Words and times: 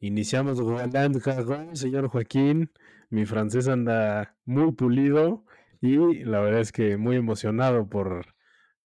Iniciamos 0.00 0.58
Roland 0.58 1.74
señor 1.74 2.08
Joaquín. 2.08 2.70
Mi 3.10 3.26
francés 3.26 3.68
anda 3.68 4.34
muy 4.46 4.72
pulido 4.72 5.44
y 5.82 6.24
la 6.24 6.40
verdad 6.40 6.60
es 6.60 6.72
que 6.72 6.96
muy 6.96 7.16
emocionado 7.16 7.86
por, 7.86 8.34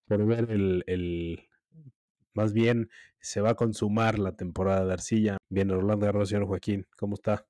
por 0.07 0.25
ver 0.25 0.51
el, 0.51 0.83
el, 0.88 1.47
Más 2.33 2.54
bien, 2.54 2.89
se 3.21 3.41
va 3.41 3.51
a 3.51 3.55
consumar 3.55 4.20
la 4.20 4.33
temporada 4.36 4.86
de 4.86 4.93
Arcilla. 4.93 5.38
Bien, 5.49 5.70
Roland 5.70 6.04
Garros, 6.04 6.29
señor 6.29 6.47
Joaquín. 6.47 6.86
¿Cómo 6.98 7.16
está? 7.16 7.45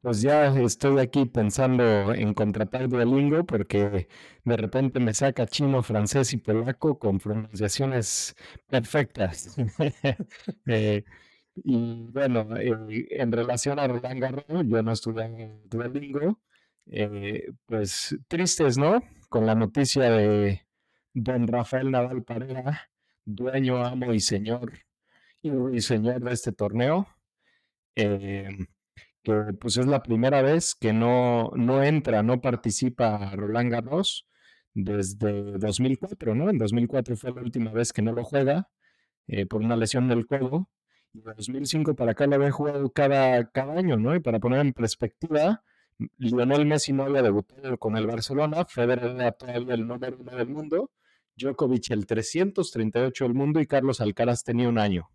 Pues 0.00 0.20
ya 0.20 0.48
estoy 0.60 0.98
aquí 1.00 1.24
pensando 1.24 2.12
en 2.12 2.34
contratar 2.34 2.88
Duolingo 2.90 3.44
porque 3.44 4.08
de 4.44 4.56
repente 4.56 5.00
me 5.00 5.14
saca 5.14 5.46
chino, 5.46 5.82
francés 5.82 6.32
y 6.34 6.36
polaco 6.38 6.98
con 6.98 7.18
pronunciaciones 7.18 8.36
perfectas. 8.68 9.56
Eh, 10.66 11.04
y 11.56 12.06
bueno, 12.10 12.56
eh, 12.56 13.06
en 13.10 13.32
relación 13.32 13.78
a 13.78 13.86
Roland 13.86 14.20
Garros, 14.20 14.44
yo 14.66 14.82
no 14.82 14.92
estuve 14.92 15.24
en 15.24 15.68
Duolingo, 15.68 16.40
eh, 16.86 17.48
pues 17.66 18.16
tristes, 18.28 18.76
¿no? 18.78 19.02
Con 19.28 19.46
la 19.46 19.54
noticia 19.54 20.10
de 20.10 20.62
don 21.12 21.46
Rafael 21.46 21.90
Nadal 21.90 22.24
Pareja, 22.24 22.90
dueño, 23.24 23.84
amo 23.84 24.12
y 24.12 24.20
señor, 24.20 24.72
y, 25.42 25.80
señor 25.80 26.20
de 26.22 26.32
este 26.32 26.52
torneo, 26.52 27.06
eh, 27.96 28.48
que 29.22 29.32
pues 29.60 29.76
es 29.76 29.86
la 29.86 30.02
primera 30.02 30.42
vez 30.42 30.74
que 30.74 30.92
no, 30.92 31.50
no 31.56 31.82
entra, 31.84 32.22
no 32.22 32.40
participa 32.40 33.30
Roland 33.36 33.70
Garros 33.72 34.26
desde 34.74 35.58
2004, 35.58 36.34
¿no? 36.34 36.50
En 36.50 36.58
2004 36.58 37.16
fue 37.16 37.32
la 37.32 37.42
última 37.42 37.72
vez 37.72 37.92
que 37.92 38.02
no 38.02 38.12
lo 38.12 38.24
juega 38.24 38.68
por 39.48 39.62
una 39.62 39.76
lesión 39.76 40.08
del 40.08 40.26
y 40.28 40.66
de 41.14 41.32
2005 41.34 41.94
para 41.94 42.12
acá 42.12 42.26
lo 42.26 42.34
había 42.36 42.50
jugado 42.50 42.90
cada, 42.92 43.50
cada 43.50 43.74
año, 43.78 43.96
¿no? 43.96 44.14
Y 44.14 44.20
para 44.20 44.40
poner 44.40 44.60
en 44.60 44.72
perspectiva, 44.72 45.62
Lionel 46.18 46.66
Messi 46.66 46.92
no 46.92 47.04
había 47.04 47.22
debutado 47.22 47.78
con 47.78 47.96
el 47.96 48.06
Barcelona, 48.06 48.64
Federer 48.64 49.12
era 49.12 49.32
todavía 49.32 49.74
el 49.74 49.86
número 49.86 50.16
uno 50.18 50.36
del 50.36 50.48
mundo, 50.48 50.90
Djokovic 51.36 51.90
el 51.90 52.06
338 52.06 53.24
del 53.24 53.34
mundo 53.34 53.60
y 53.60 53.66
Carlos 53.66 54.00
Alcaraz 54.00 54.42
tenía 54.44 54.68
un 54.68 54.78
año. 54.78 55.08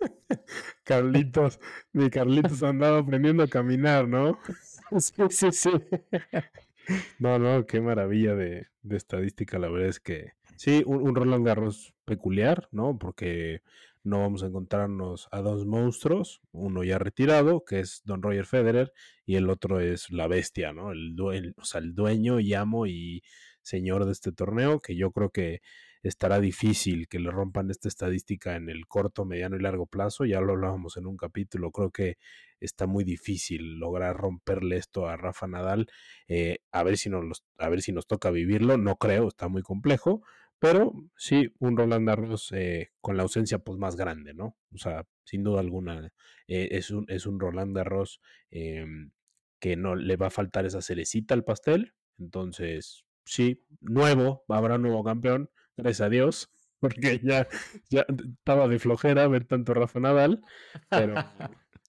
Carlitos, 0.84 1.60
mi 1.92 2.10
Carlitos 2.10 2.62
andaba 2.62 2.98
aprendiendo 2.98 3.42
a 3.42 3.48
caminar, 3.48 4.08
¿no? 4.08 4.38
Sí, 5.00 5.14
sí, 5.30 5.52
sí. 5.52 5.70
No, 7.18 7.36
no, 7.40 7.66
qué 7.66 7.80
maravilla 7.80 8.36
de, 8.36 8.68
de 8.82 8.96
estadística, 8.96 9.58
la 9.58 9.68
verdad 9.68 9.88
es 9.88 9.98
que 9.98 10.35
Sí, 10.56 10.82
un, 10.86 11.14
Roland 11.14 11.46
Garros 11.46 11.94
peculiar, 12.04 12.68
¿no? 12.72 12.98
Porque 12.98 13.62
no 14.04 14.20
vamos 14.20 14.42
a 14.42 14.46
encontrarnos 14.46 15.28
a 15.32 15.40
dos 15.40 15.66
monstruos, 15.66 16.40
uno 16.52 16.84
ya 16.84 16.98
retirado, 16.98 17.64
que 17.64 17.80
es 17.80 18.02
Don 18.04 18.22
Roger 18.22 18.46
Federer, 18.46 18.92
y 19.24 19.36
el 19.36 19.50
otro 19.50 19.80
es 19.80 20.10
la 20.10 20.28
bestia, 20.28 20.72
¿no? 20.72 20.92
El, 20.92 21.16
o 21.56 21.64
sea, 21.64 21.80
el 21.80 21.94
dueño 21.94 22.40
y 22.40 22.54
amo 22.54 22.86
y 22.86 23.22
señor 23.62 24.04
de 24.06 24.12
este 24.12 24.32
torneo, 24.32 24.80
que 24.80 24.96
yo 24.96 25.10
creo 25.10 25.30
que 25.30 25.60
estará 26.08 26.40
difícil 26.40 27.08
que 27.08 27.18
le 27.18 27.30
rompan 27.30 27.70
esta 27.70 27.88
estadística 27.88 28.56
en 28.56 28.68
el 28.68 28.86
corto, 28.86 29.24
mediano 29.24 29.56
y 29.56 29.60
largo 29.60 29.86
plazo. 29.86 30.24
Ya 30.24 30.40
lo 30.40 30.52
hablábamos 30.52 30.96
en 30.96 31.06
un 31.06 31.16
capítulo, 31.16 31.70
creo 31.72 31.90
que 31.90 32.16
está 32.60 32.86
muy 32.86 33.04
difícil 33.04 33.78
lograr 33.78 34.16
romperle 34.16 34.76
esto 34.76 35.08
a 35.08 35.16
Rafa 35.16 35.46
Nadal. 35.46 35.88
Eh, 36.28 36.58
a, 36.72 36.82
ver 36.82 36.96
si 36.96 37.10
nos, 37.10 37.44
a 37.58 37.68
ver 37.68 37.82
si 37.82 37.92
nos 37.92 38.06
toca 38.06 38.30
vivirlo, 38.30 38.76
no 38.78 38.96
creo, 38.96 39.28
está 39.28 39.48
muy 39.48 39.62
complejo, 39.62 40.22
pero 40.58 40.94
sí, 41.16 41.52
un 41.58 41.76
Roland 41.76 42.06
Garros 42.06 42.50
eh, 42.52 42.92
con 43.00 43.16
la 43.16 43.24
ausencia 43.24 43.58
pues 43.58 43.78
más 43.78 43.96
grande, 43.96 44.34
¿no? 44.34 44.56
O 44.74 44.78
sea, 44.78 45.06
sin 45.24 45.44
duda 45.44 45.60
alguna, 45.60 46.12
eh, 46.48 46.68
es, 46.72 46.90
un, 46.90 47.04
es 47.08 47.26
un 47.26 47.38
Roland 47.38 47.76
Garros 47.76 48.20
em, 48.50 49.10
que 49.58 49.76
no 49.76 49.96
le 49.96 50.16
va 50.16 50.28
a 50.28 50.30
faltar 50.30 50.64
esa 50.64 50.80
cerecita 50.80 51.34
al 51.34 51.44
pastel. 51.44 51.94
Entonces, 52.18 53.04
sí, 53.24 53.64
nuevo, 53.80 54.44
habrá 54.48 54.76
un 54.76 54.82
nuevo 54.82 55.04
campeón, 55.04 55.50
gracias 55.76 56.06
a 56.06 56.10
Dios, 56.10 56.50
porque 56.80 57.20
ya, 57.22 57.48
ya 57.90 58.06
estaba 58.08 58.68
de 58.68 58.78
flojera 58.78 59.28
ver 59.28 59.44
tanto 59.44 59.74
Rafa 59.74 60.00
Nadal, 60.00 60.42
pero 60.88 61.14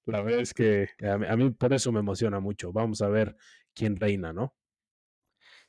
la 0.05 0.21
verdad 0.21 0.41
es 0.41 0.53
que 0.53 0.89
a 1.01 1.35
mí 1.37 1.51
por 1.51 1.73
eso 1.73 1.91
me 1.93 1.99
emociona 2.01 2.39
mucho. 2.41 2.73
Vamos 2.73 3.01
a 3.01 3.07
ver 3.07 3.37
quién 3.73 3.95
reina, 3.95 4.33
¿no? 4.33 4.56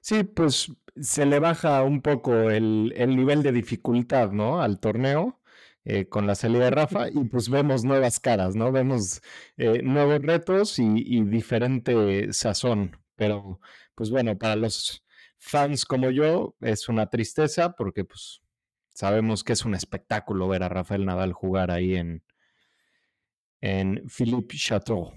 Sí, 0.00 0.24
pues 0.24 0.72
se 1.00 1.26
le 1.26 1.38
baja 1.38 1.82
un 1.82 2.02
poco 2.02 2.50
el, 2.50 2.92
nivel 3.08 3.42
de 3.42 3.52
dificultad, 3.52 4.32
¿no? 4.32 4.60
Al 4.62 4.80
torneo 4.80 5.40
eh, 5.84 6.08
con 6.08 6.26
la 6.26 6.34
salida 6.34 6.64
de 6.64 6.70
Rafa 6.70 7.08
y 7.10 7.24
pues 7.24 7.48
vemos 7.50 7.84
nuevas 7.84 8.20
caras, 8.20 8.56
¿no? 8.56 8.72
Vemos 8.72 9.22
eh, 9.56 9.82
nuevos 9.82 10.22
retos 10.22 10.78
y, 10.78 11.22
diferente 11.24 12.32
sazón. 12.32 12.96
Pero, 13.16 13.60
pues 13.94 14.10
bueno, 14.10 14.38
para 14.38 14.56
los 14.56 15.04
fans 15.38 15.84
como 15.84 16.10
yo 16.10 16.56
es 16.60 16.88
una 16.88 17.08
tristeza 17.10 17.74
porque 17.76 18.04
pues 18.04 18.42
sabemos 18.94 19.44
que 19.44 19.52
es 19.52 19.64
un 19.64 19.74
espectáculo 19.74 20.48
ver 20.48 20.62
a 20.64 20.68
Rafael 20.68 21.04
Nadal 21.06 21.32
jugar 21.32 21.70
ahí 21.70 21.96
en, 21.96 22.22
en 23.60 24.08
Philippe 24.08 24.56
Chateau. 24.56 25.12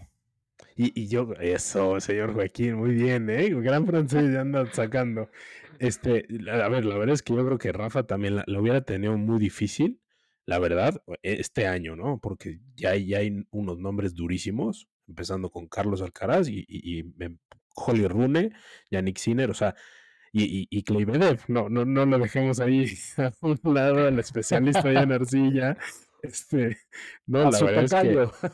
Y, 0.83 1.07
yo, 1.07 1.33
eso, 1.39 1.99
señor 1.99 2.33
Joaquín, 2.33 2.73
muy 2.75 2.95
bien, 2.95 3.29
¿eh? 3.29 3.49
Gran 3.61 3.85
francés 3.85 4.33
ya 4.33 4.41
anda 4.41 4.65
sacando. 4.73 5.29
Este, 5.77 6.25
a 6.51 6.67
ver, 6.69 6.85
la 6.85 6.97
verdad 6.97 7.13
es 7.13 7.21
que 7.21 7.35
yo 7.35 7.45
creo 7.45 7.59
que 7.59 7.71
Rafa 7.71 8.07
también 8.07 8.41
lo 8.47 8.61
hubiera 8.61 8.81
tenido 8.81 9.15
muy 9.15 9.37
difícil, 9.37 10.01
la 10.47 10.57
verdad, 10.57 11.03
e, 11.21 11.33
este 11.39 11.67
año, 11.67 11.95
¿no? 11.95 12.19
Porque 12.19 12.61
ya, 12.75 12.95
ya 12.95 13.19
hay 13.19 13.45
unos 13.51 13.77
nombres 13.77 14.15
durísimos, 14.15 14.87
empezando 15.07 15.51
con 15.51 15.67
Carlos 15.67 16.01
Alcaraz 16.01 16.47
y, 16.47 16.65
y, 16.67 17.05
Holly 17.75 18.07
Rune, 18.07 18.51
Yannick 18.89 19.17
Sinner, 19.17 19.51
o 19.51 19.53
sea, 19.53 19.75
y, 20.33 20.67
y, 20.67 20.83
no, 21.47 21.69
no, 21.69 21.85
no 21.85 22.05
lo 22.07 22.17
dejemos 22.17 22.59
ahí 22.59 22.85
a 23.17 23.31
un 23.41 23.59
lado, 23.75 24.07
el 24.07 24.17
especialista 24.17 24.89
de 24.89 24.97
en 24.97 25.11
arcilla. 25.11 25.77
Este, 26.23 26.77
no, 27.27 27.51
la 27.51 27.59
verdad 27.59 27.83
es 27.83 27.93
que 27.93 28.49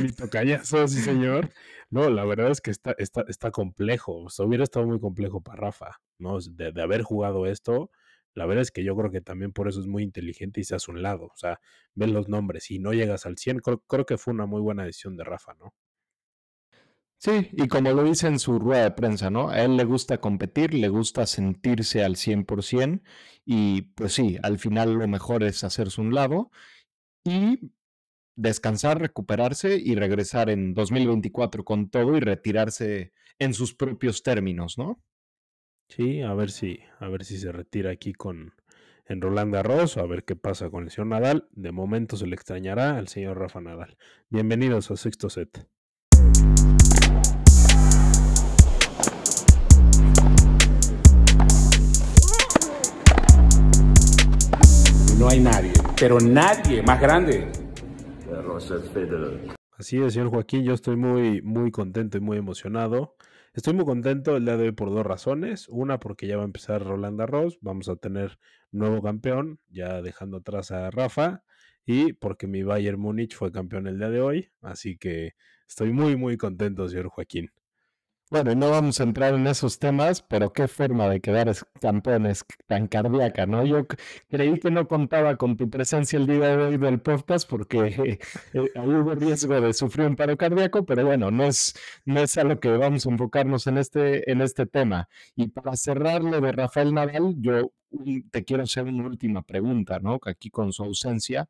mi 0.00 0.12
tocayazo, 0.12 0.86
sí, 0.88 1.00
señor. 1.00 1.50
No, 1.90 2.10
la 2.10 2.24
verdad 2.24 2.50
es 2.50 2.60
que 2.60 2.70
está, 2.70 2.94
está, 2.98 3.24
está 3.28 3.50
complejo. 3.50 4.24
O 4.24 4.30
sea, 4.30 4.44
hubiera 4.46 4.64
estado 4.64 4.86
muy 4.86 5.00
complejo 5.00 5.40
para 5.40 5.60
Rafa, 5.60 6.00
¿no? 6.18 6.38
De, 6.40 6.72
de, 6.72 6.82
haber 6.82 7.02
jugado 7.02 7.46
esto, 7.46 7.90
la 8.34 8.46
verdad 8.46 8.62
es 8.62 8.70
que 8.70 8.84
yo 8.84 8.96
creo 8.96 9.10
que 9.10 9.20
también 9.20 9.52
por 9.52 9.68
eso 9.68 9.80
es 9.80 9.86
muy 9.86 10.02
inteligente 10.02 10.60
y 10.60 10.64
se 10.64 10.74
hace 10.74 10.90
un 10.90 11.02
lado. 11.02 11.26
O 11.26 11.36
sea, 11.36 11.60
ven 11.94 12.12
los 12.12 12.28
nombres 12.28 12.70
y 12.70 12.78
no 12.78 12.92
llegas 12.92 13.26
al 13.26 13.38
100. 13.38 13.60
Creo, 13.60 13.80
creo 13.86 14.06
que 14.06 14.18
fue 14.18 14.34
una 14.34 14.46
muy 14.46 14.60
buena 14.60 14.84
decisión 14.84 15.16
de 15.16 15.24
Rafa, 15.24 15.54
¿no? 15.54 15.74
Sí, 17.18 17.48
y 17.52 17.66
como 17.68 17.92
lo 17.92 18.04
dice 18.04 18.26
en 18.28 18.38
su 18.38 18.58
rueda 18.58 18.84
de 18.84 18.90
prensa, 18.90 19.30
¿no? 19.30 19.48
A 19.48 19.62
él 19.62 19.76
le 19.76 19.84
gusta 19.84 20.18
competir, 20.20 20.74
le 20.74 20.88
gusta 20.88 21.26
sentirse 21.26 22.04
al 22.04 22.16
100% 22.16 23.02
y 23.44 23.82
pues 23.82 24.12
sí, 24.12 24.36
al 24.42 24.58
final 24.58 24.92
lo 24.94 25.08
mejor 25.08 25.42
es 25.42 25.64
hacerse 25.64 26.00
un 26.00 26.14
lado 26.14 26.50
y 27.24 27.72
descansar, 28.36 29.00
recuperarse 29.00 29.76
y 29.76 29.94
regresar 29.94 30.50
en 30.50 30.74
2024 30.74 31.64
con 31.64 31.88
todo 31.88 32.16
y 32.16 32.20
retirarse 32.20 33.12
en 33.38 33.54
sus 33.54 33.74
propios 33.74 34.22
términos, 34.22 34.78
¿no? 34.78 35.02
Sí, 35.88 36.20
a 36.20 36.34
ver 36.34 36.50
si, 36.50 36.80
a 36.98 37.08
ver 37.08 37.24
si 37.24 37.38
se 37.38 37.50
retira 37.50 37.90
aquí 37.90 38.12
con 38.12 38.52
en 39.08 39.20
Roland 39.20 39.54
Garros, 39.54 39.96
a 39.98 40.04
ver 40.04 40.24
qué 40.24 40.34
pasa 40.34 40.68
con 40.68 40.84
el 40.84 40.90
señor 40.90 41.06
Nadal. 41.06 41.48
De 41.52 41.70
momento 41.70 42.16
se 42.16 42.26
le 42.26 42.34
extrañará 42.34 42.96
al 42.96 43.08
señor 43.08 43.38
Rafa 43.38 43.60
Nadal. 43.60 43.96
Bienvenidos 44.28 44.90
a 44.90 44.96
Sexto 44.96 45.30
Set. 45.30 45.66
No 55.18 55.28
hay 55.28 55.40
nadie, 55.40 55.72
pero 55.96 56.18
nadie 56.20 56.82
más 56.82 57.00
grande 57.00 57.65
Así 59.72 59.98
es, 59.98 60.14
señor 60.14 60.30
Joaquín, 60.30 60.64
yo 60.64 60.72
estoy 60.72 60.96
muy, 60.96 61.42
muy 61.42 61.70
contento 61.70 62.16
y 62.16 62.20
muy 62.20 62.38
emocionado. 62.38 63.16
Estoy 63.52 63.74
muy 63.74 63.84
contento 63.84 64.36
el 64.36 64.44
día 64.44 64.56
de 64.56 64.64
hoy 64.64 64.72
por 64.72 64.90
dos 64.90 65.04
razones. 65.04 65.66
Una, 65.68 65.98
porque 65.98 66.26
ya 66.26 66.36
va 66.36 66.42
a 66.42 66.46
empezar 66.46 66.84
Roland 66.84 67.18
Garros, 67.18 67.58
vamos 67.60 67.88
a 67.88 67.96
tener 67.96 68.38
nuevo 68.70 69.02
campeón, 69.02 69.60
ya 69.68 70.02
dejando 70.02 70.38
atrás 70.38 70.70
a 70.70 70.90
Rafa. 70.90 71.42
Y 71.84 72.14
porque 72.14 72.46
mi 72.46 72.62
Bayern 72.62 72.98
Múnich 72.98 73.34
fue 73.34 73.52
campeón 73.52 73.86
el 73.86 73.98
día 73.98 74.10
de 74.10 74.20
hoy. 74.20 74.50
Así 74.60 74.96
que 74.96 75.34
estoy 75.68 75.92
muy, 75.92 76.16
muy 76.16 76.36
contento, 76.36 76.88
señor 76.88 77.08
Joaquín. 77.08 77.50
Bueno, 78.28 78.50
y 78.50 78.56
no 78.56 78.70
vamos 78.70 78.98
a 78.98 79.04
entrar 79.04 79.34
en 79.34 79.46
esos 79.46 79.78
temas, 79.78 80.20
pero 80.20 80.52
qué 80.52 80.66
forma 80.66 81.08
de 81.08 81.20
quedar 81.20 81.52
campeones 81.80 82.44
tan 82.66 82.88
cardíaca, 82.88 83.46
¿no? 83.46 83.64
Yo 83.64 83.86
creí 84.28 84.58
que 84.58 84.68
no 84.72 84.88
contaba 84.88 85.36
con 85.36 85.56
tu 85.56 85.70
presencia 85.70 86.18
el 86.18 86.26
día 86.26 86.56
de 86.56 86.56
hoy 86.56 86.76
del 86.76 87.00
podcast 87.00 87.48
porque 87.48 88.18
eh, 88.52 88.70
hubo 88.74 89.14
riesgo 89.14 89.60
de 89.60 89.72
sufrir 89.72 90.08
un 90.08 90.16
paro 90.16 90.36
cardíaco, 90.36 90.84
pero 90.84 91.06
bueno, 91.06 91.30
no 91.30 91.44
es, 91.44 91.76
no 92.04 92.20
es 92.20 92.36
a 92.36 92.42
lo 92.42 92.58
que 92.58 92.70
vamos 92.70 93.06
a 93.06 93.10
enfocarnos 93.10 93.68
en 93.68 93.78
este, 93.78 94.28
en 94.28 94.40
este 94.40 94.66
tema. 94.66 95.08
Y 95.36 95.46
para 95.48 95.76
cerrar 95.76 96.24
lo 96.24 96.40
de 96.40 96.50
Rafael 96.50 96.92
Nadal, 96.94 97.36
yo 97.38 97.70
te 98.32 98.44
quiero 98.44 98.64
hacer 98.64 98.84
una 98.86 99.06
última 99.06 99.42
pregunta, 99.42 100.00
¿no? 100.00 100.18
Aquí 100.26 100.50
con 100.50 100.72
su 100.72 100.82
ausencia, 100.82 101.48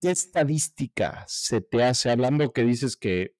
¿qué 0.00 0.10
estadística 0.10 1.24
se 1.28 1.60
te 1.60 1.84
hace, 1.84 2.10
hablando 2.10 2.52
que 2.52 2.64
dices 2.64 2.96
que, 2.96 3.34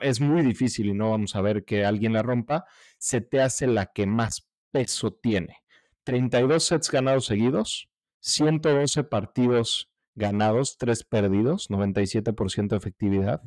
es 0.00 0.20
muy 0.20 0.42
difícil 0.42 0.88
y 0.88 0.94
no 0.94 1.10
vamos 1.10 1.36
a 1.36 1.42
ver 1.42 1.64
que 1.64 1.84
alguien 1.84 2.14
la 2.14 2.22
rompa, 2.22 2.64
se 2.98 3.20
te 3.20 3.40
hace 3.42 3.66
la 3.66 3.86
que 3.86 4.06
más 4.06 4.48
peso 4.72 5.12
tiene? 5.12 5.58
32 6.04 6.64
sets 6.64 6.90
ganados 6.90 7.26
seguidos, 7.26 7.88
112 8.20 9.04
partidos 9.04 9.90
ganados, 10.14 10.78
3 10.78 11.04
perdidos, 11.04 11.68
97% 11.70 12.68
de 12.68 12.76
efectividad, 12.76 13.42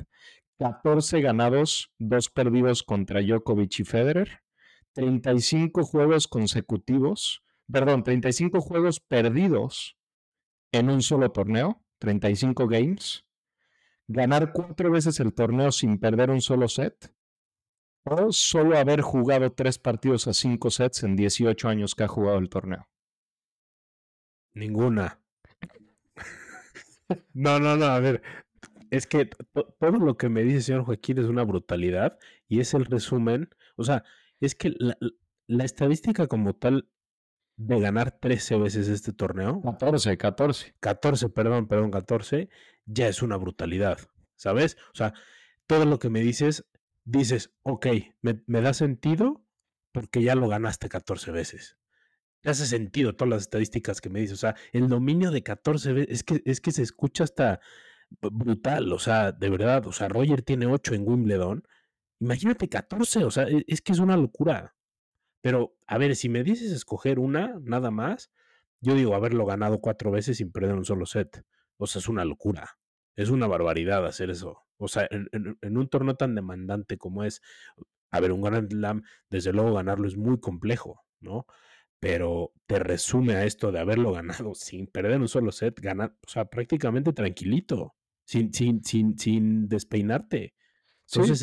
14 0.58 1.20
ganados, 1.20 1.92
2 1.98 2.30
perdidos 2.30 2.82
contra 2.82 3.20
Djokovic 3.20 3.80
y 3.80 3.84
Federer, 3.84 4.42
35 4.92 5.84
juegos 5.84 6.28
consecutivos, 6.28 7.42
perdón, 7.70 8.04
35 8.04 8.60
juegos 8.60 9.00
perdidos 9.00 9.96
en 10.72 10.90
un 10.90 11.02
solo 11.02 11.30
torneo, 11.30 11.82
35 11.98 12.68
games, 12.68 13.24
ganar 14.06 14.52
cuatro 14.52 14.90
veces 14.90 15.20
el 15.20 15.34
torneo 15.34 15.72
sin 15.72 15.98
perder 15.98 16.30
un 16.30 16.40
solo 16.40 16.68
set, 16.68 17.12
o 18.04 18.32
solo 18.32 18.78
haber 18.78 19.02
jugado 19.02 19.52
tres 19.52 19.78
partidos 19.78 20.26
a 20.28 20.32
cinco 20.32 20.70
sets 20.70 21.02
en 21.02 21.16
18 21.16 21.68
años 21.68 21.94
que 21.94 22.04
ha 22.04 22.08
jugado 22.08 22.38
el 22.38 22.48
torneo. 22.48 22.88
Ninguna. 24.54 25.20
no, 27.34 27.58
no, 27.58 27.76
no, 27.76 27.84
a 27.86 28.00
ver, 28.00 28.22
es 28.90 29.06
que 29.06 29.26
todo 29.26 29.90
lo 29.98 30.16
que 30.16 30.28
me 30.28 30.42
dice 30.42 30.56
el 30.56 30.62
señor 30.62 30.84
Joaquín 30.84 31.18
es 31.18 31.26
una 31.26 31.44
brutalidad 31.44 32.18
y 32.48 32.60
es 32.60 32.74
el 32.74 32.86
resumen, 32.86 33.50
o 33.76 33.84
sea, 33.84 34.04
es 34.40 34.54
que 34.54 34.74
la, 34.78 35.64
estadística 35.64 36.26
como 36.26 36.54
tal 36.54 36.88
de 37.58 37.78
ganar 37.80 38.12
13 38.18 38.56
veces 38.56 38.88
este 38.88 39.12
torneo. 39.12 39.60
14, 39.62 40.16
14. 40.16 40.74
14, 40.80 41.28
perdón, 41.28 41.68
perdón, 41.68 41.90
14, 41.90 42.48
ya 42.86 43.08
es 43.08 43.20
una 43.20 43.36
brutalidad, 43.36 43.98
¿sabes? 44.36 44.78
O 44.94 44.96
sea, 44.96 45.12
todo 45.66 45.84
lo 45.84 45.98
que 45.98 46.08
me 46.08 46.20
dices, 46.20 46.64
dices, 47.04 47.52
ok, 47.62 47.86
me, 48.22 48.42
me 48.46 48.62
da 48.62 48.72
sentido 48.72 49.44
porque 49.92 50.22
ya 50.22 50.34
lo 50.34 50.48
ganaste 50.48 50.88
14 50.88 51.30
veces. 51.32 51.76
Te 52.40 52.50
hace 52.50 52.66
sentido 52.66 53.14
todas 53.14 53.30
las 53.30 53.42
estadísticas 53.42 54.00
que 54.00 54.08
me 54.08 54.20
dices. 54.20 54.34
O 54.34 54.40
sea, 54.40 54.54
el 54.72 54.88
dominio 54.88 55.30
de 55.30 55.42
14 55.42 55.92
veces, 55.92 56.14
es 56.14 56.24
que, 56.24 56.42
es 56.46 56.60
que 56.60 56.72
se 56.72 56.82
escucha 56.82 57.24
hasta 57.24 57.60
brutal. 58.20 58.92
O 58.92 58.98
sea, 58.98 59.32
de 59.32 59.50
verdad, 59.50 59.86
o 59.86 59.92
sea, 59.92 60.08
Roger 60.08 60.42
tiene 60.42 60.66
8 60.66 60.94
en 60.94 61.06
Wimbledon 61.06 61.64
Imagínate 62.20 62.68
14, 62.68 63.24
o 63.24 63.30
sea, 63.30 63.44
e, 63.44 63.64
es 63.66 63.80
que 63.80 63.92
es 63.92 63.98
una 63.98 64.16
locura. 64.16 64.74
Pero, 65.48 65.74
a 65.86 65.96
ver, 65.96 66.14
si 66.14 66.28
me 66.28 66.44
dices 66.44 66.70
escoger 66.72 67.18
una, 67.18 67.58
nada 67.62 67.90
más, 67.90 68.30
yo 68.82 68.94
digo 68.94 69.14
haberlo 69.14 69.46
ganado 69.46 69.80
cuatro 69.80 70.10
veces 70.10 70.36
sin 70.36 70.52
perder 70.52 70.74
un 70.74 70.84
solo 70.84 71.06
set. 71.06 71.42
O 71.78 71.86
sea, 71.86 72.00
es 72.00 72.08
una 72.10 72.26
locura. 72.26 72.76
Es 73.16 73.30
una 73.30 73.46
barbaridad 73.46 74.04
hacer 74.04 74.28
eso. 74.28 74.66
O 74.76 74.88
sea, 74.88 75.08
en, 75.10 75.56
un 75.78 75.88
torneo 75.88 76.16
tan 76.16 76.34
demandante 76.34 76.98
como 76.98 77.24
es, 77.24 77.40
a 78.10 78.20
ver, 78.20 78.32
un 78.32 78.42
Grand 78.42 78.70
Slam, 78.70 79.04
desde 79.30 79.54
luego 79.54 79.72
ganarlo 79.72 80.06
es 80.06 80.18
muy 80.18 80.38
complejo, 80.38 81.02
¿no? 81.18 81.46
Pero 81.98 82.52
te 82.66 82.78
resume 82.78 83.36
a 83.36 83.46
esto 83.46 83.72
de 83.72 83.80
haberlo 83.80 84.12
ganado 84.20 84.54
sin 84.54 84.86
perder 84.86 85.18
un 85.18 85.28
solo 85.28 85.50
set, 85.50 85.80
ganar, 85.80 86.14
o 86.26 86.28
sea, 86.28 86.44
prácticamente 86.44 87.14
tranquilito, 87.14 87.94
sin, 88.26 88.52
sin, 88.52 88.84
sin, 88.84 89.18
sin 89.18 89.66
despeinarte. 89.66 90.52
Entonces, 91.10 91.42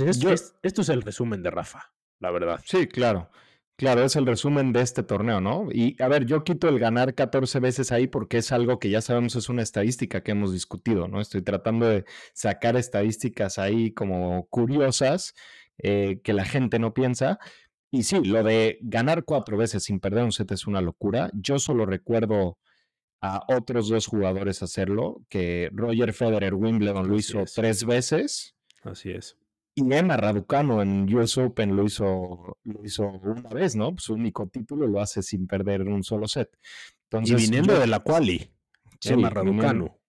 esto 0.61 0.81
es 0.83 0.89
el 0.89 1.01
resumen 1.01 1.41
de 1.41 1.49
Rafa, 1.49 1.91
la 2.19 2.29
verdad. 2.29 2.61
Sí, 2.63 2.85
claro. 2.85 3.31
Claro, 3.77 4.05
es 4.05 4.15
el 4.15 4.25
resumen 4.25 4.71
de 4.71 4.81
este 4.81 5.03
torneo, 5.03 5.41
¿no? 5.41 5.67
Y 5.69 6.01
a 6.01 6.07
ver, 6.07 6.25
yo 6.25 6.45
quito 6.45 6.69
el 6.69 6.79
ganar 6.79 7.13
14 7.13 7.59
veces 7.59 7.91
ahí 7.91 8.07
porque 8.07 8.37
es 8.37 8.53
algo 8.53 8.79
que 8.79 8.89
ya 8.89 9.01
sabemos 9.01 9.35
es 9.35 9.49
una 9.49 9.63
estadística 9.63 10.23
que 10.23 10.31
hemos 10.31 10.53
discutido, 10.53 11.09
¿no? 11.09 11.19
Estoy 11.19 11.41
tratando 11.41 11.85
de 11.85 12.05
sacar 12.33 12.77
estadísticas 12.77 13.59
ahí 13.59 13.91
como 13.91 14.47
curiosas 14.47 15.33
eh, 15.77 16.21
que 16.23 16.31
la 16.31 16.45
gente 16.45 16.79
no 16.79 16.93
piensa. 16.93 17.37
Y 17.91 18.03
sí, 18.03 18.23
lo 18.23 18.43
de 18.43 18.79
ganar 18.81 19.25
cuatro 19.25 19.57
veces 19.57 19.83
sin 19.83 19.99
perder 19.99 20.23
un 20.23 20.31
set 20.31 20.51
es 20.53 20.67
una 20.67 20.79
locura. 20.79 21.29
Yo 21.33 21.59
solo 21.59 21.85
recuerdo 21.85 22.57
a 23.21 23.43
otros 23.49 23.89
dos 23.89 24.07
jugadores 24.07 24.63
hacerlo, 24.63 25.21
que 25.27 25.69
Roger 25.73 26.13
Federer 26.13 26.53
Wimbledon 26.53 27.09
lo 27.09 27.17
hizo 27.17 27.43
tres 27.53 27.83
veces. 27.85 28.55
Así 28.83 29.11
es. 29.11 29.35
Y 29.75 29.93
Emma 29.93 30.15
Raducano 30.15 30.81
en 30.81 31.13
US 31.13 31.37
Open 31.37 31.75
lo 31.75 31.83
hizo, 31.83 32.57
lo 32.63 32.85
hizo 32.85 33.03
una 33.03 33.49
vez, 33.49 33.75
¿no? 33.75 33.93
Su 33.97 34.13
único 34.13 34.47
título 34.47 34.87
lo 34.87 35.01
hace 35.01 35.21
sin 35.21 35.47
perder 35.47 35.81
un 35.81 36.01
solo 36.01 36.27
set. 36.27 36.49
Entonces, 37.09 37.41
y 37.41 37.45
viniendo 37.45 37.77
de 37.77 37.87
la 37.87 37.99
quali, 37.99 38.49
Emma 39.03 39.29
Raducano. 39.29 39.99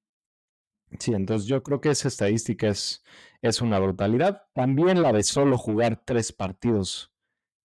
Sí, 1.01 1.13
entonces 1.15 1.49
yo 1.49 1.65
creo 1.65 1.81
que 1.81 1.91
esa 1.91 2.07
estadística 2.07 2.69
es, 2.69 3.03
es 3.43 3.61
una 3.61 3.81
brutalidad. 3.81 4.45
También 4.55 5.03
la 5.03 5.13
de 5.13 5.25
solo 5.25 5.59
jugar 5.59 6.01
tres 6.05 6.33
partidos 6.33 7.13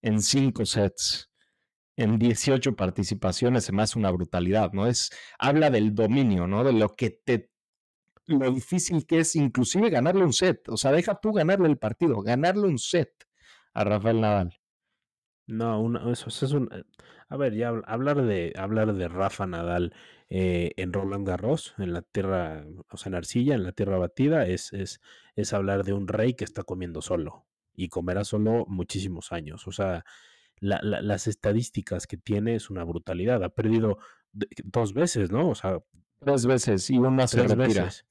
en 0.02 0.22
cinco 0.22 0.66
sets 0.66 1.32
en 1.98 2.18
18 2.18 2.76
participaciones 2.76 3.66
se 3.66 3.72
me 3.72 3.84
hace 3.84 4.00
una 4.00 4.12
brutalidad, 4.12 4.72
¿no? 4.74 4.88
Es, 4.88 5.12
habla 5.38 5.70
del 5.70 5.94
dominio, 5.94 6.48
¿no? 6.48 6.64
De 6.64 6.74
lo 6.74 6.96
que 6.96 7.10
te 7.12 7.51
lo 8.32 8.52
difícil 8.52 9.06
que 9.06 9.20
es 9.20 9.36
inclusive 9.36 9.90
ganarle 9.90 10.24
un 10.24 10.34
set. 10.34 10.68
O 10.70 10.78
sea, 10.78 10.92
deja 10.92 11.20
tú 11.22 11.34
ganarle 11.34 11.68
el 11.68 11.78
partido, 11.78 12.22
ganarle 12.22 12.68
un 12.68 12.80
set 12.80 13.12
a 13.74 13.84
Rafael 13.84 14.22
Nadal. 14.22 14.60
No, 15.48 16.12
eso, 16.12 16.30
es 16.30 16.52
un... 16.54 16.70
Eh, 16.72 16.84
a 17.30 17.38
ver, 17.38 17.56
ya 17.56 17.70
hablar 17.86 18.22
de, 18.24 18.54
hablar 18.58 18.94
de 18.94 19.08
Rafa 19.08 19.48
Nadal 19.48 19.94
eh, 20.30 20.74
en 20.76 20.92
Roland 20.92 21.26
Garros, 21.26 21.74
en 21.78 21.94
la 21.94 22.02
tierra, 22.02 22.66
o 22.90 22.98
sea, 22.98 23.10
en 23.10 23.16
arcilla, 23.16 23.56
en 23.56 23.64
la 23.64 23.72
tierra 23.72 23.98
batida, 23.98 24.46
es, 24.48 24.74
es, 24.74 25.02
es 25.36 25.54
hablar 25.54 25.84
de 25.84 25.94
un 25.94 26.08
rey 26.08 26.34
que 26.34 26.44
está 26.44 26.64
comiendo 26.64 27.02
solo 27.02 27.46
y 27.74 27.88
comerá 27.88 28.24
solo 28.24 28.66
muchísimos 28.68 29.32
años. 29.32 29.68
O 29.68 29.72
sea, 29.72 30.04
las 30.62 31.28
estadísticas 31.28 32.06
que 32.06 32.18
tiene 32.18 32.56
es 32.56 32.70
una 32.70 32.84
brutalidad. 32.84 33.44
Ha 33.44 33.50
perdido 33.50 33.98
dos 34.32 34.94
veces, 34.94 35.32
¿no? 35.32 35.50
O 35.50 35.56
sea, 35.56 35.80
tres 36.20 36.46
veces 36.46 36.90
y 36.90 36.98
una 36.98 37.28
se 37.28 37.42
retira. 37.42 37.86
Veces. 37.86 38.06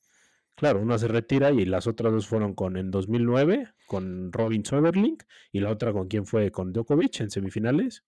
Claro, 0.60 0.82
una 0.82 0.98
se 0.98 1.08
retira 1.08 1.52
y 1.52 1.64
las 1.64 1.86
otras 1.86 2.12
dos 2.12 2.26
fueron 2.26 2.52
con 2.52 2.76
en 2.76 2.90
2009 2.90 3.72
con 3.86 4.30
Robin 4.30 4.62
Soberlink 4.62 5.22
y 5.52 5.60
la 5.60 5.70
otra 5.70 5.90
con 5.94 6.06
quién 6.06 6.26
fue 6.26 6.50
con 6.50 6.74
Djokovic 6.74 7.18
en 7.20 7.30
semifinales. 7.30 8.04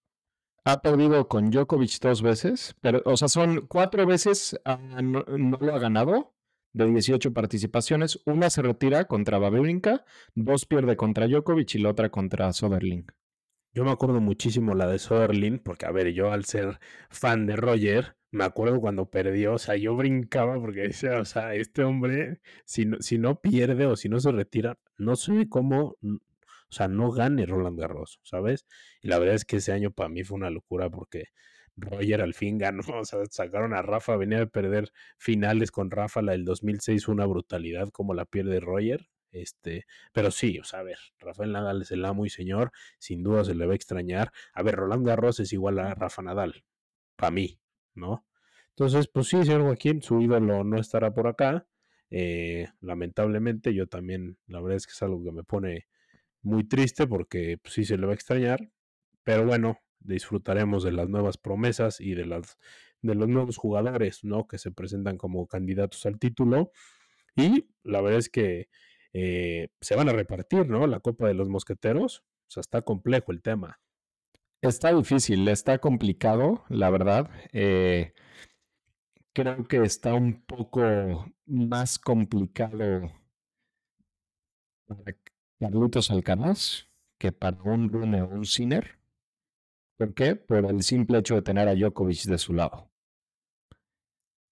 Ha 0.66 0.82
perdido 0.82 1.28
con 1.28 1.50
Djokovic 1.50 1.98
dos 2.00 2.20
veces, 2.20 2.76
pero 2.82 3.00
o 3.06 3.16
sea, 3.16 3.28
son 3.28 3.66
cuatro 3.68 4.04
veces 4.04 4.60
ah, 4.66 4.78
no, 5.02 5.24
lo 5.60 5.74
ha 5.74 5.78
ganado 5.78 6.34
de 6.74 6.84
18 6.84 7.32
participaciones. 7.32 8.20
Una 8.26 8.50
se 8.50 8.60
retira 8.60 9.06
contra 9.06 9.38
Baberinka, 9.38 10.04
dos 10.34 10.66
pierde 10.66 10.94
contra 10.94 11.28
Djokovic 11.28 11.76
y 11.76 11.78
la 11.78 11.88
otra 11.88 12.10
contra 12.10 12.52
Soberlink. 12.52 13.12
Yo 13.72 13.82
me 13.86 13.92
acuerdo 13.92 14.20
muchísimo 14.20 14.74
la 14.74 14.88
de 14.88 14.98
Soderlin, 14.98 15.58
porque 15.58 15.86
a 15.86 15.90
ver, 15.90 16.12
yo 16.12 16.30
al 16.30 16.44
ser 16.44 16.80
fan 17.08 17.46
de 17.46 17.56
Roger, 17.56 18.18
me 18.32 18.44
acuerdo 18.44 18.80
cuando 18.80 19.10
perdió, 19.10 19.54
o 19.54 19.58
sea, 19.58 19.76
yo 19.76 19.94
brincaba 19.94 20.58
porque 20.60 20.80
decía, 20.80 21.20
o 21.20 21.24
sea, 21.24 21.54
este 21.54 21.84
hombre, 21.84 22.40
si 22.64 22.86
no, 22.86 22.96
si 23.00 23.18
no 23.18 23.40
pierde 23.40 23.86
o 23.86 23.96
si 23.96 24.08
no 24.08 24.20
se 24.20 24.32
retira, 24.32 24.78
no 24.96 25.16
sé 25.16 25.48
cómo, 25.48 25.96
o 26.02 26.18
sea, 26.70 26.88
no 26.88 27.12
gane 27.12 27.46
Roland 27.46 27.78
Garros, 27.78 28.20
¿sabes? 28.22 28.66
Y 29.02 29.08
la 29.08 29.18
verdad 29.18 29.34
es 29.36 29.44
que 29.44 29.58
ese 29.58 29.72
año 29.72 29.92
para 29.92 30.08
mí 30.08 30.24
fue 30.24 30.36
una 30.36 30.50
locura 30.50 30.88
porque 30.90 31.26
Roger 31.76 32.22
al 32.22 32.34
fin 32.34 32.58
ganó, 32.58 32.82
o 33.00 33.04
sea, 33.04 33.20
sacaron 33.30 33.74
a 33.74 33.82
Rafa, 33.82 34.16
venía 34.16 34.38
de 34.38 34.46
perder 34.46 34.92
finales 35.18 35.70
con 35.70 35.90
Rafa, 35.90 36.22
la 36.22 36.32
del 36.32 36.44
2006 36.44 37.04
fue 37.04 37.14
una 37.14 37.26
brutalidad 37.26 37.90
como 37.90 38.14
la 38.14 38.24
pierde 38.24 38.60
Roger, 38.60 39.08
este, 39.30 39.86
pero 40.12 40.30
sí, 40.30 40.58
o 40.58 40.64
sea, 40.64 40.80
a 40.80 40.82
ver, 40.84 40.98
Rafael 41.18 41.52
Nadal 41.52 41.82
es 41.82 41.90
el 41.90 42.04
amo 42.04 42.24
y 42.26 42.30
señor, 42.30 42.72
sin 42.98 43.22
duda 43.22 43.44
se 43.44 43.54
le 43.54 43.66
va 43.66 43.72
a 43.72 43.76
extrañar. 43.76 44.32
A 44.54 44.62
ver, 44.62 44.76
Roland 44.76 45.06
Garros 45.06 45.40
es 45.40 45.52
igual 45.52 45.78
a 45.78 45.94
Rafa 45.94 46.22
Nadal, 46.22 46.64
para 47.16 47.30
mí, 47.30 47.58
¿no? 47.94 48.26
Entonces, 48.70 49.08
pues 49.08 49.28
sí, 49.28 49.44
señor 49.44 49.62
Joaquín, 49.62 50.02
su 50.02 50.20
ídolo 50.20 50.64
no 50.64 50.78
estará 50.78 51.12
por 51.12 51.26
acá. 51.26 51.66
Eh, 52.10 52.68
lamentablemente, 52.80 53.74
yo 53.74 53.86
también, 53.86 54.38
la 54.46 54.60
verdad 54.60 54.76
es 54.76 54.86
que 54.86 54.92
es 54.92 55.02
algo 55.02 55.22
que 55.22 55.32
me 55.32 55.44
pone 55.44 55.86
muy 56.42 56.64
triste 56.64 57.06
porque 57.06 57.58
pues, 57.62 57.74
sí 57.74 57.84
se 57.84 57.98
le 57.98 58.06
va 58.06 58.12
a 58.12 58.14
extrañar. 58.14 58.60
Pero 59.24 59.46
bueno, 59.46 59.78
disfrutaremos 60.00 60.84
de 60.84 60.92
las 60.92 61.08
nuevas 61.08 61.38
promesas 61.38 62.00
y 62.00 62.14
de, 62.14 62.26
las, 62.26 62.58
de 63.02 63.14
los 63.14 63.28
nuevos 63.28 63.56
jugadores, 63.56 64.24
¿no? 64.24 64.46
Que 64.46 64.58
se 64.58 64.72
presentan 64.72 65.18
como 65.18 65.46
candidatos 65.46 66.06
al 66.06 66.18
título. 66.18 66.72
Y 67.36 67.68
la 67.84 68.00
verdad 68.00 68.18
es 68.18 68.30
que 68.30 68.68
eh, 69.12 69.68
se 69.80 69.96
van 69.96 70.08
a 70.08 70.12
repartir, 70.12 70.68
¿no? 70.68 70.86
La 70.86 71.00
Copa 71.00 71.28
de 71.28 71.34
los 71.34 71.48
Mosqueteros. 71.48 72.20
O 72.20 72.50
sea, 72.52 72.62
está 72.62 72.82
complejo 72.82 73.32
el 73.32 73.42
tema. 73.42 73.81
Está 74.62 74.94
difícil, 74.94 75.48
está 75.48 75.78
complicado, 75.78 76.64
la 76.68 76.88
verdad. 76.88 77.28
Eh, 77.52 78.14
creo 79.32 79.66
que 79.66 79.78
está 79.82 80.14
un 80.14 80.40
poco 80.42 81.26
más 81.46 81.98
complicado 81.98 83.10
para 84.86 85.16
Carlitos 85.58 86.12
Alcaraz 86.12 86.88
que 87.18 87.32
para 87.32 87.60
un 87.64 87.88
Rune 87.92 88.22
o 88.22 88.28
un 88.28 88.44
Sinner. 88.44 88.98
¿Por 89.96 90.14
qué? 90.14 90.36
Por 90.36 90.64
el 90.66 90.84
simple 90.84 91.18
hecho 91.18 91.34
de 91.34 91.42
tener 91.42 91.66
a 91.66 91.74
Djokovic 91.74 92.22
de 92.26 92.38
su 92.38 92.52
lado. 92.52 92.91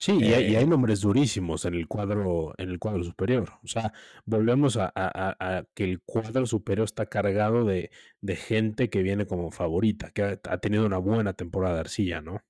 Sí, 0.00 0.12
y 0.18 0.32
hay, 0.34 0.44
y 0.46 0.56
hay 0.56 0.64
Eh, 0.64 0.66
nombres 0.66 1.00
durísimos 1.02 1.64
en 1.66 1.74
el 1.74 1.86
cuadro, 1.86 2.54
en 2.58 2.70
el 2.70 2.78
cuadro 2.78 3.04
superior. 3.04 3.50
O 3.62 3.68
sea, 3.68 3.92
volvemos 4.24 4.76
a, 4.78 4.86
a- 4.86 4.92
a- 5.38 5.58
a 5.58 5.64
que 5.74 5.84
el 5.84 6.00
cuadro 6.02 6.46
superior 6.46 6.86
está 6.86 7.06
cargado 7.06 7.64
de, 7.66 7.90
de 8.22 8.36
gente 8.36 8.88
que 8.90 9.02
viene 9.02 9.26
como 9.26 9.50
favorita, 9.50 10.10
que 10.10 10.22
ha, 10.22 10.40
ha 10.50 10.58
tenido 10.58 10.86
una 10.86 10.96
buena 10.98 11.34
temporada 11.34 11.74
de 11.74 11.80
arcilla, 11.80 12.20
¿no? 12.22 12.40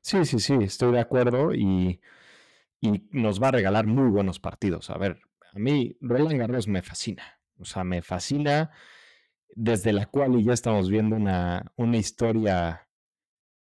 sí, 0.00 0.24
sí, 0.24 0.38
sí, 0.40 0.54
estoy 0.62 0.92
de 0.92 1.00
acuerdo 1.00 1.54
y, 1.54 2.00
y 2.80 3.08
nos 3.12 3.42
va 3.42 3.48
a 3.50 3.52
regalar 3.52 3.86
muy 3.86 4.10
buenos 4.10 4.40
partidos. 4.40 4.90
A 4.90 4.98
ver, 4.98 5.20
a 5.54 5.58
mí 5.58 5.96
Roland 6.00 6.38
Garros 6.40 6.68
me 6.68 6.82
fascina. 6.82 7.24
O 7.58 7.66
sea, 7.66 7.84
me 7.84 8.02
fascina 8.02 8.70
desde 9.56 9.92
la 9.92 10.06
cual 10.06 10.36
y 10.40 10.44
ya 10.44 10.52
estamos 10.54 10.90
viendo 10.90 11.16
una, 11.16 11.72
una 11.76 11.96
historia 11.98 12.81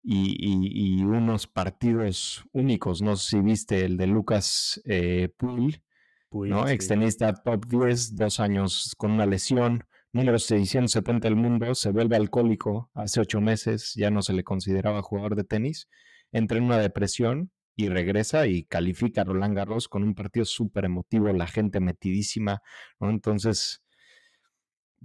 y, 0.07 0.37
y- 0.39 1.01
y 1.01 1.05
unos 1.05 1.47
partidos 1.47 2.45
únicos. 2.53 3.03
No 3.03 3.17
sé 3.17 3.31
si 3.39 3.41
viste 3.43 3.85
el 3.85 3.97
de 3.97 4.07
Lucas 4.07 4.81
eh, 4.87 5.31
Puig, 5.37 5.83
Puig, 6.29 6.51
¿no? 6.51 6.67
sí. 6.67 6.73
Extenista 6.75 7.33
top 7.35 7.67
10, 7.67 8.15
dos 8.17 8.41
años 8.41 8.95
con 8.97 9.11
una 9.13 9.27
lesión, 9.27 9.85
número 10.13 10.39
670 10.39 11.29
del 11.29 11.37
mundo, 11.37 11.75
se 11.75 11.91
vuelve 11.91 12.17
alcohólico 12.17 12.91
hace 12.95 13.21
ocho 13.21 13.41
meses, 13.41 13.95
ya 13.97 14.11
no 14.11 14.23
se 14.23 14.33
le 14.33 14.45
consideraba 14.45 15.03
jugador 15.03 15.37
de 15.37 15.45
tenis, 15.45 15.89
entra 16.33 16.59
en 16.59 16.65
una 16.65 16.79
depresión 16.79 17.51
y 17.77 17.89
regresa 17.89 18.47
y 18.47 18.65
califica 18.65 19.23
a 19.23 19.25
Roland 19.25 19.57
Garros 19.57 19.89
con 19.89 20.03
un 20.03 20.15
partido 20.15 20.45
súper 20.47 20.87
emotivo, 20.87 21.29
la 21.33 21.47
gente 21.47 21.81
metidísima, 21.81 22.63
¿no? 23.01 23.11
Entonces, 23.11 23.83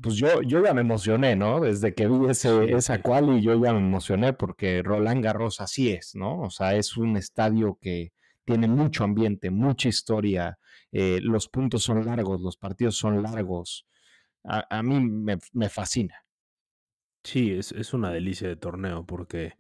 pues 0.02 0.16
yo, 0.16 0.42
yo 0.42 0.64
ya 0.64 0.74
me 0.74 0.82
emocioné, 0.82 1.36
¿no? 1.36 1.60
Desde 1.62 1.94
que 1.94 2.08
vi 2.08 2.30
ese, 2.30 2.76
esa 2.76 3.02
sí. 3.02 3.02
quali 3.02 3.42
yo 3.42 3.54
ya 3.64 3.74
me 3.74 3.80
emocioné 3.80 4.34
porque 4.34 4.82
Roland 4.84 5.24
Garros 5.24 5.62
así 5.62 5.92
es, 5.92 6.16
¿no? 6.16 6.42
O 6.42 6.50
sea, 6.50 6.76
es 6.76 6.98
un 6.98 7.18
estadio 7.18 7.78
que 7.82 8.14
tiene 8.46 8.68
mucho 8.68 9.04
ambiente, 9.04 9.50
mucha 9.52 9.90
historia, 9.90 10.58
eh, 10.92 11.20
los 11.22 11.48
puntos 11.50 11.84
son 11.84 12.06
largos, 12.06 12.42
los 12.42 12.58
partidos 12.58 12.96
son 12.98 13.22
largos. 13.24 13.86
A, 14.44 14.66
a 14.80 14.84
mí 14.84 15.00
me, 15.02 15.38
me 15.54 15.70
fascina. 15.70 16.16
Sí, 17.24 17.52
es, 17.54 17.72
es 17.72 17.94
una 17.94 18.12
delicia 18.12 18.48
de 18.48 18.56
torneo 18.56 19.06
porque 19.06 19.54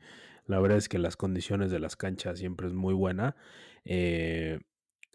la 0.47 0.59
verdad 0.59 0.77
es 0.79 0.89
que 0.89 0.97
las 0.99 1.15
condiciones 1.17 1.69
de 1.71 1.79
las 1.79 1.95
canchas 1.95 2.39
siempre 2.39 2.67
es 2.67 2.73
muy 2.73 2.93
buena. 2.93 3.35
eh, 3.85 4.59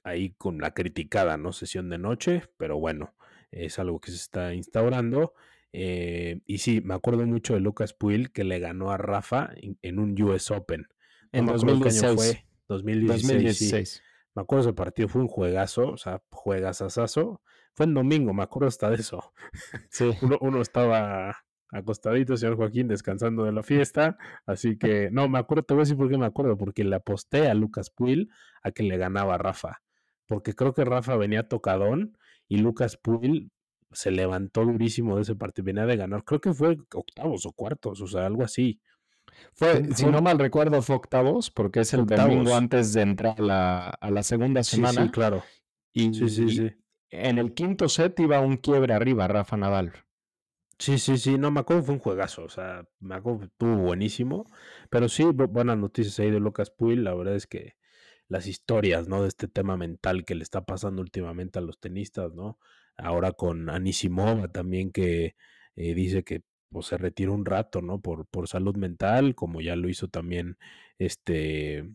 ahí 0.05 0.33
con 0.39 0.61
la 0.61 0.75
criticada, 0.75 1.39
¿no? 1.39 1.53
Sesión 1.53 1.91
de 1.91 1.99
noche, 1.99 2.45
pero 2.59 2.79
bueno, 2.81 3.16
es 3.65 3.79
algo 3.79 4.01
que 4.01 4.11
se 4.11 4.17
está 4.19 4.55
instaurando. 4.55 5.35
eh, 5.73 6.41
y 6.47 6.59
sí, 6.59 6.81
me 6.83 6.95
acuerdo 6.95 7.27
mucho 7.27 7.55
de 7.55 7.61
Lucas 7.61 7.93
Puig 7.95 8.33
que 8.33 8.45
le 8.45 8.59
ganó 8.61 8.91
a 8.91 8.97
Rafa 8.99 9.51
en, 9.57 9.79
en 9.83 9.99
un 9.99 10.21
US 10.23 10.51
Open. 10.51 10.89
No 11.33 11.41
En 11.41 11.45
me 11.45 11.53
acuerdo 11.53 11.81
qué 11.81 11.91
año 11.91 12.03
2016. 12.03 12.15
fue. 12.15 12.47
2016, 12.69 13.55
sí. 13.55 13.73
2016. 13.73 14.03
Me 14.35 14.43
acuerdo 14.43 14.65
ese 14.69 14.75
partido, 14.75 15.09
fue 15.09 15.23
un 15.23 15.29
juegazo, 15.29 15.91
o 15.93 15.97
sea, 15.97 16.23
juegazazazo. 16.31 17.43
Fue 17.75 17.87
en 17.87 17.95
domingo, 17.95 18.33
me 18.35 18.43
acuerdo 18.43 18.69
hasta 18.69 18.91
de 18.91 18.97
eso. 18.97 19.33
Sí. 19.91 20.11
Uno, 20.23 20.39
uno 20.41 20.61
estaba 20.63 21.37
acostadito, 21.71 22.37
señor 22.37 22.57
Joaquín, 22.57 22.89
descansando 22.89 23.45
de 23.45 23.53
la 23.53 23.63
fiesta. 23.63 24.17
Así 24.47 24.79
que, 24.79 25.11
no, 25.11 25.29
me 25.29 25.39
acuerdo, 25.39 25.65
te 25.65 25.75
voy 25.75 25.83
a 25.83 25.85
decir 25.85 25.97
por 25.97 26.09
qué 26.11 26.19
me 26.19 26.27
acuerdo, 26.27 26.57
porque 26.57 26.85
le 26.85 26.97
aposté 26.97 27.49
a 27.49 27.55
Lucas 27.55 27.91
Puig 27.91 28.29
a 28.63 28.71
que 28.73 28.83
le 28.83 28.97
ganaba 28.99 29.35
a 29.35 29.39
Rafa. 29.39 29.83
Porque 30.27 30.55
creo 30.55 30.75
que 30.75 30.85
Rafa 30.85 31.17
venía 31.17 31.49
tocadón 31.49 32.17
y 32.49 32.59
Lucas 32.59 32.97
Puig 32.97 33.51
se 33.93 34.11
levantó 34.11 34.65
durísimo 34.65 35.17
de 35.17 35.23
ese 35.23 35.35
partido. 35.37 35.65
Venía 35.67 35.87
de 35.87 35.97
ganar, 35.97 36.25
creo 36.25 36.41
que 36.41 36.53
fue 36.53 36.77
octavos 36.95 37.47
o 37.47 37.53
cuartos, 37.53 38.01
o 38.01 38.07
sea, 38.07 38.27
algo 38.27 38.43
así. 38.45 38.81
Fue, 39.55 39.85
Fue- 39.85 39.95
si 39.95 40.07
no 40.07 40.23
mal 40.23 40.39
recuerdo, 40.39 40.81
fue 40.83 40.97
octavos, 40.97 41.51
porque 41.51 41.81
es 41.81 41.93
el 41.95 42.01
Octavos. 42.01 42.25
domingo 42.31 42.55
antes 42.55 42.93
de 42.93 43.03
entrar 43.03 43.35
a 43.39 43.43
la, 43.43 43.89
a 43.89 44.11
la 44.11 44.23
segunda 44.23 44.63
Sí, 44.63 44.77
semana. 44.77 45.05
sí, 45.05 45.11
claro. 45.11 45.43
Y, 45.93 46.13
Sí, 46.15 46.29
sí, 46.29 46.51
sí. 46.51 46.71
en 47.11 47.39
el 47.39 47.55
quinto 47.55 47.89
set 47.89 48.19
iba 48.21 48.41
un 48.41 48.57
quiebre 48.59 48.95
arriba, 48.95 49.27
Rafa 49.29 49.57
Nadal. 49.57 49.93
Sí, 50.79 50.99
sí, 50.99 51.17
sí, 51.17 51.39
no, 51.39 51.51
me 51.51 51.61
acuerdo 51.61 51.83
fue 51.85 51.95
un 51.95 52.01
juegazo, 52.01 52.45
o 52.45 52.49
sea, 52.51 52.87
que 53.01 53.45
estuvo 53.47 53.77
buenísimo, 53.79 54.45
pero 54.91 55.09
sí, 55.09 55.23
bu- 55.25 55.49
buenas 55.49 55.79
noticias 55.79 56.19
ahí 56.21 56.31
de 56.31 56.39
Lucas 56.39 56.71
Puig, 56.71 56.99
la 56.99 57.15
verdad 57.15 57.35
es 57.35 57.47
que 57.47 57.77
las 58.29 58.47
historias, 58.47 59.09
¿no? 59.09 59.23
De 59.23 59.29
este 59.29 59.49
tema 59.49 59.77
mental 59.77 60.25
que 60.25 60.35
le 60.35 60.43
está 60.43 60.65
pasando 60.65 61.03
últimamente 61.03 61.59
a 61.59 61.63
los 61.63 61.79
tenistas, 61.79 62.35
¿no? 62.35 62.59
Ahora 62.97 63.33
con 63.33 63.69
Anisimova 63.71 64.49
también 64.49 64.91
que 64.91 65.37
eh, 65.77 65.95
dice 65.95 66.25
que 66.25 66.43
pues, 66.71 66.87
se 66.87 66.99
retiró 66.99 67.35
un 67.35 67.45
rato, 67.45 67.83
¿no? 67.83 68.01
Por, 68.01 68.27
por 68.27 68.49
salud 68.49 68.77
mental, 68.77 69.35
como 69.35 69.61
ya 69.61 69.77
lo 69.77 69.89
hizo 69.89 70.09
también 70.09 70.59
este... 70.99 71.89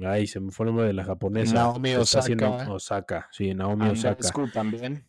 Ay, 0.00 0.28
se 0.28 0.38
me 0.38 0.52
fue 0.52 0.64
el 0.64 0.68
nombre 0.68 0.86
de 0.86 0.92
la 0.92 1.04
japonesa. 1.04 1.54
Naomi 1.54 1.90
está 1.90 2.20
haciendo 2.20 2.52
Osaka. 2.52 2.72
Osaka, 2.72 3.28
sí, 3.32 3.52
Naomi 3.52 3.88
Osaka. 3.88 4.10
Andrescu 4.10 4.48
también. 4.48 5.04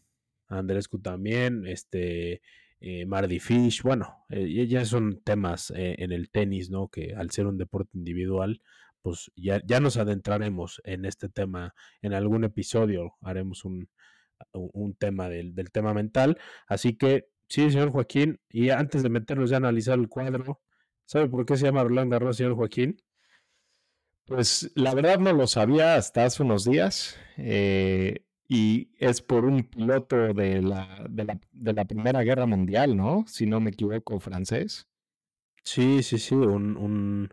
Andrescu 0.47 0.99
también, 0.99 1.67
este, 1.67 2.41
eh, 2.81 3.05
Mardy 3.05 3.39
Fish, 3.39 3.83
bueno, 3.83 4.25
eh, 4.29 4.65
ya 4.67 4.85
son 4.85 5.21
temas 5.23 5.71
eh, 5.75 5.95
en 5.99 6.11
el 6.11 6.29
tenis, 6.29 6.71
¿no? 6.71 6.87
Que 6.87 7.13
al 7.13 7.29
ser 7.29 7.45
un 7.45 7.57
deporte 7.57 7.97
individual, 7.97 8.61
pues 9.01 9.31
ya, 9.35 9.61
ya 9.65 9.79
nos 9.79 9.97
adentraremos 9.97 10.81
en 10.85 11.05
este 11.05 11.29
tema 11.29 11.73
en 12.01 12.13
algún 12.13 12.43
episodio, 12.43 13.15
haremos 13.21 13.65
un, 13.65 13.89
un- 14.53 14.95
tema 14.95 15.29
del, 15.29 15.55
del 15.55 15.71
tema 15.71 15.93
mental. 15.93 16.37
Así 16.67 16.95
que, 16.97 17.29
sí, 17.49 17.71
señor 17.71 17.91
Joaquín, 17.91 18.39
y 18.49 18.69
antes 18.69 19.03
de 19.03 19.09
meternos 19.09 19.49
ya 19.49 19.57
a 19.57 19.59
analizar 19.59 19.99
el 19.99 20.09
cuadro, 20.09 20.61
¿sabe 21.05 21.27
por 21.29 21.45
qué 21.45 21.57
se 21.57 21.65
llama 21.65 21.83
Roland 21.83 22.11
Garros, 22.11 22.37
señor 22.37 22.55
Joaquín? 22.55 22.97
Pues 24.25 24.71
la 24.75 24.93
verdad 24.93 25.17
no 25.19 25.33
lo 25.33 25.47
sabía 25.47 25.95
hasta 25.95 26.25
hace 26.25 26.43
unos 26.43 26.65
días. 26.65 27.17
eh, 27.37 28.23
y 28.51 28.89
es 28.97 29.21
por 29.21 29.45
un 29.45 29.63
piloto 29.63 30.33
de 30.33 30.61
la, 30.63 31.05
de 31.09 31.23
la, 31.25 31.39
de 31.51 31.73
la 31.73 31.85
Primera 31.85 32.23
Guerra 32.23 32.47
Mundial, 32.47 32.97
¿no? 32.97 33.23
Si 33.27 33.45
no 33.45 33.59
me 33.59 33.69
equivoco, 33.71 34.19
francés. 34.19 34.87
Sí, 35.63 36.03
sí, 36.03 36.17
sí, 36.17 36.35
un, 36.35 36.75
un- 36.77 37.29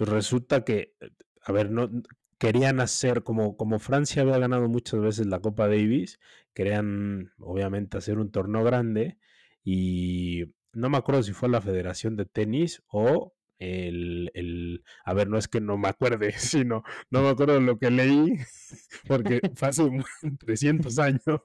pues 0.00 0.10
resulta 0.10 0.64
que, 0.64 0.94
eh, 1.00 1.10
a 1.42 1.52
ver, 1.52 1.70
no 1.70 1.90
querían 2.38 2.80
hacer, 2.80 3.22
como, 3.22 3.56
como 3.56 3.78
Francia 3.78 4.22
había 4.22 4.38
ganado 4.38 4.68
muchas 4.68 5.00
veces 5.00 5.26
la 5.26 5.40
Copa 5.40 5.68
Davis, 5.68 6.18
querían 6.54 7.32
obviamente 7.38 7.98
hacer 7.98 8.18
un 8.18 8.30
torneo 8.30 8.64
grande 8.64 9.18
y 9.62 10.44
no 10.72 10.88
me 10.88 10.96
acuerdo 10.96 11.22
si 11.22 11.32
fue 11.32 11.48
la 11.50 11.60
Federación 11.60 12.16
de 12.16 12.24
Tenis 12.24 12.82
o 12.88 13.34
el, 13.58 14.30
el, 14.34 14.84
a 15.04 15.12
ver, 15.12 15.28
no 15.28 15.36
es 15.36 15.48
que 15.48 15.60
no 15.60 15.76
me 15.76 15.88
acuerde, 15.88 16.32
sino 16.38 16.82
no 17.10 17.22
me 17.22 17.28
acuerdo 17.28 17.60
lo 17.60 17.78
que 17.78 17.90
leí, 17.90 18.38
porque 19.06 19.40
fue 19.54 19.68
hace 19.68 19.84
mu- 19.84 20.02
300 20.38 20.98
años, 20.98 21.42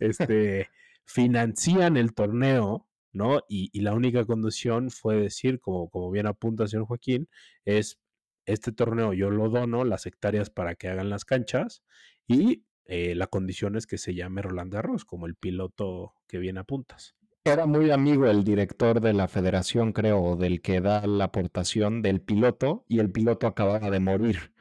este, 0.00 0.70
financian 1.04 1.96
el 1.96 2.14
torneo, 2.14 2.88
¿no? 3.12 3.40
Y, 3.48 3.70
y 3.72 3.80
la 3.80 3.94
única 3.94 4.24
condición 4.24 4.90
fue 4.90 5.16
decir, 5.16 5.60
como, 5.60 5.88
como 5.88 6.10
bien 6.10 6.26
apunta 6.26 6.64
el 6.64 6.68
señor 6.68 6.86
Joaquín, 6.86 7.28
es 7.64 7.98
este 8.46 8.72
torneo 8.72 9.12
yo 9.12 9.30
lo 9.30 9.48
dono, 9.48 9.84
las 9.84 10.06
hectáreas 10.06 10.50
para 10.50 10.74
que 10.74 10.88
hagan 10.88 11.10
las 11.10 11.24
canchas, 11.24 11.82
y 12.26 12.64
eh, 12.86 13.14
la 13.14 13.26
condición 13.26 13.76
es 13.76 13.86
que 13.86 13.98
se 13.98 14.14
llame 14.14 14.42
Roland 14.42 14.72
Garros, 14.72 15.04
como 15.04 15.26
el 15.26 15.34
piloto 15.34 16.14
que 16.26 16.38
bien 16.38 16.58
apuntas. 16.58 17.14
Era 17.44 17.66
muy 17.66 17.90
amigo 17.90 18.26
el 18.26 18.44
director 18.44 19.00
de 19.00 19.12
la 19.14 19.26
federación, 19.26 19.92
creo, 19.92 20.36
del 20.36 20.62
que 20.62 20.80
da 20.80 21.06
la 21.06 21.24
aportación 21.24 22.00
del 22.00 22.20
piloto, 22.20 22.84
y 22.88 23.00
el 23.00 23.10
piloto 23.10 23.46
acababa 23.46 23.90
de 23.90 24.00
morir 24.00 24.51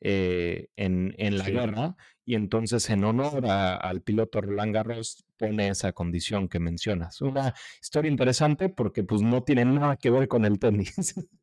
eh, 0.00 0.68
en, 0.76 1.14
en 1.18 1.38
la 1.38 1.44
Sí. 1.44 1.52
guerra, 1.52 1.96
y 2.24 2.34
entonces 2.34 2.88
en 2.90 3.04
honor 3.04 3.46
a- 3.46 3.76
al 3.76 4.02
piloto 4.02 4.40
Roland 4.40 4.74
Garros 4.74 5.24
pone 5.36 5.68
esa 5.68 5.92
condición 5.92 6.48
que 6.48 6.60
mencionas. 6.60 7.20
Una 7.22 7.54
historia 7.82 8.10
interesante 8.10 8.68
porque 8.68 9.02
pues 9.04 9.22
no 9.22 9.42
tiene 9.44 9.64
nada 9.64 9.96
que 9.96 10.10
ver 10.10 10.28
con 10.28 10.44
el 10.44 10.58
tenis. 10.58 10.94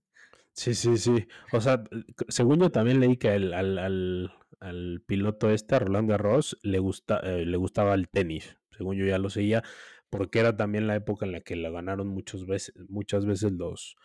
Sí, 0.53 0.73
sí, 0.73 0.97
sí. 0.97 1.27
O 1.51 1.59
sea, 1.59 1.83
según 2.29 2.59
yo 2.59 2.71
también 2.71 2.99
leí 2.99 3.17
que 3.17 3.29
al, 3.29 3.53
al, 3.53 3.77
al- 3.77 4.31
al 4.61 5.01
piloto 5.05 5.49
este, 5.51 5.77
Roland 5.79 6.09
Garros, 6.09 6.57
le, 6.63 6.79
gusta, 6.79 7.19
eh, 7.23 7.45
le 7.45 7.57
gustaba 7.57 7.93
el 7.93 8.07
tenis. 8.09 8.57
Según 8.71 8.95
yo 8.97 9.05
ya 9.05 9.17
lo 9.17 9.29
seguía, 9.29 9.63
porque 10.09 10.39
era 10.39 10.55
también 10.55 10.87
la 10.87 10.95
época 10.95 11.25
en 11.25 11.33
la 11.33 11.41
que 11.41 11.55
la 11.57 11.69
ganaron 11.69 12.07
muchas 12.07 12.45
veces, 12.45 12.73
muchas 12.89 13.25
veces 13.25 13.51
los, 13.51 13.95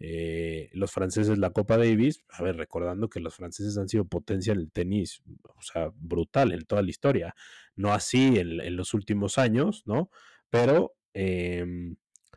eh, 0.00 0.70
los 0.72 0.90
franceses 0.92 1.38
la 1.38 1.50
Copa 1.50 1.76
Davis. 1.76 2.24
A 2.30 2.42
ver, 2.42 2.56
recordando 2.56 3.08
que 3.08 3.20
los 3.20 3.34
franceses 3.36 3.76
han 3.78 3.88
sido 3.88 4.06
potencia 4.06 4.52
en 4.52 4.60
el 4.60 4.72
tenis, 4.72 5.22
o 5.44 5.62
sea, 5.62 5.92
brutal 5.94 6.52
en 6.52 6.64
toda 6.64 6.82
la 6.82 6.90
historia. 6.90 7.34
No 7.76 7.92
así 7.92 8.38
en, 8.38 8.76
los 8.76 8.94
últimos 8.94 9.38
años, 9.38 9.82
¿no? 9.86 10.10
Pero 10.50 10.94
em, 11.14 11.96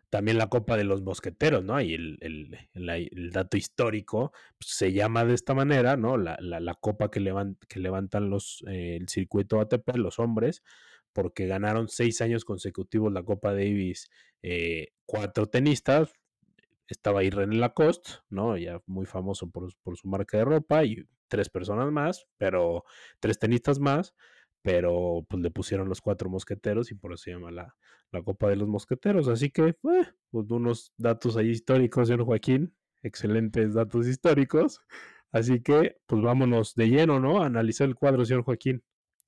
también 0.09 0.37
la 0.37 0.47
Copa 0.47 0.77
de 0.77 0.83
los 0.83 1.01
Mosqueteros, 1.01 1.63
¿no? 1.63 1.81
Y 1.81 1.93
el, 1.93 2.17
el- 2.21 3.31
dato 3.31 3.57
histórico 3.57 4.31
pues, 4.59 4.69
se 4.75 4.93
llama 4.93 5.25
de 5.25 5.33
esta 5.33 5.53
manera, 5.53 5.97
¿no? 5.97 6.17
La, 6.17 6.37
la- 6.39 6.59
la 6.59 6.75
copa 6.75 7.09
que, 7.09 7.19
que 7.67 7.79
levantan 7.79 8.29
los, 8.29 8.63
eh, 8.67 8.97
el 8.99 9.07
circuito 9.09 9.59
ATP, 9.59 9.97
los 9.97 10.19
hombres, 10.19 10.63
porque 11.13 11.47
ganaron 11.47 11.87
seis 11.89 12.21
años 12.21 12.45
consecutivos 12.45 13.11
la 13.13 13.23
Copa 13.23 13.53
Davis, 13.53 14.09
eh, 14.41 14.89
cuatro 15.05 15.47
tenistas, 15.47 16.13
estaba 16.87 17.21
René 17.21 17.55
Lacoste, 17.55 18.11
¿no? 18.29 18.57
Ya 18.57 18.81
muy 18.85 19.05
famoso 19.05 19.49
por, 19.49 19.71
su 19.71 20.07
marca 20.07 20.37
de 20.37 20.45
ropa 20.45 20.83
y 20.83 21.07
tres 21.27 21.49
personas 21.49 21.91
más, 21.91 22.27
pero 22.37 22.83
tres 23.19 23.39
tenistas 23.39 23.79
más, 23.79 24.13
pero 24.61 25.25
pues 25.29 25.41
le 25.41 25.51
pusieron 25.51 25.89
los 25.89 26.01
cuatro 26.01 26.29
mosqueteros 26.29 26.91
y 26.91 26.95
por 26.95 27.13
eso 27.13 27.23
se 27.23 27.31
llama 27.31 27.51
la, 27.51 27.75
la 28.11 28.21
Copa 28.23 28.49
de 28.49 28.55
los 28.55 28.67
Mosqueteros. 28.67 29.27
Así 29.27 29.49
que, 29.49 29.69
eh, 29.69 29.75
pues 30.29 30.49
unos 30.49 30.93
datos 30.97 31.35
ahí 31.35 31.49
históricos, 31.49 32.07
señor 32.07 32.25
Joaquín, 32.25 32.73
excelentes 33.01 33.73
datos 33.73 34.07
históricos. 34.07 34.79
Así 35.31 35.61
que, 35.61 35.97
pues 36.05 36.21
vámonos 36.21 36.75
de 36.75 36.89
lleno, 36.89 37.19
¿no? 37.19 37.41
Analizar 37.41 37.87
el 37.87 37.95
cuadro, 37.95 38.23
señor 38.23 38.43
Joaquín. 38.43 38.83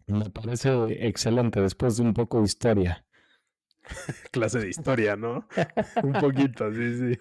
Me 0.08 0.30
parece 0.30 0.70
excelente, 1.08 1.60
después 1.62 1.98
de 1.98 2.04
un 2.04 2.14
poco 2.14 2.40
de 2.40 2.46
historia. 2.46 3.06
Clase 4.32 4.60
de 4.60 4.70
historia, 4.70 5.15
¿no? 5.15 5.48
un 6.04 6.13
poquito, 6.13 6.72
sí, 6.74 6.98
sí. 6.98 7.20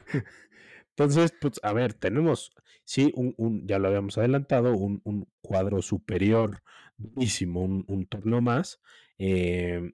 Entonces, 0.91 1.35
pues, 1.41 1.61
a 1.63 1.73
ver, 1.73 1.95
tenemos, 1.95 2.53
sí, 2.85 3.13
un, 3.17 3.35
un 3.37 3.67
ya 3.67 3.79
lo 3.79 3.89
habíamos 3.89 4.17
adelantado, 4.19 4.77
un, 4.77 5.01
un 5.05 5.27
cuadro 5.41 5.83
superior, 5.83 6.63
durísimo, 6.97 7.63
un, 7.63 7.85
un 7.89 8.07
torneo 8.07 8.41
más. 8.41 8.81
Eh, 9.19 9.93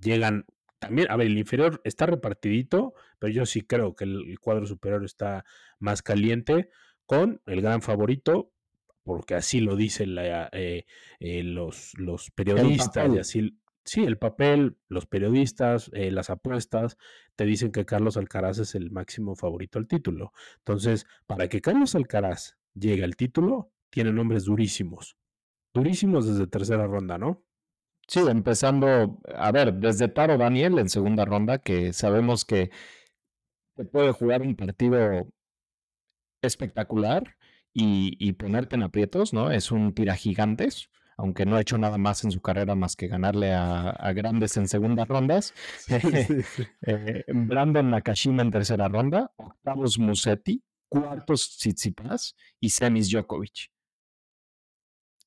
llegan 0.00 0.46
también, 0.80 1.10
a 1.10 1.16
ver, 1.16 1.26
el 1.26 1.38
inferior 1.38 1.80
está 1.84 2.06
repartidito, 2.06 2.94
pero 3.18 3.32
yo 3.32 3.46
sí 3.46 3.60
creo 3.60 3.94
que 3.94 4.04
el, 4.04 4.38
cuadro 4.40 4.66
superior 4.66 5.04
está 5.04 5.44
más 5.78 6.02
caliente 6.02 6.70
con 7.04 7.42
el 7.46 7.60
gran 7.60 7.82
favorito, 7.82 8.50
porque 9.02 9.34
así 9.34 9.60
lo 9.60 9.76
dicen 9.76 10.16
eh, 10.18 10.86
eh, 11.20 11.42
los, 11.42 11.92
los 11.98 12.30
periodistas 12.30 13.14
y 13.14 13.18
así, 13.18 13.60
sí, 13.84 14.04
el 14.04 14.18
papel, 14.18 14.76
los 14.88 15.06
periodistas, 15.06 15.90
eh, 15.94 16.10
las 16.10 16.30
apuestas, 16.30 16.96
te 17.36 17.44
dicen 17.44 17.72
que 17.72 17.84
Carlos 17.84 18.16
Alcaraz 18.16 18.58
es 18.58 18.74
el 18.74 18.90
máximo 18.90 19.36
favorito 19.36 19.78
al 19.78 19.86
título. 19.86 20.32
Entonces, 20.58 21.06
para 21.26 21.48
que 21.48 21.60
Carlos 21.60 21.94
Alcaraz 21.94 22.56
llegue 22.74 23.04
al 23.04 23.16
título, 23.16 23.72
tiene 23.90 24.12
nombres 24.12 24.44
durísimos. 24.44 25.16
Durísimos 25.74 26.26
desde 26.26 26.46
tercera 26.46 26.86
ronda, 26.86 27.18
¿no? 27.18 27.44
Sí, 28.08 28.20
empezando, 28.28 29.20
a 29.34 29.52
ver, 29.52 29.74
desde 29.74 30.08
Taro 30.08 30.36
Daniel 30.36 30.78
en 30.78 30.88
segunda 30.88 31.24
ronda, 31.24 31.58
que 31.58 31.92
sabemos 31.92 32.44
que 32.44 32.70
puede 33.92 34.12
jugar 34.12 34.42
un 34.42 34.56
partido 34.56 35.28
espectacular 36.42 37.36
y, 37.72 38.16
y 38.18 38.32
ponerte 38.32 38.76
en 38.76 38.82
aprietos, 38.82 39.32
¿no? 39.32 39.50
Es 39.52 39.70
un 39.70 39.94
tira 39.94 40.16
gigantes 40.16 40.90
aunque 41.20 41.44
no 41.44 41.56
ha 41.56 41.60
hecho 41.60 41.76
nada 41.76 41.98
más 41.98 42.24
en 42.24 42.30
su 42.30 42.40
carrera 42.40 42.74
más 42.74 42.96
que 42.96 43.06
ganarle 43.06 43.52
a, 43.52 44.12
grandes 44.14 44.56
en 44.56 44.68
segundas 44.68 45.06
rondas. 45.06 45.54
Eh, 46.86 47.24
Brandon 47.28 47.90
Nakashima 47.90 48.42
en 48.42 48.50
tercera 48.50 48.88
ronda, 48.88 49.32
octavos 49.36 49.98
Musetti, 49.98 50.62
cuartos 50.88 51.56
Tsitsipas 51.58 52.34
y 52.58 52.70
semis 52.70 53.10
Djokovic. 53.10 53.70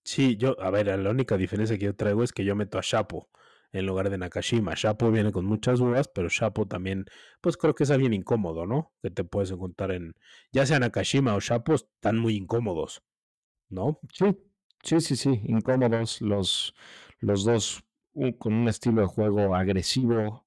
Sí, 0.03 0.35
yo, 0.35 0.59
a 0.59 0.71
ver, 0.71 0.87
la 0.99 1.09
única 1.11 1.37
diferencia 1.37 1.77
que 1.77 1.85
yo 1.85 1.95
traigo 1.95 2.23
es 2.23 2.33
que 2.33 2.43
yo 2.43 2.55
meto 2.55 2.77
a 2.79 2.81
Shapo 2.83 3.29
en 3.71 3.85
lugar 3.85 4.09
de 4.09 4.17
Nakashima. 4.17 4.73
Shapo 4.75 5.11
viene 5.11 5.31
con 5.31 5.45
muchas 5.45 5.79
dudas, 5.79 6.09
pero 6.13 6.27
Shapo 6.27 6.67
también, 6.67 7.05
pues 7.39 7.55
creo 7.55 7.75
que 7.75 7.83
es 7.83 7.91
alguien 7.91 8.13
incómodo, 8.13 8.65
¿no? 8.65 8.93
Que 9.01 9.11
te 9.11 9.23
puedes 9.23 9.51
encontrar 9.51 9.91
en, 9.91 10.15
ya 10.51 10.65
sea 10.65 10.79
Nakashima 10.79 11.35
o 11.35 11.39
Shapo, 11.39 11.75
están 11.75 12.17
muy 12.17 12.35
incómodos, 12.35 13.03
¿no? 13.69 13.99
Sí, 14.11 14.25
Sí, 14.83 14.99
sí, 14.99 15.15
sí, 15.15 15.41
incómodos 15.45 16.21
los, 16.21 16.75
los 17.19 17.45
dos 17.45 17.83
con 18.37 18.53
un 18.53 18.67
estilo 18.67 19.01
de 19.01 19.07
juego 19.07 19.55
agresivo 19.55 20.45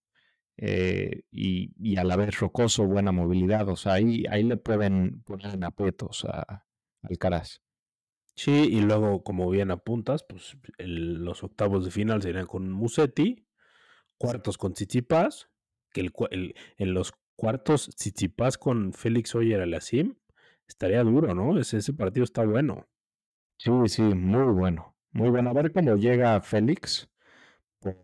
eh, 0.58 1.22
y, 1.30 1.96
a 1.96 2.04
la 2.04 2.16
vez 2.16 2.38
rocoso, 2.38 2.86
buena 2.86 3.12
movilidad. 3.12 3.68
O 3.68 3.76
sea, 3.76 3.94
ahí, 3.94 4.24
ahí 4.30 4.42
le 4.42 4.56
pueden 4.56 5.22
poner 5.22 5.54
en 5.54 5.64
aprietos 5.64 6.24
a 6.24 6.66
Alcaraz. 7.02 7.60
Sí, 8.34 8.68
y 8.70 8.80
luego, 8.80 9.22
como 9.22 9.48
bien 9.48 9.70
apuntas, 9.70 10.24
pues 10.28 10.56
los 10.78 11.42
octavos 11.42 11.84
de 11.84 11.90
final 11.90 12.20
serían 12.20 12.46
con 12.46 12.70
Musetti, 12.70 13.46
cuartos 14.18 14.58
con 14.58 14.74
Tsitsipas, 14.74 15.48
que 15.92 16.02
el, 16.30 16.54
en 16.76 16.94
los 16.94 17.14
cuartos 17.34 17.88
Tsitsipas 17.88 18.58
con 18.58 18.92
Félix 18.92 19.34
Oyer 19.34 19.62
Alassim 19.62 20.16
estaría 20.68 21.02
duro, 21.02 21.34
¿no? 21.34 21.58
Ese 21.58 21.92
partido 21.94 22.24
está 22.24 22.44
bueno. 22.44 22.86
Sí, 23.58 23.70
sí, 23.88 24.02
muy 24.02 24.52
bueno. 24.52 24.94
Muy 25.12 25.30
bueno. 25.30 25.50
A 25.50 25.52
ver 25.54 25.72
cómo 25.72 25.96
llega 25.96 26.40
Félix 26.40 27.08
por, 27.80 27.96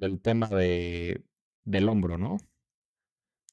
el 0.00 0.20
tema 0.20 0.48
de, 0.48 1.22
del 1.64 1.88
hombro, 1.88 2.18
¿no? 2.18 2.38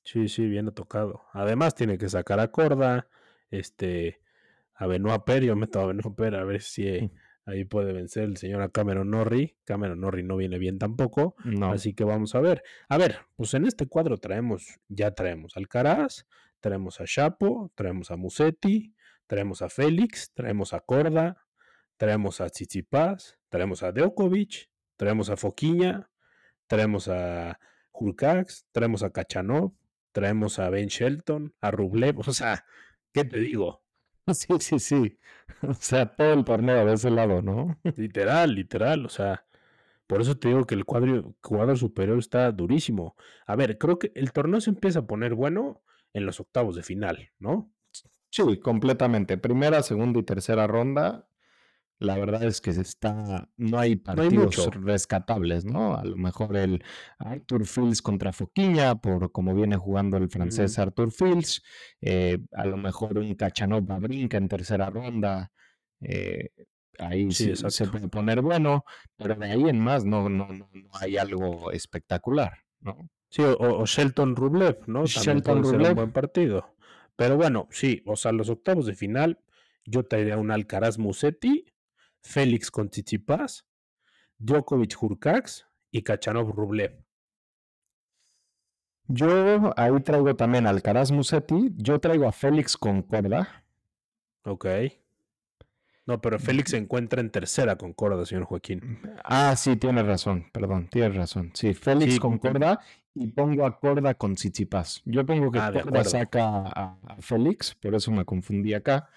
Sí, 0.03 0.27
sí, 0.29 0.47
bien 0.47 0.71
tocado. 0.73 1.23
Además, 1.33 1.75
tiene 1.75 1.97
que 1.97 2.09
sacar 2.09 2.39
a 2.39 2.49
Corda, 2.49 3.07
este, 3.51 4.21
a 4.73 4.87
Benoit 4.87 5.23
Per, 5.23 5.43
yo 5.43 5.55
meto 5.55 5.81
a 5.81 5.87
Benoit 5.87 6.15
Per 6.15 6.35
a 6.35 6.43
ver 6.43 6.61
si 6.61 7.11
ahí 7.45 7.65
puede 7.65 7.93
vencer 7.93 8.23
el 8.23 8.37
señor 8.37 8.61
a 8.61 8.69
Cameron 8.69 9.09
Norrie. 9.09 9.57
Cameron 9.63 10.01
Norrie 10.01 10.23
no 10.23 10.37
viene 10.37 10.59
bien 10.59 10.79
tampoco, 10.79 11.35
así 11.63 11.93
que 11.93 12.03
vamos 12.03 12.35
a 12.35 12.41
ver. 12.41 12.63
A 12.89 12.97
ver, 12.97 13.19
pues 13.35 13.53
en 13.53 13.65
este 13.65 13.87
cuadro 13.87 14.17
traemos, 14.17 14.79
ya 14.87 15.11
traemos 15.11 15.55
al 15.55 15.63
Alcaraz, 15.63 16.25
traemos 16.59 16.99
a 17.01 17.05
Chapo, 17.05 17.71
traemos 17.75 18.11
a 18.11 18.17
Musetti, 18.17 18.93
Traemos 19.27 19.61
a 19.61 19.69
Félix, 19.69 20.31
traemos 20.33 20.73
a 20.73 20.79
Corda, 20.79 21.45
traemos 21.97 22.41
a 22.41 22.49
Tsitsipas, 22.49 23.39
traemos 23.49 23.83
a 23.83 23.91
Djokovic, 23.91 24.69
traemos 24.95 25.29
a 25.29 25.37
Foquiña, 25.37 26.09
traemos 26.67 27.07
a 27.07 27.59
Hulkax, 27.91 28.65
traemos 28.71 29.03
a 29.03 29.11
Kachanov, 29.11 29.73
traemos 30.11 30.59
a 30.59 30.69
Ben 30.69 30.87
Shelton, 30.87 31.53
a 31.61 31.71
Rublev, 31.71 32.19
o 32.27 32.33
sea, 32.33 32.65
¿qué 33.13 33.23
te 33.23 33.39
digo? 33.39 33.83
Sí, 34.33 34.47
sí, 34.59 34.79
sí. 34.79 35.17
O 35.61 35.73
sea, 35.73 36.13
todo 36.13 36.33
el 36.33 36.43
torneo 36.43 36.85
de 36.85 36.95
ese 36.95 37.09
lado, 37.09 37.41
¿no? 37.41 37.79
Literal, 37.95 38.53
literal, 38.53 39.05
o 39.05 39.09
sea, 39.09 39.45
por 40.05 40.19
eso 40.19 40.37
te 40.37 40.49
digo 40.49 40.65
que 40.65 40.75
el 40.75 40.83
cuadro, 40.83 41.33
cuadro 41.41 41.77
superior 41.77 42.19
está 42.19 42.51
durísimo. 42.51 43.15
A 43.45 43.55
ver, 43.55 43.77
creo 43.77 43.99
que 43.99 44.11
el 44.15 44.33
torneo 44.33 44.59
se 44.59 44.71
empieza 44.71 44.99
a 44.99 45.07
poner 45.07 45.33
bueno 45.33 45.81
en 46.13 46.25
los 46.25 46.41
octavos 46.41 46.75
de 46.75 46.83
final, 46.83 47.31
¿no? 47.39 47.71
Sí, 48.29 48.59
completamente. 48.59 49.37
Primera, 49.37 49.81
segunda 49.83 50.19
y 50.19 50.23
tercera 50.23 50.67
ronda. 50.67 51.27
La 51.99 52.15
verdad 52.15 52.43
es 52.43 52.61
que 52.61 52.69
está, 52.69 53.49
no 53.57 53.79
hay 53.79 53.95
partidos 53.95 54.69
rescatables, 54.75 55.65
¿no? 55.65 55.95
A 55.95 56.05
lo 56.05 56.15
mejor 56.15 56.55
el 56.55 56.83
Arthur 57.17 57.65
Fields 57.65 58.03
contra 58.03 58.31
Foquiña, 58.33 59.01
por 59.01 59.31
como 59.31 59.55
viene 59.55 59.77
jugando 59.77 60.17
el 60.17 60.29
francés 60.29 60.77
Arthur 60.77 61.11
Fields. 61.11 61.63
Eh, 62.01 62.37
a 62.51 62.65
lo 62.65 62.77
mejor 62.77 63.17
un 63.17 63.33
Cachanov 63.33 63.81
Babrinka 63.83 64.37
en 64.37 64.47
tercera 64.47 64.91
ronda. 64.91 65.51
Eh, 66.01 66.51
ahí 66.99 67.31
sí, 67.31 67.55
se 67.55 67.87
puede 67.87 68.07
poner 68.09 68.41
bueno, 68.41 68.85
pero 69.15 69.33
de 69.33 69.51
ahí 69.51 69.67
en 69.67 69.79
más 69.79 70.05
no, 70.05 70.29
no, 70.29 70.47
no, 70.49 70.69
hay 71.01 71.17
algo 71.17 71.71
espectacular, 71.71 72.59
¿no? 72.79 73.09
Sí, 73.29 73.41
o, 73.43 73.85
Shelton 73.85 74.35
Rublev, 74.35 74.81
¿no? 74.87 75.03
También 75.03 75.23
Shelton 75.23 75.63
Rublev. 75.63 75.89
un 75.89 75.95
buen 75.95 76.11
partido. 76.11 76.76
Pero 77.17 77.35
bueno, 77.35 77.67
sí, 77.71 78.03
o 78.05 78.15
sea, 78.15 78.31
los 78.31 78.47
octavos 78.47 78.85
de 78.85 78.95
final, 78.95 79.39
yo 79.85 80.03
traería 80.03 80.37
un 80.37 80.51
Alcaraz 80.51 80.99
Musetti, 80.99 81.65
Félix 82.21 82.69
con 82.71 82.89
Tsitsipas, 82.89 83.65
Djokovic 84.37 84.95
Hurcax 85.01 85.65
y 85.91 86.03
Kachanov 86.03 86.51
Rublev. 86.55 87.03
Yo 89.07 89.73
ahí 89.77 89.99
traigo 90.03 90.35
también 90.35 90.67
Alcaraz 90.67 91.11
Musetti, 91.11 91.71
yo 91.75 91.99
traigo 91.99 92.27
a 92.27 92.31
Félix 92.31 92.77
con 92.77 93.01
Corda. 93.01 93.65
Ok. 94.43 94.67
No, 96.05 96.21
pero 96.21 96.39
Félix 96.39 96.71
se 96.71 96.77
encuentra 96.77 97.19
en 97.19 97.31
tercera 97.31 97.77
con 97.77 97.93
Corda, 97.93 98.25
señor 98.25 98.45
Joaquín. 98.45 98.99
Ah, 99.23 99.55
sí, 99.57 99.75
tiene 99.75 100.03
razón, 100.03 100.45
perdón, 100.53 100.87
tiene 100.89 101.09
razón. 101.09 101.51
Sí, 101.53 101.73
Félix 101.73 102.19
con 102.19 102.37
Corda 102.37 102.79
y 103.19 103.27
pongo 103.27 103.65
a 103.65 103.79
Corda 103.79 104.13
con 104.13 104.35
Tsitsipas. 104.35 105.01
Yo 105.05 105.25
pongo 105.25 105.51
que 105.51 105.59
ah, 105.59 106.03
saca 106.03 106.67
a, 106.67 107.17
Félix, 107.19 107.75
por 107.75 107.95
eso 107.95 108.11
me 108.11 108.25
confundí 108.25 108.73
acá. 108.73 109.09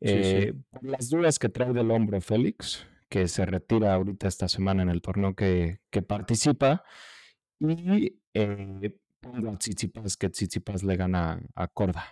Eh, 0.00 0.54
por 0.70 0.84
las 0.84 1.08
dudas 1.10 1.38
que 1.38 1.48
trae 1.48 1.72
del 1.72 1.90
hombro 1.90 2.20
Félix, 2.20 2.86
que 3.08 3.28
se 3.28 3.44
retira 3.46 3.94
ahorita 3.94 4.28
esta 4.28 4.48
semana 4.48 4.82
en 4.82 4.88
el 4.88 5.02
torneo 5.02 5.34
que, 5.34 5.80
que 5.90 6.02
participa. 6.02 6.84
Y 7.60 8.18
eh, 8.34 8.98
pongo 9.20 9.50
a 9.50 9.58
Tsitsipas, 9.58 10.16
que 10.16 10.30
Tsitsipas 10.30 10.82
le 10.82 10.96
gana 10.96 11.40
a 11.54 11.68
Corda. 11.68 12.04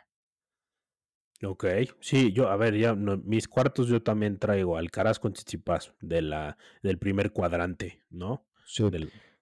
Ok, 1.45 1.65
sí, 2.01 2.33
yo, 2.33 2.49
a 2.51 2.57
ver, 2.57 2.77
ya 2.77 2.95
mis 2.95 3.49
cuartos 3.49 3.89
yo 3.89 4.01
también 4.01 4.39
traigo 4.39 4.77
Alcaraz 4.77 5.19
con 5.19 5.33
Tsitsipas 5.33 5.93
de 6.01 6.23
la, 6.23 6.57
del 6.83 6.99
primer 6.99 7.33
cuadrante, 7.33 8.05
¿no? 8.11 8.47
Sí. 8.65 8.85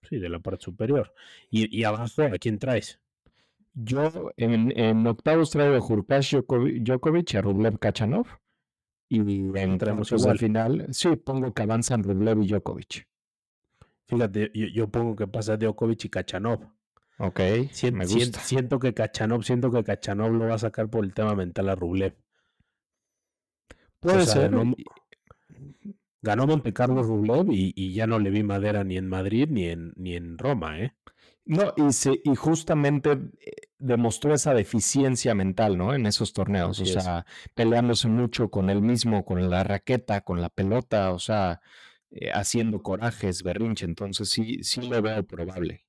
Sí, 0.09 0.19
de 0.19 0.29
la 0.29 0.39
parte 0.41 0.65
superior. 0.65 1.13
¿Y, 1.51 1.77
y 1.77 1.85
abajo 1.85 2.23
a 2.23 2.39
quién 2.39 2.59
traes? 2.59 3.01
Yo 3.75 4.33
en, 4.37 4.77
en 4.79 5.07
octavos 5.07 5.51
traigo 5.51 5.77
a 5.77 5.81
Jurkash 5.81 6.35
Djokovic 6.81 7.33
y 7.35 7.37
a 7.37 7.43
Rublev 7.43 7.79
Kachanov. 7.79 8.27
Y 9.09 9.19
entramos 9.59 10.13
al 10.25 10.39
final, 10.39 10.87
sí, 10.91 11.17
pongo 11.17 11.53
que 11.53 11.63
avanzan 11.63 12.03
Rublev 12.03 12.43
y 12.43 12.47
Djokovic. 12.49 13.07
Fíjate, 14.07 14.51
yo, 14.55 14.89
pongo 14.89 15.15
que 15.15 15.27
pasa 15.29 15.57
Djokovic 15.57 16.05
y 16.05 16.09
Kachanov. 16.09 16.61
Ok, 17.19 17.39
Sien- 17.71 17.95
me 17.97 18.07
gusta. 18.07 18.41
siento 18.41 18.79
que 18.79 18.95
Kachanov, 18.95 19.43
siento 19.45 19.71
que 19.71 19.85
Kachanov 19.85 20.33
lo 20.33 20.47
va 20.49 20.55
a 20.55 20.59
sacar 20.59 20.89
por 20.89 21.05
el 21.05 21.13
tema 21.13 21.35
mental 21.35 21.69
a 21.69 21.75
Rublev. 21.75 22.17
Puede 24.01 24.23
O 24.23 24.27
sea, 24.27 24.33
ser. 24.43 24.53
no- 24.53 24.75
ganó 26.23 26.47
Monte 26.47 26.73
Carlo 26.73 27.03
Rublev 27.03 27.51
y, 27.53 27.73
y 27.77 27.95
ya 27.95 28.07
no 28.07 28.19
le 28.19 28.31
vi 28.31 28.43
madera 28.43 28.85
ni 28.85 28.97
en 28.97 29.09
Madrid 29.09 29.49
ni 29.51 29.67
en, 29.67 29.93
ni 29.97 30.17
en 30.17 30.39
Roma, 30.39 30.79
¿eh? 30.81 30.95
No, 31.45 31.73
y, 31.77 31.93
se, 31.93 32.21
y 32.25 32.35
justamente 32.37 33.13
eh, 33.41 33.53
demostró 33.79 34.35
esa 34.35 34.55
deficiencia 34.55 35.35
mental, 35.35 35.77
¿no? 35.79 35.95
En 35.95 36.07
esos 36.07 36.33
torneos, 36.33 36.81
Así 36.81 36.83
o 36.83 36.85
es. 36.85 36.93
sea, 36.93 37.27
peleándose 37.55 38.09
mucho 38.09 38.51
con 38.51 38.71
él 38.71 38.83
mismo, 38.83 39.25
con 39.25 39.51
la 39.51 39.65
raqueta, 39.65 40.21
con 40.21 40.41
la 40.41 40.51
pelota, 40.51 41.13
o 41.13 41.19
sea, 41.19 41.61
eh, 42.11 42.31
haciendo 42.33 42.83
corajes, 42.83 43.43
berrinche, 43.43 43.85
entonces 43.87 44.29
sí, 44.31 44.63
sí 44.63 44.83
lo 44.83 45.03
veo 45.03 45.27
probable. 45.27 45.87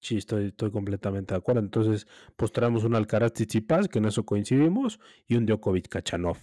Sí, 0.00 0.16
estoy, 0.18 0.46
estoy 0.48 0.70
completamente 0.70 1.34
de 1.34 1.38
acuerdo. 1.38 1.60
Entonces, 1.60 2.06
pues 2.36 2.52
traemos 2.52 2.84
un 2.84 2.94
Alcaraz 2.94 3.32
Tsitsipas, 3.32 3.88
que 3.88 3.98
en 3.98 4.04
eso 4.06 4.24
coincidimos, 4.24 5.00
y 5.26 5.36
un 5.36 5.46
Djokovic 5.46 5.88
Kachanov, 5.88 6.38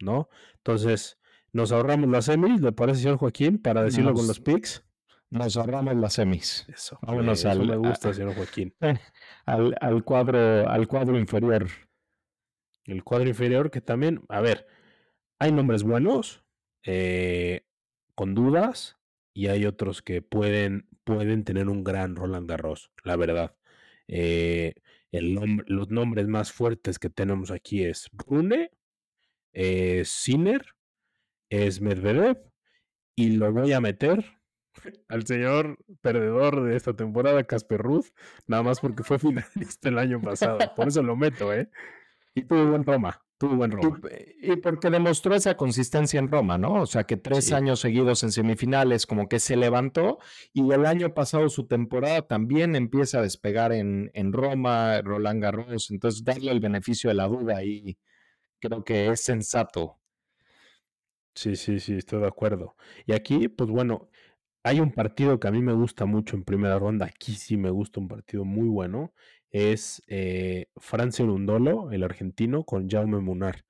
¿no? 0.00 0.28
Entonces, 0.58 1.19
nos 1.52 1.72
ahorramos 1.72 2.08
las 2.10 2.26
semis, 2.26 2.60
¿le 2.60 2.72
parece, 2.72 3.00
señor 3.02 3.18
Joaquín? 3.18 3.58
Para 3.58 3.82
decirlo 3.82 4.14
con 4.14 4.26
los 4.26 4.40
picks. 4.40 4.84
Nos 5.32 5.56
ahorramos 5.56 5.94
las 5.94 6.14
semis 6.14 6.66
Eso, 6.68 6.98
Vámonos 7.02 7.38
eso 7.38 7.50
al- 7.50 7.64
me 7.66 7.76
gusta, 7.76 8.08
a- 8.10 8.14
señor 8.14 8.34
Joaquín. 8.34 8.74
al, 9.46 9.76
al 9.80 10.04
cuadro, 10.04 10.68
al 10.68 10.88
cuadro 10.88 11.18
inferior. 11.18 11.68
El 12.84 13.04
cuadro 13.04 13.28
inferior, 13.28 13.70
que 13.70 13.80
también, 13.80 14.22
a 14.28 14.40
ver, 14.40 14.66
hay 15.38 15.52
nombres 15.52 15.82
buenos, 15.84 16.42
eh, 16.84 17.64
con 18.14 18.34
dudas, 18.34 18.96
y 19.32 19.46
hay 19.46 19.64
otros 19.66 20.02
que 20.02 20.22
pueden, 20.22 20.88
pueden 21.04 21.44
tener 21.44 21.68
un 21.68 21.84
gran 21.84 22.16
Roland 22.16 22.48
Garros, 22.50 22.90
la 23.04 23.14
verdad. 23.16 23.54
Eh, 24.08 24.74
el 25.12 25.34
los 25.66 25.90
nombres 25.90 26.26
más 26.26 26.52
fuertes 26.52 26.98
que 26.98 27.10
tenemos 27.10 27.50
aquí 27.52 27.84
es 27.84 28.10
Rune, 28.12 28.72
es 29.52 30.08
Sinner, 30.08 30.66
es 31.50 31.80
Medvedev, 31.82 32.38
y 33.16 33.32
lo 33.32 33.52
voy 33.52 33.72
a 33.72 33.80
meter 33.80 34.24
al 35.08 35.26
señor 35.26 35.76
perdedor 36.00 36.62
de 36.64 36.76
esta 36.76 36.94
temporada, 36.94 37.44
Casper 37.44 37.80
Ruth, 37.82 38.06
nada 38.46 38.62
más 38.62 38.80
porque 38.80 39.02
fue 39.02 39.18
finalista 39.18 39.88
el 39.90 39.98
año 39.98 40.20
pasado. 40.22 40.58
Por 40.74 40.88
eso 40.88 41.02
lo 41.02 41.16
meto, 41.16 41.52
¿eh? 41.52 41.68
Y 42.34 42.44
tuvo 42.44 42.64
buen 42.66 42.84
Roma, 42.84 43.20
tuvo 43.36 43.56
buen 43.56 43.72
Roma. 43.72 44.00
Y, 44.40 44.54
porque 44.56 44.88
demostró 44.88 45.34
esa 45.34 45.56
consistencia 45.56 46.20
en 46.20 46.28
Roma, 46.30 46.56
¿no? 46.56 46.74
O 46.74 46.86
sea, 46.86 47.04
que 47.04 47.16
tres 47.16 47.46
Sí. 47.46 47.54
años 47.54 47.80
seguidos 47.80 48.22
en 48.22 48.30
semifinales, 48.30 49.04
como 49.06 49.28
que 49.28 49.40
se 49.40 49.56
levantó, 49.56 50.18
y 50.52 50.70
el 50.72 50.86
año 50.86 51.12
pasado 51.12 51.48
su 51.48 51.66
temporada 51.66 52.22
también 52.22 52.76
empieza 52.76 53.18
a 53.18 53.22
despegar 53.22 53.72
en, 53.72 54.10
en 54.14 54.32
Roma, 54.32 55.02
Roland 55.02 55.42
Garros, 55.42 55.90
entonces 55.90 56.24
darle 56.24 56.52
el 56.52 56.60
beneficio 56.60 57.10
de 57.10 57.14
la 57.14 57.26
duda 57.26 57.64
y 57.64 57.98
creo 58.60 58.84
que 58.84 59.08
es 59.08 59.24
sensato. 59.24 59.99
Sí, 61.34 61.56
sí, 61.56 61.80
sí, 61.80 61.94
estoy 61.94 62.20
de 62.20 62.26
acuerdo. 62.26 62.76
Y 63.06 63.12
aquí, 63.12 63.48
pues 63.48 63.70
bueno, 63.70 64.10
hay 64.62 64.80
un 64.80 64.92
partido 64.92 65.40
que 65.40 65.48
a 65.48 65.50
mí 65.52 65.62
me 65.62 65.72
gusta 65.72 66.04
mucho 66.06 66.36
en 66.36 66.44
primera 66.44 66.78
ronda. 66.78 67.06
Aquí 67.06 67.32
sí 67.34 67.56
me 67.56 67.70
gusta 67.70 68.00
un 68.00 68.08
partido 68.08 68.44
muy 68.44 68.68
bueno. 68.68 69.14
Es 69.50 70.02
eh, 70.08 70.66
Francia 70.76 71.24
el 71.24 72.02
argentino, 72.04 72.64
con 72.64 72.88
Jaume 72.88 73.20
Munar. 73.20 73.64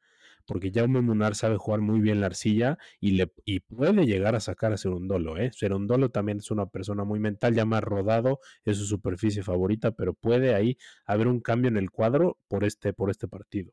Porque 0.47 0.73
Jaume 0.75 1.01
Munar 1.01 1.37
sabe 1.37 1.57
jugar 1.59 1.81
muy 1.81 2.01
bien 2.01 2.21
la 2.21 2.27
arcilla 2.27 2.79
y, 3.01 3.13
le, 3.13 3.33
y 3.45 3.61
puede 3.61 4.05
llegar 4.07 4.35
a 4.35 4.41
sacar 4.41 4.73
a 4.73 4.77
Serundolo. 4.77 5.37
¿eh? 5.39 5.51
Serundolo 5.55 6.11
también 6.11 6.39
es 6.39 6.51
una 6.51 6.67
persona 6.67 7.05
muy 7.05 7.21
mental, 7.21 7.55
ya 7.55 7.65
más 7.67 7.85
rodado, 7.85 8.41
es 8.65 8.79
su 8.79 8.87
superficie 8.87 9.43
favorita, 9.45 9.93
pero 9.93 10.15
puede 10.15 10.55
ahí 10.55 10.77
haber 11.07 11.29
un 11.29 11.41
cambio 11.41 11.69
en 11.69 11.77
el 11.77 11.91
cuadro 11.91 12.39
por 12.49 12.65
este, 12.65 12.93
por 12.93 13.11
este 13.11 13.29
partido. 13.29 13.73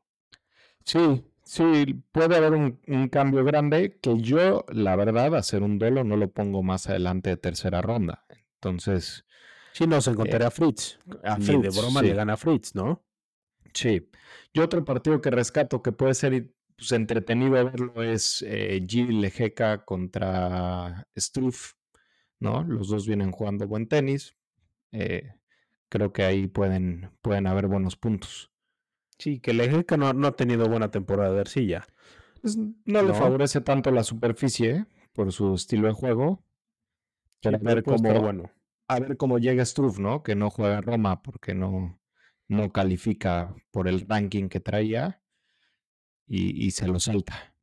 Sí, 0.84 1.24
sí, 1.48 1.94
puede 2.12 2.36
haber 2.36 2.52
un, 2.52 2.80
un 2.86 3.08
cambio 3.08 3.44
grande 3.44 3.98
que 4.00 4.20
yo, 4.20 4.64
la 4.68 4.96
verdad, 4.96 5.34
hacer 5.36 5.62
un 5.62 5.78
duelo 5.78 6.04
no 6.04 6.16
lo 6.16 6.30
pongo 6.32 6.62
más 6.62 6.88
adelante 6.88 7.30
de 7.30 7.36
tercera 7.36 7.82
ronda. 7.82 8.24
Entonces, 8.56 9.24
Sí, 9.72 9.86
no 9.86 10.00
se 10.00 10.10
encontraría 10.10 10.48
a 10.48 10.50
Fritz. 10.50 10.98
a 11.22 11.38
Ni 11.38 11.56
de 11.56 11.70
Fritz, 11.70 11.72
broma 11.72 12.02
sí. 12.02 12.06
le 12.06 12.14
gana 12.14 12.34
a 12.34 12.36
Fritz, 12.36 12.74
¿no? 12.74 13.04
Sí. 13.74 14.08
Y 14.52 14.60
otro 14.60 14.84
partido 14.84 15.20
que 15.20 15.30
rescato 15.30 15.82
que 15.82 15.92
puede 15.92 16.14
ser 16.14 16.50
pues, 16.76 16.92
entretenido 16.92 17.52
verlo 17.52 18.02
es 18.02 18.42
eh, 18.46 18.84
Gil 18.88 19.20
Lejeca 19.20 19.84
contra 19.84 21.06
Struff, 21.16 21.72
¿no? 22.40 22.64
Los 22.64 22.88
dos 22.88 23.06
vienen 23.06 23.32
jugando 23.32 23.66
buen 23.68 23.88
tenis. 23.88 24.36
Eh, 24.92 25.34
creo 25.88 26.12
que 26.12 26.24
ahí 26.24 26.48
pueden, 26.48 27.12
pueden 27.22 27.46
haber 27.46 27.68
buenos 27.68 27.96
puntos. 27.96 28.52
Sí, 29.18 29.40
que 29.40 29.52
Lejeca 29.52 29.96
no, 29.96 30.12
no 30.12 30.28
ha 30.28 30.36
tenido 30.36 30.68
buena 30.68 30.90
temporada 30.90 31.32
de 31.34 31.40
arcilla. 31.40 31.86
Pues, 32.40 32.56
no, 32.56 33.02
le 33.02 33.08
No. 33.08 33.14
favorece 33.14 33.60
tanto 33.60 33.90
la 33.90 34.04
superficie 34.04 34.86
por 35.12 35.32
su 35.32 35.54
estilo 35.54 35.88
de 35.88 35.94
juego. 35.94 36.44
A 37.44 37.50
ver 37.50 37.82
cómo, 37.84 38.20
bueno. 38.20 38.50
a 38.88 38.98
ver 39.00 39.16
cómo 39.16 39.38
llega 39.38 39.64
Struff, 39.64 39.98
¿no? 39.98 40.22
Que 40.22 40.34
no 40.34 40.50
juega 40.50 40.80
Roma 40.80 41.22
porque 41.22 41.54
no, 41.54 42.00
no 42.48 42.72
califica 42.72 43.54
por 43.70 43.88
el 43.88 44.06
ranking 44.08 44.48
que 44.48 44.60
traía 44.60 45.22
y, 46.26 46.66
y 46.66 46.70
se 46.72 46.86
lo 46.88 46.98
salta. 47.00 47.54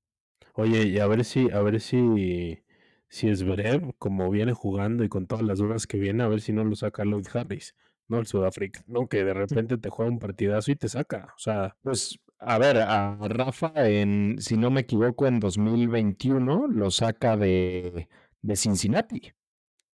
Oye, 0.54 0.84
y 0.88 1.00
a 1.00 1.08
ver 1.08 1.26
si, 1.26 1.50
a 1.52 1.62
ver 1.62 1.82
si, 1.82 2.64
si 3.10 3.30
es 3.30 3.40
Zverev, 3.40 3.94
como 3.98 4.30
viene 4.30 4.54
jugando 4.54 5.04
y 5.04 5.10
con 5.10 5.28
todas 5.28 5.44
las 5.44 5.60
dudas 5.60 5.88
que 5.88 5.98
viene, 6.00 6.24
a 6.24 6.28
ver 6.28 6.42
si 6.42 6.54
no 6.54 6.64
lo 6.64 6.76
saca 6.76 7.04
Lloyd 7.04 7.28
Harris, 7.34 7.76
no 8.08 8.20
el 8.20 8.28
Sudáfrica, 8.28 8.84
no 8.88 9.08
que 9.08 9.24
de 9.24 9.34
repente 9.34 9.78
te 9.78 9.90
juega 9.90 10.12
un 10.12 10.20
partidazo 10.20 10.72
y 10.72 10.76
te 10.76 10.90
saca. 10.90 11.34
O 11.36 11.40
sea, 11.40 11.76
Pues, 11.84 12.20
a 12.40 12.58
ver, 12.58 12.78
a 12.80 13.18
Rafa, 13.30 13.72
en, 13.88 14.38
si 14.40 14.58
no 14.58 14.70
me 14.72 14.82
equivoco, 14.82 15.26
en 15.28 15.40
2021 15.40 16.68
lo 16.68 16.92
saca 16.92 17.38
de, 17.38 18.10
de 18.42 18.56
Cincinnati. 18.56 19.32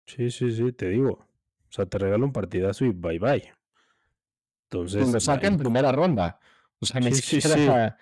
sí, 0.06 0.30
sí, 0.32 0.52
sí, 0.52 0.72
te 0.74 0.90
digo. 0.90 1.12
O 1.14 1.74
sea, 1.74 1.86
te 1.86 1.98
regala 1.98 2.26
un 2.26 2.34
partidazo 2.34 2.86
y 2.86 2.92
bye 2.92 3.20
bye. 3.20 3.52
Entonces, 4.70 5.12
lo 5.12 5.20
saca 5.20 5.48
en 5.48 5.58
primera 5.58 5.92
ronda. 5.92 6.40
O 6.80 6.86
sea, 6.86 7.00
ni 7.02 7.12
Sí, 7.12 7.22
sí, 7.22 7.42
siquiera. 7.42 7.98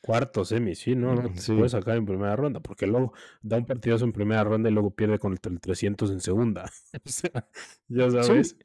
cuarto 0.00 0.44
semi, 0.44 0.74
sí, 0.74 0.94
no, 0.96 1.14
no, 1.14 1.30
te 1.32 1.52
puede 1.54 1.68
sacar 1.68 1.96
en 1.96 2.06
primera 2.06 2.36
ronda, 2.36 2.60
porque 2.60 2.86
luego 2.86 3.12
da 3.42 3.58
un 3.58 3.66
partidazo 3.66 4.04
en 4.04 4.12
primera 4.12 4.44
ronda 4.44 4.70
y 4.70 4.72
luego 4.72 4.90
pierde 4.94 5.18
con 5.18 5.32
el 5.32 5.40
300 5.60 6.10
en 6.10 6.20
segunda. 6.20 6.70
O 7.04 7.08
sea, 7.10 7.48
ya 7.88 8.10
sabes. 8.10 8.56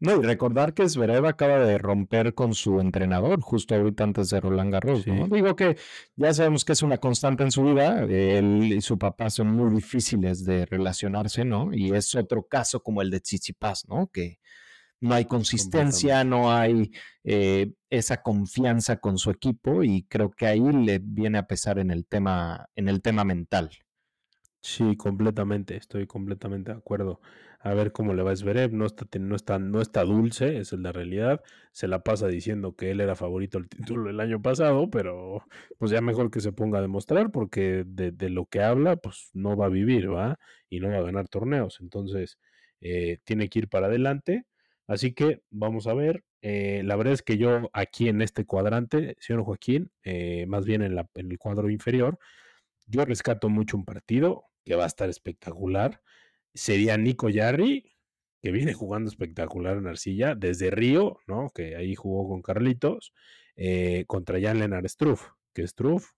No, 0.00 0.16
y 0.16 0.24
recordar 0.24 0.74
que 0.74 0.88
Zverev 0.88 1.26
acaba 1.26 1.58
de 1.58 1.76
romper 1.76 2.32
con 2.34 2.54
su 2.54 2.78
entrenador 2.78 3.40
justo 3.40 3.74
ahorita 3.74 4.04
antes 4.04 4.30
de 4.30 4.40
Roland 4.40 4.72
Garros, 4.72 5.06
¿no? 5.08 5.26
Digo 5.26 5.56
que 5.56 5.76
ya 6.14 6.32
sabemos 6.32 6.64
que 6.64 6.72
es 6.72 6.82
una 6.82 6.98
constante 6.98 7.42
en 7.42 7.50
su 7.50 7.64
vida, 7.64 8.04
él 8.04 8.72
y 8.72 8.80
su 8.80 8.96
papá 8.96 9.28
son 9.28 9.48
muy 9.48 9.74
difíciles 9.74 10.44
de 10.44 10.66
relacionarse, 10.66 11.44
¿no? 11.44 11.72
Y 11.72 11.92
es 11.92 12.14
otro 12.14 12.44
caso 12.44 12.80
como 12.80 13.02
el 13.02 13.10
de 13.10 13.20
Tsitsipas, 13.20 13.88
¿no? 13.88 14.06
Que 14.06 14.38
no 15.00 15.14
hay 15.14 15.24
consistencia, 15.24 16.22
no 16.22 16.52
hay 16.52 16.92
eh, 17.24 17.72
esa 17.90 18.22
confianza 18.22 18.98
con 18.98 19.18
su 19.18 19.30
equipo 19.30 19.82
y 19.82 20.04
creo 20.04 20.30
que 20.30 20.46
ahí 20.46 20.60
le 20.60 21.00
viene 21.00 21.38
a 21.38 21.46
pesar 21.46 21.78
en 21.80 21.90
el 21.90 22.06
tema, 22.06 22.68
en 22.76 22.88
el 22.88 23.02
tema 23.02 23.24
mental. 23.24 23.70
Sí, 24.60 24.96
completamente, 24.96 25.76
estoy 25.76 26.06
completamente 26.06 26.72
de 26.72 26.78
acuerdo. 26.78 27.20
A 27.60 27.74
ver 27.74 27.90
cómo 27.92 28.14
le 28.14 28.22
va 28.22 28.30
a 28.32 28.36
Zverev, 28.36 28.72
no 28.72 28.86
está, 28.86 29.06
no 29.18 29.34
está, 29.34 29.58
no 29.58 29.80
está 29.80 30.04
dulce, 30.04 30.58
esa 30.58 30.76
es 30.76 30.82
la 30.82 30.92
realidad. 30.92 31.42
Se 31.72 31.88
la 31.88 32.02
pasa 32.04 32.28
diciendo 32.28 32.76
que 32.76 32.90
él 32.92 33.00
era 33.00 33.16
favorito 33.16 33.58
al 33.58 33.68
título 33.68 34.08
el 34.10 34.20
año 34.20 34.40
pasado, 34.40 34.90
pero 34.90 35.42
pues 35.78 35.90
ya 35.90 36.00
mejor 36.00 36.30
que 36.30 36.40
se 36.40 36.52
ponga 36.52 36.78
a 36.78 36.82
demostrar, 36.82 37.30
porque 37.32 37.84
de, 37.86 38.12
de 38.12 38.30
lo 38.30 38.46
que 38.46 38.62
habla, 38.62 38.96
pues 38.96 39.30
no 39.34 39.56
va 39.56 39.66
a 39.66 39.68
vivir, 39.70 40.12
¿va? 40.12 40.38
Y 40.70 40.78
no 40.80 40.88
va 40.88 40.98
a 40.98 41.02
ganar 41.02 41.28
torneos. 41.28 41.78
Entonces, 41.80 42.38
eh, 42.80 43.18
tiene 43.24 43.48
que 43.48 43.60
ir 43.60 43.68
para 43.68 43.86
adelante. 43.88 44.44
Así 44.86 45.12
que 45.12 45.42
vamos 45.50 45.86
a 45.88 45.94
ver. 45.94 46.24
eh, 46.42 46.82
la 46.84 46.94
verdad 46.96 47.14
es 47.14 47.22
que 47.22 47.36
yo 47.38 47.68
aquí 47.72 48.08
en 48.08 48.22
este 48.22 48.46
cuadrante, 48.46 49.16
señor 49.18 49.42
Joaquín, 49.44 49.90
eh, 50.04 50.46
más 50.46 50.64
bien 50.64 50.82
en, 50.82 50.94
la, 50.94 51.08
en 51.16 51.30
el 51.32 51.38
cuadro 51.38 51.68
inferior, 51.70 52.18
yo 52.86 53.04
rescato 53.04 53.48
mucho 53.48 53.76
un 53.76 53.84
partido 53.84 54.44
que 54.64 54.74
va 54.76 54.84
a 54.84 54.86
estar 54.86 55.08
espectacular. 55.08 56.00
Sería 56.58 56.96
Nico 56.96 57.28
Yarri, 57.28 57.94
que 58.42 58.50
viene 58.50 58.72
jugando 58.74 59.08
espectacular 59.08 59.76
en 59.76 59.86
Arcilla, 59.86 60.34
desde 60.34 60.70
Río, 60.70 61.18
¿no? 61.26 61.50
Que 61.54 61.76
ahí 61.76 61.94
jugó 61.94 62.28
con 62.28 62.42
Carlitos, 62.42 63.12
eh, 63.56 64.04
contra 64.06 64.40
Jan 64.40 64.58
Lennart 64.58 64.86
Struff, 64.88 65.28
que 65.52 65.66
Struff, 65.66 66.12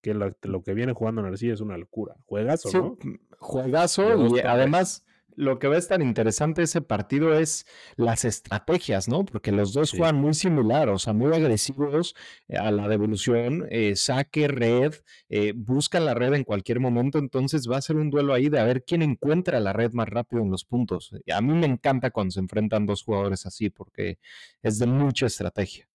que 0.00 0.12
lo 0.12 0.62
que 0.62 0.74
viene 0.74 0.92
jugando 0.92 1.20
en 1.20 1.28
Arcilla 1.28 1.54
es 1.54 1.60
una 1.60 1.78
locura. 1.78 2.16
Juegas 2.26 2.66
o 2.66 2.68
Sí, 2.68 2.76
no? 2.76 2.98
juegazo 3.38 4.36
y 4.36 4.40
además 4.40 5.04
lo 5.36 5.58
que 5.58 5.68
va 5.68 5.76
a 5.76 5.78
estar 5.78 6.00
interesante 6.02 6.62
ese 6.62 6.80
partido 6.80 7.34
es 7.34 7.66
las 7.96 8.24
estrategias, 8.24 9.08
¿no? 9.08 9.24
Porque 9.24 9.52
los 9.52 9.72
dos 9.72 9.90
juegan 9.90 10.16
muy 10.16 10.34
similar, 10.34 10.88
o 10.88 10.98
sea, 10.98 11.12
muy 11.12 11.34
agresivos 11.34 12.14
eh, 12.48 12.56
a 12.56 12.70
la 12.70 12.88
devolución, 12.88 13.66
eh, 13.70 13.96
saque, 13.96 14.48
red, 14.48 14.94
eh, 15.28 15.52
buscan 15.56 16.04
la 16.04 16.14
red 16.14 16.34
en 16.34 16.44
cualquier 16.44 16.80
momento, 16.80 17.18
entonces 17.18 17.68
va 17.70 17.76
a 17.78 17.82
ser 17.82 17.96
un 17.96 18.10
duelo 18.10 18.34
ahí 18.34 18.48
de 18.48 18.60
a 18.60 18.64
ver 18.64 18.84
quién 18.84 19.02
encuentra 19.02 19.60
la 19.60 19.72
red 19.72 19.92
más 19.92 20.08
rápido 20.08 20.42
en 20.42 20.50
los 20.50 20.64
puntos. 20.64 21.12
A 21.32 21.40
mí 21.40 21.54
me 21.54 21.66
encanta 21.66 22.10
cuando 22.10 22.32
se 22.32 22.40
enfrentan 22.40 22.86
dos 22.86 23.02
jugadores 23.02 23.46
así, 23.46 23.70
porque 23.70 24.18
es 24.62 24.78
de 24.78 24.86
mucha 24.86 25.26
estrategia. 25.26 25.88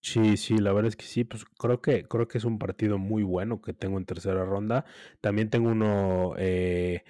Sí, 0.00 0.36
sí, 0.36 0.58
la 0.58 0.72
verdad 0.72 0.88
es 0.88 0.96
que 0.96 1.04
sí, 1.04 1.24
pues 1.24 1.44
creo 1.58 1.80
que 1.82 2.04
creo 2.06 2.28
que 2.28 2.38
es 2.38 2.44
un 2.44 2.58
partido 2.58 2.98
muy 2.98 3.24
bueno 3.24 3.60
que 3.60 3.72
tengo 3.74 3.98
en 3.98 4.06
tercera 4.06 4.44
ronda. 4.44 4.84
También 5.20 5.50
tengo 5.50 5.70
uno 5.70 6.34
eh, 6.38 7.04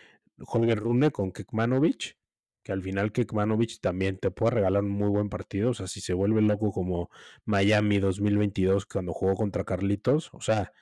Holger 0.47 0.79
Rune 0.79 1.11
con 1.11 1.33
Kekmanovic, 1.33 2.17
que 2.63 2.73
al 2.73 2.83
final 2.83 3.13
Kekmanovic 3.13 3.81
también 3.81 4.19
te 4.19 4.31
puede 4.31 4.57
regalar 4.57 4.85
un 4.85 4.91
muy 4.91 5.09
buen 5.09 5.29
partido, 5.29 5.71
o 5.71 5.75
sea, 5.75 5.87
si 5.87 6.01
se 6.01 6.15
vuelve 6.15 6.43
loco 6.43 6.73
como 6.73 7.11
Miami 7.45 7.99
2022 7.99 8.87
cuando 8.87 9.13
jugó 9.13 9.35
contra 9.35 9.65
Carlitos, 9.65 10.31
o 10.35 10.41
sea, 10.41 10.73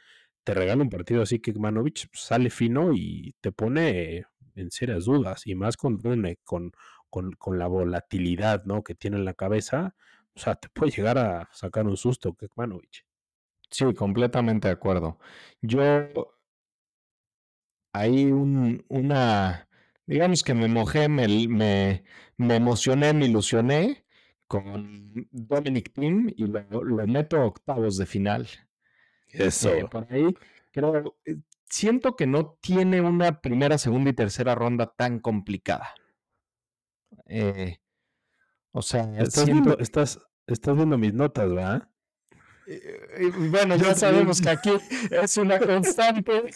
te 0.44 0.54
regala 0.54 0.82
un 0.82 0.90
partido 0.90 1.22
así 1.22 1.40
Kekmanovic, 1.40 2.08
pues, 2.10 2.22
sale 2.22 2.50
fino 2.50 2.92
y 2.94 3.34
te 3.40 3.52
pone 3.52 4.26
en 4.54 4.70
serias 4.70 5.04
dudas, 5.04 5.46
y 5.46 5.54
más 5.54 5.76
con 5.76 5.98
Rune, 5.98 6.38
con, 6.44 6.72
con, 7.10 7.32
con 7.32 7.58
la 7.58 7.66
volatilidad, 7.66 8.64
¿no? 8.64 8.82
que 8.82 8.94
tiene 8.94 9.16
en 9.18 9.24
la 9.24 9.34
cabeza, 9.34 9.94
o 10.34 10.40
sea, 10.40 10.54
te 10.54 10.68
puede 10.68 10.92
llegar 10.92 11.18
a 11.18 11.48
sacar 11.52 11.86
un 11.86 11.96
susto 11.96 12.34
Kekmanovic. 12.34 13.06
Sí, 13.70 13.84
completamente 13.94 14.68
de 14.68 14.74
acuerdo. 14.74 15.18
Yo 15.60 16.35
ahí 17.98 18.26
un, 18.26 18.84
una, 18.88 19.68
digamos 20.06 20.42
que 20.42 20.54
me 20.54 20.68
mojé, 20.68 21.08
me, 21.08 21.26
me, 21.48 22.04
me, 22.36 22.56
emocioné, 22.56 23.12
me 23.12 23.26
ilusioné 23.26 24.04
con 24.46 25.28
Dominic 25.30 25.92
Team 25.92 26.32
y 26.36 26.46
lo, 26.46 26.62
lo 26.84 27.06
meto 27.06 27.42
octavos 27.42 27.96
de 27.96 28.06
final. 28.06 28.48
Eso. 29.28 29.74
Eh, 29.74 29.86
por 29.90 30.06
ahí 30.10 30.34
creo, 30.72 31.16
eh, 31.24 31.36
siento 31.64 32.16
que 32.16 32.26
no 32.26 32.58
tiene 32.60 33.00
una 33.00 33.40
primera, 33.40 33.78
segunda 33.78 34.10
y 34.10 34.14
tercera 34.14 34.54
ronda 34.54 34.92
tan 34.94 35.20
complicada. 35.20 35.94
Eh, 37.26 37.78
o 38.72 38.82
sea, 38.82 39.02
estás, 39.18 39.46
viendo, 39.46 39.78
estás, 39.78 40.20
estás 40.46 40.76
viendo 40.76 40.98
mis 40.98 41.14
notas, 41.14 41.48
¿verdad? 41.48 41.88
Bueno, 43.50 43.76
ya 43.76 43.94
sabemos 43.94 44.40
que 44.40 44.50
aquí 44.50 44.70
es 45.10 45.36
una 45.36 45.58
constante. 45.58 46.50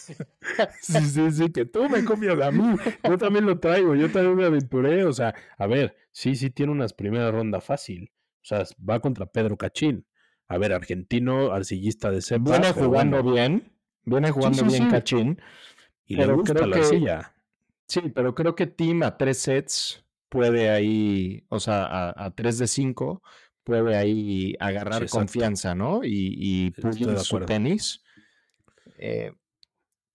Sí, 0.81 1.01
sí, 1.01 1.31
sí, 1.31 1.51
que 1.51 1.65
tú 1.65 1.87
me 1.89 2.03
comias 2.03 2.39
a 2.41 2.51
mí. 2.51 2.75
Yo 3.03 3.17
también 3.17 3.45
lo 3.45 3.59
traigo, 3.59 3.95
yo 3.95 4.11
también 4.11 4.35
me 4.35 4.45
aventuré. 4.45 5.05
O 5.05 5.13
sea, 5.13 5.33
a 5.57 5.67
ver, 5.67 5.95
sí, 6.11 6.35
sí 6.35 6.49
tiene 6.49 6.71
unas 6.71 6.93
primeras 6.93 7.31
ronda 7.31 7.61
fácil. 7.61 8.11
O 8.41 8.45
sea, 8.45 8.65
va 8.87 8.99
contra 8.99 9.25
Pedro 9.25 9.57
Cachín. 9.57 10.05
A 10.47 10.57
ver, 10.57 10.73
argentino, 10.73 11.51
arcillista 11.51 12.11
de 12.11 12.21
cepa. 12.21 12.51
Viene 12.51 12.73
jugando 12.73 13.23
bien, 13.23 13.71
viene 14.03 14.31
jugando 14.31 14.65
bien 14.65 14.89
Cachín. 14.89 15.41
Y 16.05 16.17
le 16.17 16.25
gusta 16.27 16.67
la 16.67 16.75
arcilla. 16.75 17.33
Sí, 17.87 18.01
pero 18.13 18.35
creo 18.35 18.55
que 18.55 18.67
Team 18.67 19.03
a 19.03 19.17
tres 19.17 19.37
sets 19.39 20.03
puede 20.27 20.69
ahí, 20.69 21.45
o 21.49 21.59
sea, 21.59 21.85
a, 21.85 22.25
a 22.25 22.31
tres 22.31 22.57
de 22.57 22.67
cinco, 22.67 23.21
puede 23.63 23.95
ahí 23.95 24.55
agarrar 24.59 25.07
confianza, 25.09 25.75
¿no? 25.75 26.03
Y, 26.03 26.35
y 26.37 26.71
pulir 26.71 27.17
su 27.19 27.39
tenis. 27.41 28.03
Eh, 28.97 29.31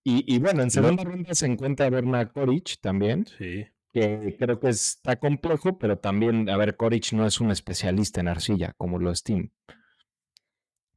y, 0.04 0.34
y, 0.34 0.38
bueno, 0.38 0.62
en 0.62 0.70
segunda 0.70 1.02
ronda 1.02 1.34
se 1.34 1.46
encuentra 1.46 1.90
Berna 1.90 2.28
Koric 2.28 2.80
también. 2.80 3.26
Sí. 3.38 3.66
Que 3.92 4.36
creo 4.38 4.60
que 4.60 4.68
está 4.68 5.16
complejo, 5.16 5.78
pero 5.78 5.98
también, 5.98 6.48
a 6.48 6.56
ver, 6.56 6.76
Koric 6.76 7.12
no 7.12 7.26
es 7.26 7.40
un 7.40 7.50
especialista 7.50 8.20
en 8.20 8.28
arcilla, 8.28 8.74
como 8.76 8.98
lo 8.98 9.10
es 9.10 9.22
Tim. 9.22 9.50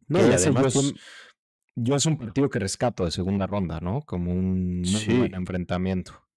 No, 0.07 0.19
y 0.19 0.31
además 0.31 0.73
yo 0.73 0.79
es, 0.81 0.93
yo 1.75 1.95
es, 1.95 2.05
un 2.05 2.17
partido 2.17 2.49
que 2.49 2.59
rescato 2.59 3.05
de 3.05 3.11
segunda 3.11 3.47
ronda, 3.47 3.79
¿no? 3.79 4.01
Como 4.01 4.31
un 4.31 4.83
buen 5.07 5.33
enfrentamiento. 5.33 6.27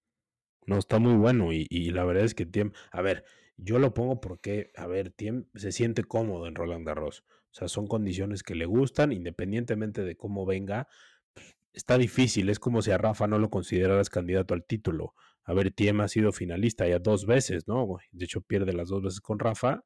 No, 0.65 0.77
está 0.77 0.99
muy 0.99 1.15
bueno. 1.15 1.51
Y, 1.51 1.67
y 1.69 1.91
la 1.91 2.05
verdad 2.05 2.23
es 2.23 2.33
que 2.33 2.47
a 2.91 3.01
ver, 3.01 3.25
yo 3.57 3.79
lo 3.79 3.93
pongo 3.93 4.19
porque, 4.19 4.71
a 4.75 4.87
ver, 4.87 5.13
se 5.55 5.71
siente 5.71 6.03
cómodo 6.03 6.47
en 6.47 6.55
Roland 6.55 6.85
Garros. 6.85 7.23
O 7.51 7.55
sea, 7.55 7.67
son 7.67 7.87
condiciones 7.87 8.43
que 8.43 8.55
le 8.55 8.65
gustan, 8.65 9.11
independientemente 9.11 10.03
de 10.03 10.15
cómo 10.15 10.45
venga. 10.45 10.87
Pues, 11.33 11.55
está 11.73 11.97
difícil, 11.97 12.49
es 12.49 12.59
como 12.59 12.81
si 12.81 12.91
a 12.91 12.97
Rafa 12.97 13.27
no 13.27 13.37
lo 13.37 13.49
consideraras 13.49 14.09
candidato 14.09 14.53
al 14.53 14.65
título. 14.65 15.13
A 15.43 15.53
ver, 15.53 15.71
Tiem 15.71 16.01
ha 16.01 16.07
sido 16.07 16.31
finalista 16.31 16.87
ya 16.87 16.99
dos 16.99 17.25
veces, 17.25 17.67
¿no? 17.67 17.97
De 18.11 18.25
hecho, 18.25 18.41
pierde 18.41 18.73
las 18.73 18.89
dos 18.89 19.03
veces 19.03 19.21
con 19.21 19.39
Rafa. 19.39 19.83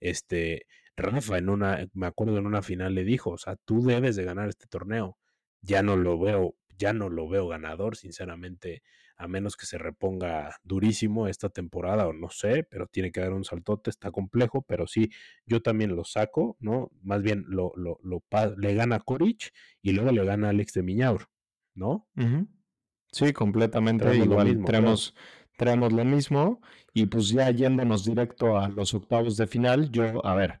Este, 0.00 0.66
Rafa 0.96 1.38
en 1.38 1.48
una, 1.48 1.88
me 1.94 2.06
acuerdo 2.06 2.38
en 2.38 2.46
una 2.46 2.62
final 2.62 2.94
le 2.94 3.04
dijo, 3.04 3.30
o 3.30 3.38
sea, 3.38 3.56
tú 3.56 3.82
debes 3.84 4.16
de 4.16 4.24
ganar 4.24 4.48
este 4.48 4.66
torneo. 4.66 5.18
Ya 5.60 5.82
no 5.82 5.96
lo 5.96 6.18
veo, 6.20 6.54
ya 6.78 6.92
no 6.92 7.08
lo 7.08 7.28
veo 7.28 7.48
ganador, 7.48 7.96
sinceramente 7.96 8.82
a 9.18 9.26
menos 9.26 9.56
que 9.56 9.66
se 9.66 9.78
reponga 9.78 10.56
durísimo 10.62 11.26
esta 11.26 11.48
temporada 11.48 12.06
o 12.06 12.12
no 12.12 12.30
sé, 12.30 12.62
pero 12.62 12.86
tiene 12.86 13.10
que 13.10 13.20
dar 13.20 13.32
un 13.32 13.44
saltote, 13.44 13.90
está 13.90 14.12
complejo, 14.12 14.62
pero 14.62 14.86
sí, 14.86 15.10
yo 15.44 15.60
también 15.60 15.96
lo 15.96 16.04
saco, 16.04 16.56
¿no? 16.60 16.92
Más 17.02 17.22
bien 17.22 17.44
lo, 17.48 17.72
lo, 17.74 17.98
lo 18.02 18.22
le 18.56 18.74
gana 18.74 19.00
Coric 19.00 19.52
y 19.82 19.92
luego 19.92 20.12
le 20.12 20.24
gana 20.24 20.50
Alex 20.50 20.72
de 20.74 20.84
Miñaur, 20.84 21.28
¿no? 21.74 22.08
Sí, 23.10 23.32
completamente 23.32 24.16
igual. 24.16 24.62
traemos, 24.64 25.16
traemos 25.56 25.92
lo 25.92 26.04
mismo 26.04 26.60
y 26.94 27.06
pues 27.06 27.30
ya 27.30 27.50
yéndonos 27.50 28.04
directo 28.04 28.56
a 28.56 28.68
los 28.68 28.94
octavos 28.94 29.36
de 29.36 29.48
final, 29.48 29.90
yo, 29.90 30.24
a 30.24 30.36
ver, 30.36 30.60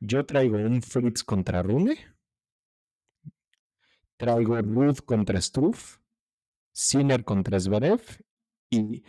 yo 0.00 0.26
traigo 0.26 0.56
un 0.56 0.82
Fritz 0.82 1.22
contra 1.22 1.62
Rune, 1.62 1.96
traigo 4.16 4.60
Ruth 4.60 5.02
contra 5.04 5.40
Struff, 5.40 5.98
Sinner 6.72 7.24
contra 7.24 7.58
Zverev 7.60 8.00
y 8.70 9.02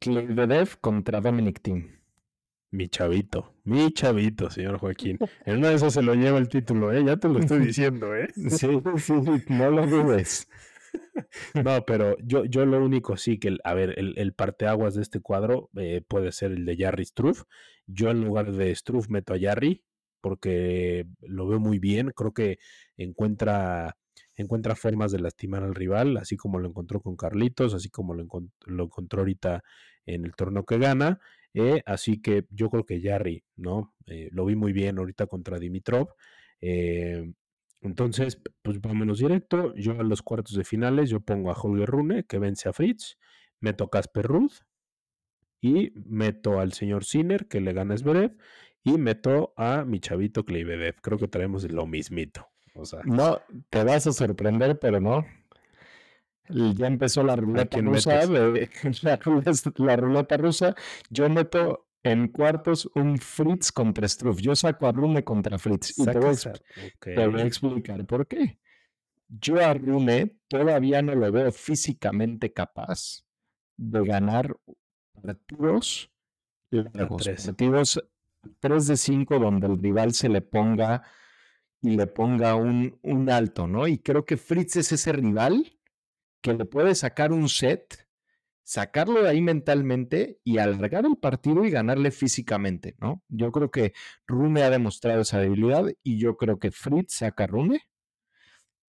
Kleivedev 0.00 0.78
contra 0.80 1.20
Dominic 1.20 1.60
Thiem. 1.60 2.02
Mi 2.70 2.88
chavito, 2.88 3.52
mi 3.64 3.92
chavito, 3.92 4.48
señor 4.48 4.78
Joaquín. 4.78 5.18
En 5.44 5.58
una 5.58 5.68
de 5.68 5.74
esas 5.74 5.92
se 5.92 6.02
lo 6.02 6.14
lleva 6.14 6.38
el 6.38 6.48
título, 6.48 6.90
¿eh? 6.90 7.04
Ya 7.04 7.18
te 7.18 7.28
lo 7.28 7.38
estoy 7.38 7.58
diciendo, 7.66 8.16
¿eh? 8.16 8.28
Sí, 8.34 8.80
sí, 8.96 9.12
no 9.48 9.70
lo 9.70 9.86
dudes. 9.86 10.48
No, 11.54 11.86
pero 11.86 12.18
yo, 12.22 12.44
yo 12.44 12.66
lo 12.66 12.84
único 12.84 13.16
sí 13.16 13.38
que, 13.38 13.56
a 13.64 13.72
ver, 13.72 13.98
el, 13.98 14.12
el 14.18 14.34
parteaguas 14.34 14.94
de 14.94 15.00
este 15.00 15.20
cuadro 15.20 15.70
eh, 15.76 16.02
puede 16.06 16.32
ser 16.32 16.52
el 16.52 16.66
de 16.66 16.76
Jarry 16.76 17.06
Struff. 17.06 17.44
Yo 17.86 18.10
en 18.10 18.22
lugar 18.22 18.52
de 18.52 18.74
Struff 18.74 19.08
meto 19.08 19.32
a 19.32 19.38
Jarry 19.40 19.82
porque 20.20 21.06
lo 21.20 21.48
veo 21.48 21.60
muy 21.60 21.78
bien. 21.78 22.12
Creo 22.14 22.34
que 22.34 22.58
encuentra 22.98 23.96
encuentra 24.36 24.74
formas 24.76 25.12
de 25.12 25.20
lastimar 25.20 25.62
al 25.62 25.74
rival, 25.74 26.16
así 26.16 26.36
como 26.36 26.58
lo 26.58 26.68
encontró 26.68 27.00
con 27.00 27.16
Carlitos, 27.16 27.74
así 27.74 27.90
como 27.90 28.14
lo, 28.14 28.22
encontró 28.22 29.20
ahorita 29.20 29.62
en 30.06 30.24
el 30.24 30.34
torneo 30.34 30.64
que 30.64 30.78
gana. 30.78 31.20
Eh, 31.54 31.82
así 31.86 32.22
que 32.22 32.46
yo 32.50 32.70
creo 32.70 32.86
que 32.86 33.02
Jarry, 33.02 33.44
¿no? 33.56 33.94
Eh, 34.06 34.30
lo 34.32 34.46
vi 34.46 34.56
muy 34.56 34.72
bien 34.72 34.98
ahorita 34.98 35.26
contra 35.26 35.58
Dimitrov. 35.58 36.08
Eh, 36.60 37.32
entonces, 37.82 38.40
pues 38.62 38.80
vámonos 38.80 39.18
directo. 39.18 39.74
Yo 39.74 39.92
a 40.00 40.04
los 40.04 40.22
cuartos 40.22 40.56
de 40.56 40.64
finales, 40.64 41.10
yo 41.10 41.20
pongo 41.20 41.50
a 41.50 41.54
Holger 41.54 41.88
Rune, 41.88 42.24
que 42.24 42.38
vence 42.38 42.68
a 42.68 42.72
Fritz, 42.72 43.18
meto 43.60 43.84
a 43.84 43.90
Casper 43.90 44.26
Ruth 44.26 44.52
y 45.60 45.92
meto 46.06 46.60
al 46.60 46.72
señor 46.72 47.04
Sinner, 47.04 47.48
que 47.48 47.60
le 47.60 47.72
gana 47.72 47.94
a 47.94 47.98
Zverev, 47.98 48.36
y 48.84 48.98
meto 48.98 49.54
a 49.56 49.84
mi 49.84 50.00
chavito 50.00 50.44
Kleibedev. 50.44 51.00
Creo 51.02 51.18
que 51.18 51.28
traemos 51.28 51.70
lo 51.70 51.86
mismito 51.86 52.51
no, 53.04 53.40
te 53.70 53.84
vas 53.84 54.06
a 54.06 54.12
sorprender, 54.12 54.78
pero 54.78 55.00
no. 55.00 55.24
Ya 56.48 56.86
empezó 56.86 57.22
la 57.22 57.36
ruleta 57.36 57.78
rusa, 57.78 58.20
la, 59.02 59.96
ruleta 59.96 60.36
rusa. 60.36 60.74
Yo 61.08 61.28
meto 61.28 61.86
en 62.02 62.28
cuartos 62.28 62.90
un 62.94 63.18
Fritz 63.18 63.70
contra 63.72 64.08
Struff. 64.08 64.40
Yo 64.40 64.54
saco 64.56 64.86
a 64.86 64.92
Rune 64.92 65.22
contra 65.24 65.58
Fritz. 65.58 65.98
Y 65.98 66.04
te 66.04 66.18
voy, 66.18 67.40
a, 67.40 67.44
explicar 67.44 68.04
por 68.06 68.26
qué. 68.26 68.58
Yo 69.28 69.64
a 69.64 69.72
Rune 69.72 70.36
todavía 70.48 71.00
no 71.00 71.14
lo 71.14 71.30
veo 71.30 71.52
físicamente 71.52 72.52
capaz 72.52 73.24
de 73.76 74.04
ganar 74.04 74.56
partidos 75.22 76.10
largos. 76.70 77.24
Partidos 77.24 78.04
3 78.58 78.86
de 78.88 78.96
5 78.96 79.38
donde 79.38 79.68
el 79.68 79.80
rival 79.80 80.12
se 80.12 80.28
le 80.28 80.40
ponga 80.40 81.02
y 81.82 81.96
le 81.96 82.06
ponga 82.06 82.54
un, 82.54 82.98
un 83.02 83.30
alto, 83.30 83.66
¿no? 83.66 83.88
Y 83.88 83.98
creo 83.98 84.24
que 84.24 84.36
Fritz 84.36 84.76
es 84.76 84.92
ese 84.92 85.12
rival 85.12 85.78
que 86.42 86.54
le 86.54 86.64
puede 86.66 86.94
sacar 86.94 87.32
un 87.32 87.48
set, 87.48 88.08
sacarlo 88.64 89.22
de 89.22 89.30
ahí 89.30 89.40
mentalmente 89.42 90.40
y 90.44 90.58
alargar 90.58 91.06
el 91.06 91.16
partido 91.16 91.64
y 91.64 91.70
ganarle 91.70 92.10
físicamente, 92.12 92.96
¿no? 93.00 93.22
Yo 93.28 93.52
creo 93.52 93.70
que 93.70 93.94
Rune 94.26 94.62
ha 94.62 94.70
demostrado 94.70 95.22
esa 95.22 95.40
debilidad 95.40 95.86
y 96.02 96.18
yo 96.18 96.36
creo 96.36 96.58
que 96.58 96.70
Fritz 96.72 97.14
saca 97.16 97.44
a 97.44 97.48
Rune, 97.48 97.82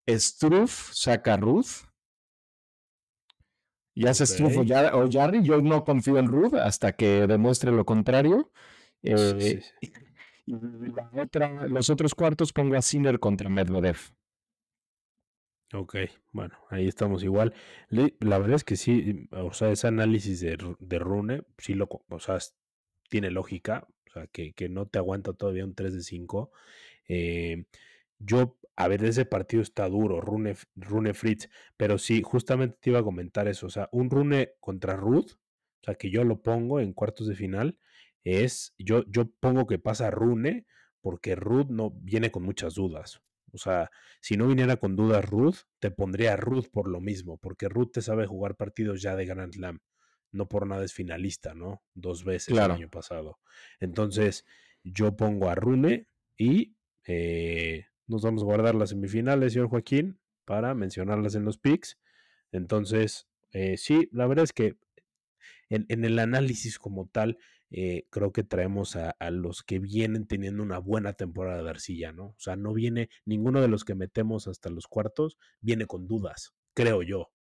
Struff 0.08 0.93
saca 0.93 1.34
a 1.34 1.38
Ruth 1.38 1.84
Ya 3.95 4.13
se 4.13 4.23
estuvo 4.23 4.62
Ok. 4.62 4.67
ya, 4.67 4.95
o 4.95 5.10
Jarry, 5.12 5.43
yo 5.43 5.62
no 5.62 5.84
confío 5.84 6.17
en 6.17 6.27
Ruth 6.27 6.56
hasta 6.56 6.93
que 6.93 7.27
demuestre 7.27 7.71
lo 7.71 7.86
contrario. 7.86 8.51
Sí, 9.15 9.36
Eh, 9.41 9.62
sí, 9.62 9.62
sí. 9.62 9.91
Y 10.45 10.53
la 10.91 11.10
otra, 11.21 11.67
los 11.67 11.89
otros 11.89 12.15
cuartos 12.15 12.53
pongo 12.53 12.75
a 12.75 12.82
Sinner 12.82 13.19
contra 13.19 13.49
Medvedev. 13.49 13.97
Ok, 15.73 15.95
bueno, 16.32 16.56
ahí 16.69 16.88
estamos 16.88 17.23
igual. 17.23 17.53
La 17.89 18.38
verdad 18.38 18.58
es 18.58 18.63
que 18.63 18.75
sí, 18.75 19.27
o 19.32 19.53
sea, 19.53 19.71
ese 19.71 19.88
análisis 19.88 20.39
de, 20.39 20.58
de 20.79 20.99
Rune, 20.99 21.43
sí 21.58 21.73
lo, 21.73 21.89
o 22.10 22.19
sea, 22.19 22.38
tiene 23.10 23.32
lógica, 23.32 23.88
o 24.08 24.12
sea, 24.12 24.27
que, 24.27 24.53
que 24.53 24.69
no 24.69 24.86
te 24.86 24.99
aguanta 24.99 25.34
todavía 25.34 25.65
un 25.65 25.73
3 25.73 25.95
de 25.95 26.01
5. 26.01 26.51
Eh, 27.08 27.65
yo, 28.19 28.60
a 28.75 28.88
ver, 28.88 29.03
ese 29.03 29.25
partido 29.25 29.63
está 29.63 29.89
duro, 29.89 30.21
Rune, 30.21 30.56
Rune 30.75 31.15
Fritz, 31.15 31.49
pero 31.75 31.97
sí, 31.97 32.21
justamente 32.23 32.77
te 32.79 32.91
iba 32.91 32.99
a 32.99 33.03
comentar 33.03 33.47
eso, 33.47 33.67
o 33.67 33.69
sea, 33.71 33.89
un 33.91 34.12
Rune 34.12 34.53
contra 34.60 34.95
Ruth, 34.95 35.32
o 35.82 35.84
sea, 35.86 35.95
que 35.95 36.12
yo 36.12 36.23
lo 36.23 36.41
pongo 36.41 36.79
en 36.79 36.93
cuartos 36.93 37.27
de 37.27 37.36
final, 37.36 37.79
es, 38.24 38.74
yo, 38.78 39.04
yo 39.08 39.30
pongo 39.40 39.68
que 39.68 39.80
pasa 39.80 40.12
Rune, 40.12 40.66
porque 41.02 41.36
Ruth 41.36 41.68
no 41.70 41.92
viene 41.92 42.32
con 42.32 42.44
muchas 42.44 42.76
dudas. 42.76 43.22
O 43.52 43.58
sea, 43.58 43.92
si 44.22 44.36
no 44.38 44.48
viniera 44.48 44.78
con 44.78 44.96
dudas 44.96 45.24
Ruth, 45.26 45.58
te 45.80 45.92
pondría 45.92 46.34
a 46.34 46.38
Ruth 46.38 46.68
por 46.72 46.88
lo 46.90 47.02
mismo, 47.02 47.38
porque 47.38 47.70
Ruth 47.70 47.92
te 47.94 48.02
sabe 48.02 48.26
jugar 48.26 48.56
partidos 48.56 49.02
ya 49.02 49.16
de 49.16 49.26
Grand 49.26 49.54
Slam. 49.54 49.80
No 50.32 50.48
por 50.50 50.66
nada 50.66 50.84
es 50.84 50.94
finalista, 50.94 51.54
¿no? 51.54 51.84
Dos 51.94 52.24
veces 52.24 52.54
Claro. 52.54 52.74
el 52.74 52.80
año 52.82 52.90
pasado. 52.90 53.40
Entonces, 53.80 54.46
yo 54.84 55.16
pongo 55.16 55.50
a 55.50 55.56
Rune 55.56 56.08
y 56.38 56.76
eh, 57.06 57.86
nos 58.08 58.24
vamos 58.24 58.42
a 58.42 58.46
guardar 58.46 58.74
las 58.74 58.90
semifinales, 58.90 59.54
señor 59.54 59.70
Joaquín, 59.70 60.20
para 60.46 60.74
mencionarlas 60.74 61.36
en 61.36 61.46
los 61.46 61.58
picks. 61.60 62.00
Entonces, 62.52 63.28
eh, 63.52 63.78
sí, 63.78 64.10
la 64.12 64.26
verdad 64.26 64.46
es 64.46 64.54
que 64.54 64.78
en, 65.70 65.86
en 65.90 66.06
el 66.06 66.18
análisis 66.18 66.80
como 66.80 67.08
tal, 67.08 67.38
eh, 67.74 68.06
creo 68.12 68.32
que 68.32 68.44
traemos 68.44 68.96
a, 68.96 69.12
a 69.12 69.32
los 69.32 69.64
que 69.64 69.80
vienen 69.80 70.28
teniendo 70.28 70.64
una 70.64 70.80
buena 70.80 71.14
temporada 71.14 71.64
de 71.64 71.70
arcilla, 71.70 72.14
¿no? 72.14 72.28
O 72.28 72.36
sea, 72.40 72.56
no 72.56 72.74
viene 72.74 73.10
ninguno 73.26 73.62
de 73.62 73.68
los 73.68 73.84
que 73.84 73.96
metemos 73.96 74.48
hasta 74.48 74.70
los 74.70 74.88
cuartos, 74.88 75.38
viene 75.62 75.88
con 75.88 76.08
dudas, 76.08 76.54
creo 76.76 77.04
yo. 77.04 77.32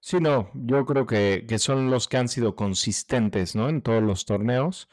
Sí, 0.00 0.20
no, 0.20 0.50
yo 0.54 0.86
creo 0.86 1.06
que, 1.06 1.46
que 1.48 1.58
son 1.58 1.90
los 1.90 2.06
que 2.08 2.16
han 2.18 2.28
sido 2.28 2.54
consistentes, 2.54 3.56
¿no? 3.56 3.68
En 3.68 3.82
todos 3.82 4.02
los 4.02 4.24
torneos 4.24 4.88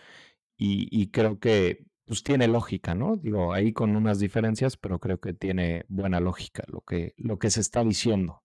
y, 0.57 0.87
y 0.91 1.11
creo 1.11 1.39
que 1.39 1.85
pues 2.05 2.23
tiene 2.23 2.47
lógica, 2.47 2.95
¿no? 2.95 3.17
Digo, 3.17 3.53
ahí 3.53 3.73
con 3.73 3.95
unas 3.95 4.19
diferencias, 4.19 4.77
pero 4.77 4.99
creo 4.99 5.19
que 5.19 5.33
tiene 5.33 5.85
buena 5.89 6.19
lógica 6.19 6.63
lo 6.67 6.81
que, 6.81 7.13
lo 7.17 7.39
que 7.39 7.51
se 7.51 7.61
está 7.61 7.83
diciendo. 7.83 8.42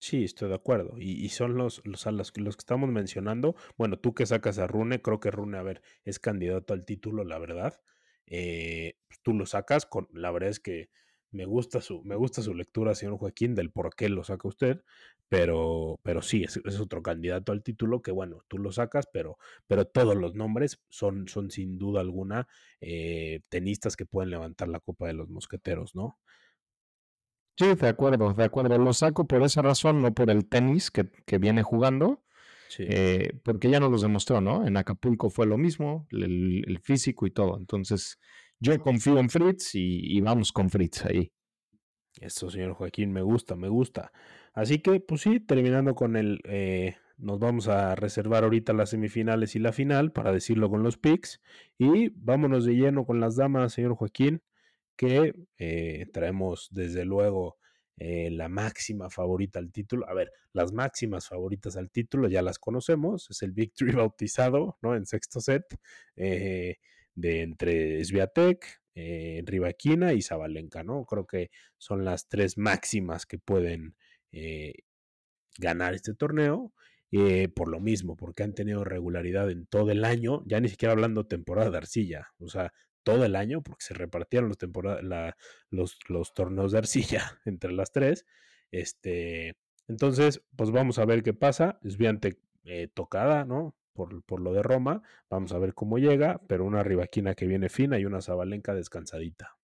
Sí, 0.00 0.24
estoy 0.24 0.48
de 0.48 0.54
acuerdo. 0.54 0.94
Y, 0.98 1.24
y 1.24 1.28
son 1.30 1.56
los, 1.56 1.82
los, 1.84 2.06
los 2.06 2.32
que 2.32 2.40
estamos 2.60 2.88
mencionando. 2.90 3.56
Bueno, 3.76 3.98
tú 3.98 4.14
que 4.14 4.26
sacas 4.26 4.58
a 4.58 4.66
Rune, 4.66 5.02
creo 5.02 5.18
que 5.20 5.30
Rune, 5.30 5.58
a 5.58 5.62
ver, 5.62 5.82
es 6.04 6.18
candidato 6.20 6.72
al 6.72 6.84
título, 6.84 7.24
la 7.24 7.38
verdad. 7.38 7.80
Eh, 8.26 8.96
pues 9.08 9.20
tú 9.22 9.34
lo 9.34 9.46
sacas 9.46 9.86
con, 9.86 10.08
la 10.12 10.30
verdad 10.30 10.50
es 10.50 10.60
que 10.60 10.90
me 11.30 11.46
gusta 11.46 11.80
su, 11.80 12.02
me 12.04 12.14
gusta 12.16 12.42
su 12.42 12.54
lectura, 12.54 12.94
señor 12.94 13.18
Joaquín, 13.18 13.54
del 13.54 13.70
por 13.70 13.94
qué 13.94 14.08
lo 14.08 14.22
saca 14.24 14.48
usted, 14.48 14.82
pero, 15.28 15.98
pero 16.02 16.22
sí, 16.22 16.44
es, 16.44 16.58
es 16.64 16.78
otro 16.80 17.02
candidato 17.02 17.52
al 17.52 17.62
título 17.62 18.00
que, 18.02 18.12
bueno, 18.12 18.44
tú 18.48 18.58
lo 18.58 18.70
sacas, 18.72 19.06
pero, 19.12 19.36
pero 19.66 19.86
todos 19.86 20.16
los 20.16 20.34
nombres 20.34 20.80
son, 20.90 21.26
son 21.28 21.50
sin 21.50 21.78
duda 21.78 22.00
alguna 22.00 22.48
eh, 22.80 23.40
tenistas 23.48 23.96
que 23.96 24.06
pueden 24.06 24.30
levantar 24.30 24.68
la 24.68 24.80
Copa 24.80 25.06
de 25.06 25.14
los 25.14 25.28
Mosqueteros, 25.28 25.94
¿no? 25.94 26.18
Sí, 27.58 27.74
de 27.74 27.88
acuerdo, 27.88 28.34
de 28.34 28.44
acuerdo. 28.44 28.78
Lo 28.78 28.92
saco 28.92 29.26
por 29.26 29.42
esa 29.42 29.62
razón, 29.62 30.00
no 30.00 30.14
por 30.14 30.30
el 30.30 30.48
tenis 30.48 30.90
que, 30.90 31.10
que 31.26 31.38
viene 31.38 31.62
jugando, 31.62 32.22
Sí. 32.68 32.84
eh, 32.86 33.32
porque 33.44 33.70
ya 33.70 33.80
nos 33.80 33.90
los 33.90 34.02
demostró, 34.02 34.40
¿no? 34.40 34.66
En 34.66 34.76
Acapulco 34.76 35.30
fue 35.30 35.46
lo 35.46 35.56
mismo, 35.58 36.06
el, 36.10 36.64
el 36.68 36.78
físico 36.80 37.26
y 37.26 37.30
todo. 37.30 37.56
Entonces, 37.58 38.18
yo 38.60 38.78
confío 38.80 39.18
en 39.18 39.30
Fritz 39.30 39.74
y, 39.74 40.00
y 40.16 40.20
vamos 40.20 40.52
con 40.52 40.70
Fritz 40.70 41.04
ahí. 41.06 41.32
Eso, 42.20 42.50
señor 42.50 42.74
Joaquín, 42.74 43.12
me 43.12 43.22
gusta, 43.22 43.56
me 43.56 43.68
gusta. 43.68 44.12
Así 44.52 44.80
que, 44.80 45.00
pues 45.00 45.22
sí, 45.22 45.40
terminando 45.40 45.94
con 45.94 46.16
el, 46.16 46.40
eh, 46.44 46.96
nos 47.16 47.38
vamos 47.38 47.68
a 47.68 47.94
reservar 47.94 48.44
ahorita 48.44 48.72
las 48.72 48.90
semifinales 48.90 49.54
y 49.56 49.60
la 49.60 49.72
final 49.72 50.12
para 50.12 50.32
decirlo 50.32 50.68
con 50.68 50.82
los 50.82 50.96
picks. 50.98 51.40
Y 51.78 52.10
vámonos 52.10 52.64
de 52.64 52.74
lleno 52.74 53.06
con 53.06 53.20
las 53.20 53.36
damas, 53.36 53.72
señor 53.72 53.94
Joaquín, 53.94 54.42
que 54.98 55.32
eh, 55.58 56.06
traemos 56.12 56.68
desde 56.72 57.04
luego 57.04 57.56
eh, 57.96 58.30
la 58.32 58.48
máxima 58.48 59.08
favorita 59.08 59.60
al 59.60 59.70
título. 59.70 60.06
A 60.08 60.12
ver, 60.12 60.32
las 60.52 60.72
máximas 60.72 61.28
favoritas 61.28 61.76
al 61.76 61.90
título 61.90 62.28
ya 62.28 62.42
las 62.42 62.58
conocemos. 62.58 63.30
Es 63.30 63.42
el 63.42 63.52
Victory 63.52 63.92
bautizado, 63.96 64.76
¿no? 64.82 64.96
En 64.96 65.06
sexto 65.06 65.40
set, 65.40 65.62
eh, 66.16 66.78
de 67.14 67.42
entre 67.42 68.04
Sviatek, 68.04 68.82
Rivaquina 69.44 70.12
y 70.12 70.22
Zabalenka, 70.22 70.82
¿no? 70.82 71.04
Creo 71.04 71.24
que 71.24 71.50
son 71.76 72.04
las 72.04 72.28
tres 72.28 72.58
máximas 72.58 73.26
que 73.26 73.38
pueden 73.38 73.94
ganar 75.56 75.94
este 75.94 76.14
torneo. 76.14 76.72
por 77.54 77.68
lo 77.68 77.78
mismo, 77.80 78.16
porque 78.16 78.42
han 78.42 78.54
tenido 78.54 78.82
regularidad 78.82 79.50
en 79.50 79.66
todo 79.66 79.92
el 79.92 80.04
año, 80.04 80.42
ya 80.46 80.58
ni 80.60 80.68
siquiera 80.68 80.92
hablando 80.92 81.26
temporada 81.26 81.70
de 81.70 81.76
arcilla, 81.78 82.28
o 82.40 82.48
sea, 82.48 82.72
todo 83.08 83.24
el 83.24 83.36
año, 83.36 83.62
porque 83.62 83.84
se 83.84 83.94
repartieron 83.94 84.50
los, 84.50 85.02
la, 85.02 85.34
los, 85.70 85.98
los 86.08 86.34
torneos 86.34 86.72
de 86.72 86.78
arcilla 86.78 87.38
entre 87.46 87.72
las 87.72 87.90
tres. 87.90 88.26
Este, 88.70 89.56
entonces, 89.86 90.42
pues 90.56 90.70
vamos 90.70 90.98
a 90.98 91.06
ver 91.06 91.22
qué 91.22 91.32
pasa. 91.32 91.78
Sviantec 91.82 92.38
eh, 92.64 92.88
tocada, 92.92 93.46
¿no? 93.46 93.74
Por, 93.94 94.22
por, 94.24 94.40
lo 94.40 94.52
de 94.52 94.62
Roma. 94.62 95.02
Vamos 95.30 95.52
a 95.52 95.58
ver 95.58 95.72
cómo 95.72 95.96
llega, 95.98 96.42
pero 96.46 96.66
una 96.66 96.82
rivaquina 96.82 97.34
que 97.34 97.46
viene 97.46 97.70
fina 97.70 97.98
y 97.98 98.04
una 98.04 98.20
Zabalenka 98.20 98.74
descansadita. 98.74 99.56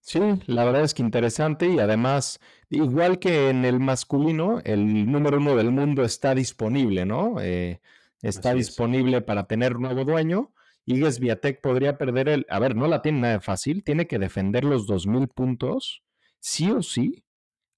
Sí, 0.00 0.20
la 0.46 0.64
verdad 0.64 0.82
es 0.82 0.94
que 0.94 1.02
interesante 1.02 1.68
y 1.68 1.78
además, 1.78 2.40
igual 2.68 3.18
que 3.20 3.48
en 3.48 3.64
el 3.64 3.78
masculino, 3.80 4.60
el 4.64 5.10
número 5.10 5.38
uno 5.38 5.54
del 5.56 5.70
mundo 5.70 6.04
está 6.04 6.34
disponible, 6.34 7.06
¿no? 7.06 7.40
Eh, 7.40 7.80
está 8.22 8.50
Así 8.50 8.58
disponible 8.58 9.18
es. 9.18 9.22
para 9.22 9.46
tener 9.46 9.78
nuevo 9.78 10.04
dueño. 10.04 10.52
Iga 10.86 11.10
Swiatek 11.10 11.60
podría 11.60 11.98
perder 11.98 12.28
el... 12.28 12.46
A 12.48 12.60
ver, 12.60 12.76
no 12.76 12.86
la 12.86 13.02
tiene 13.02 13.20
nada 13.20 13.40
fácil, 13.40 13.82
tiene 13.82 14.06
que 14.06 14.20
defender 14.20 14.64
los 14.64 14.86
2.000 14.88 15.28
puntos, 15.34 16.04
sí 16.38 16.70
o 16.70 16.80
sí, 16.80 17.24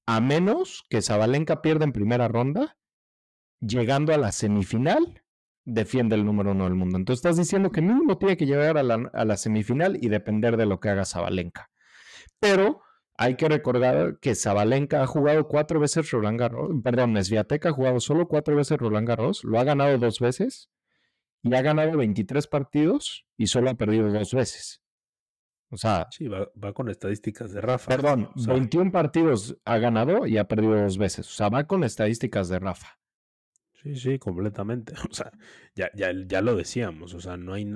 a 0.07 0.21
menos 0.21 0.85
que 0.91 1.01
Zabalenka 1.01 1.63
pierda 1.63 1.85
en 1.85 1.93
primera 1.93 2.29
ronda, 2.29 2.77
llegando 3.61 4.13
a 4.13 4.19
la 4.19 4.31
semifinal, 4.31 5.23
defiende 5.65 6.17
el 6.17 6.27
número 6.27 6.53
uno 6.53 6.65
del 6.65 6.75
mundo. 6.75 6.99
Entonces 6.99 7.21
estás 7.21 7.39
diciendo 7.39 7.73
que 7.73 7.81
mínimo 7.81 8.19
tiene 8.19 8.37
que 8.37 8.47
llegar 8.47 8.77
a 8.77 8.83
la, 8.83 9.11
a 9.13 9.25
la 9.25 9.37
semifinal 9.39 9.99
y 10.01 10.09
depender 10.09 10.59
de 10.59 10.67
lo 10.67 10.79
que 10.79 10.91
haga 10.91 11.07
Zabalenka. 11.07 11.71
Pero 12.39 12.83
hay 13.17 13.37
que 13.37 13.49
recordar 13.49 14.19
que 14.21 14.35
Zabalenka 14.35 15.03
ha 15.03 15.07
jugado 15.07 15.49
cuatro 15.49 15.81
veces 15.81 16.11
Roland 16.11 16.39
Garros, 16.39 16.71
perdón, 16.85 17.23
Sviatek 17.23 17.67
ha 17.67 17.73
jugado 17.73 18.01
solo 18.01 18.29
cuatro 18.29 18.55
veces 18.55 18.77
Roland 18.79 19.09
Garros, 19.09 19.45
lo 19.45 19.59
ha 19.59 19.65
ganado 19.65 19.97
dos 19.97 20.21
veces 20.21 20.71
y 21.43 21.55
ha 21.55 21.63
ganado 21.63 21.97
23 21.97 22.47
partidos 22.47 23.27
y 23.37 23.47
solo 23.47 23.71
ha 23.71 23.75
perdido 23.75 24.11
dos 24.13 24.35
veces. 24.35 24.83
O 25.71 25.77
sea, 25.77 26.07
sí, 26.11 26.29
va, 26.29 26.49
va 26.63 26.73
con 26.73 26.89
estadísticas 26.89 27.53
de 27.53 27.61
Rafa. 27.61 27.89
Perdón, 27.89 28.31
o 28.35 28.39
sea, 28.39 28.55
21 28.55 28.91
partidos 28.91 29.57
ha 29.65 29.79
ganado 29.79 30.27
y 30.27 30.39
ha 30.39 30.49
perdido 30.49 30.81
dos 30.81 30.97
veces. 30.97 31.29
O 31.29 31.33
sea, 31.33 31.51
va 31.51 31.67
con 31.67 31.85
estadísticas 31.85 32.49
de 32.49 32.59
Rafa. 32.59 32.99
Sí, 33.83 33.95
sí, 33.97 34.19
completamente. 34.19 34.95
O 35.11 35.15
sea, 35.15 35.31
ya, 35.75 35.91
ya, 35.95 36.11
ya 36.27 36.43
lo 36.43 36.57
decíamos. 36.57 37.15
O 37.15 37.21
sea, 37.21 37.37
no 37.37 37.53
hay. 37.55 37.67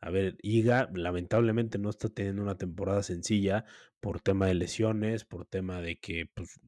A 0.00 0.10
ver, 0.10 0.36
Iga 0.42 0.90
lamentablemente 0.94 1.78
no 1.78 1.90
está 1.90 2.08
teniendo 2.08 2.42
una 2.42 2.56
temporada 2.56 3.02
sencilla 3.02 3.64
por 4.00 4.20
tema 4.20 4.46
de 4.46 4.54
lesiones, 4.54 5.24
por 5.24 5.46
tema 5.46 5.80
de 5.80 5.98
que 5.98 6.26
pues, 6.34 6.60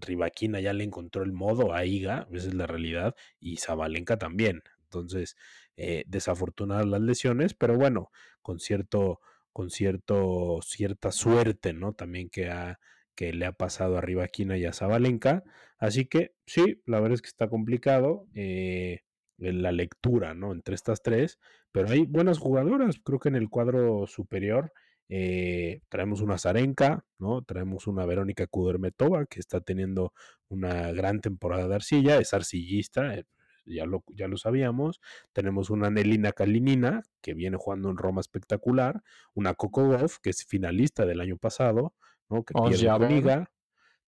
Rivaquina 0.00 0.60
ya 0.60 0.72
le 0.72 0.84
encontró 0.84 1.22
el 1.22 1.32
modo 1.32 1.74
a 1.74 1.84
Iga, 1.84 2.28
esa 2.32 2.48
es 2.48 2.54
la 2.54 2.66
realidad, 2.66 3.14
y 3.40 3.58
Zabalenka 3.58 4.18
también. 4.18 4.62
Entonces, 4.84 5.36
eh, 5.82 6.04
desafortunadas 6.06 6.86
las 6.86 7.00
lesiones, 7.00 7.54
pero 7.54 7.74
bueno, 7.76 8.10
con 8.42 8.60
cierto, 8.60 9.20
con 9.52 9.70
cierto, 9.70 10.60
cierta 10.62 11.10
suerte, 11.10 11.72
¿no? 11.72 11.94
También 11.94 12.28
que 12.28 12.50
ha, 12.50 12.78
que 13.14 13.32
le 13.32 13.46
ha 13.46 13.52
pasado 13.52 13.96
a 13.96 14.02
Rivaquina 14.02 14.58
y 14.58 14.66
a 14.66 14.74
Zabalenka. 14.74 15.42
Así 15.78 16.04
que 16.04 16.34
sí, 16.46 16.82
la 16.84 17.00
verdad 17.00 17.14
es 17.14 17.22
que 17.22 17.28
está 17.28 17.48
complicado 17.48 18.26
eh, 18.34 19.00
la 19.38 19.72
lectura, 19.72 20.34
¿no? 20.34 20.52
Entre 20.52 20.74
estas 20.74 21.02
tres, 21.02 21.38
pero 21.72 21.88
hay 21.88 22.04
buenas 22.04 22.38
jugadoras. 22.38 22.98
Creo 23.02 23.18
que 23.18 23.30
en 23.30 23.36
el 23.36 23.48
cuadro 23.48 24.06
superior 24.06 24.72
eh, 25.08 25.80
traemos 25.88 26.20
una 26.20 26.36
Zarenka, 26.36 27.06
¿no? 27.18 27.42
Traemos 27.42 27.86
una 27.86 28.04
Verónica 28.04 28.46
Kudermetova, 28.46 29.24
que 29.24 29.40
está 29.40 29.62
teniendo 29.62 30.12
una 30.48 30.92
gran 30.92 31.20
temporada 31.22 31.68
de 31.68 31.74
arcilla, 31.76 32.18
es 32.18 32.34
arcillista, 32.34 33.14
ya 33.74 33.86
lo, 33.86 34.04
ya 34.08 34.28
lo 34.28 34.36
sabíamos. 34.36 35.00
Tenemos 35.32 35.70
una 35.70 35.90
Nelina 35.90 36.32
Kalinina, 36.32 37.02
que 37.20 37.34
viene 37.34 37.56
jugando 37.56 37.90
en 37.90 37.96
Roma 37.96 38.20
espectacular, 38.20 39.02
una 39.34 39.54
Coco 39.54 39.86
Goff, 39.86 40.18
que 40.22 40.30
es 40.30 40.44
finalista 40.44 41.06
del 41.06 41.20
año 41.20 41.36
pasado, 41.36 41.94
¿no? 42.28 42.44
Que 42.44 42.54
pierde 42.54 42.86
con 42.86 42.86
Jabeur. 42.86 43.12
Iga. 43.12 43.50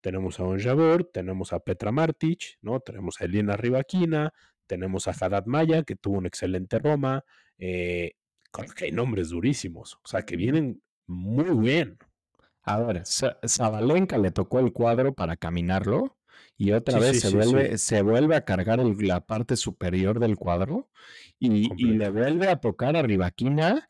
tenemos 0.02 0.40
a 0.40 0.44
Onjabor, 0.44 1.10
tenemos 1.12 1.54
a 1.54 1.60
Petra 1.60 1.92
Martic, 1.92 2.58
¿no? 2.62 2.80
Tenemos 2.80 3.22
a 3.22 3.26
Elena 3.26 3.56
Rivaquina, 3.56 4.34
tenemos 4.68 5.08
a 5.08 5.12
Haddad 5.12 5.46
Maya, 5.46 5.84
que 5.84 5.96
tuvo 5.96 6.18
un 6.18 6.26
excelente 6.26 6.80
Roma. 6.80 7.24
Eh, 7.58 8.14
que 8.76 8.86
hay 8.86 8.92
nombres 8.92 9.30
durísimos, 9.30 9.96
o 10.04 10.08
sea, 10.08 10.24
que 10.24 10.36
vienen 10.36 10.82
muy 11.08 11.58
bien. 11.58 11.98
Ahora, 12.64 13.04
Zabalenka 13.06 14.18
le 14.18 14.32
tocó 14.32 14.60
el 14.60 14.72
cuadro 14.72 15.14
para 15.14 15.36
caminarlo 15.36 16.18
y 16.58 16.72
otra 16.72 17.00
vez 17.00 17.22
se, 17.22 17.30
vuelve, 17.30 17.78
se 17.78 18.02
vuelve 18.02 18.36
a 18.36 18.46
cargar 18.46 18.80
la 18.80 19.26
parte 19.26 19.56
superior 19.56 20.20
del 20.20 20.36
cuadro 20.36 20.90
y, 21.40 21.72
y, 21.76 21.94
le 21.94 22.10
vuelve 22.10 22.50
a 22.50 22.58
tocar 22.58 22.96
a 22.96 23.02
Rivaquina 23.02 23.88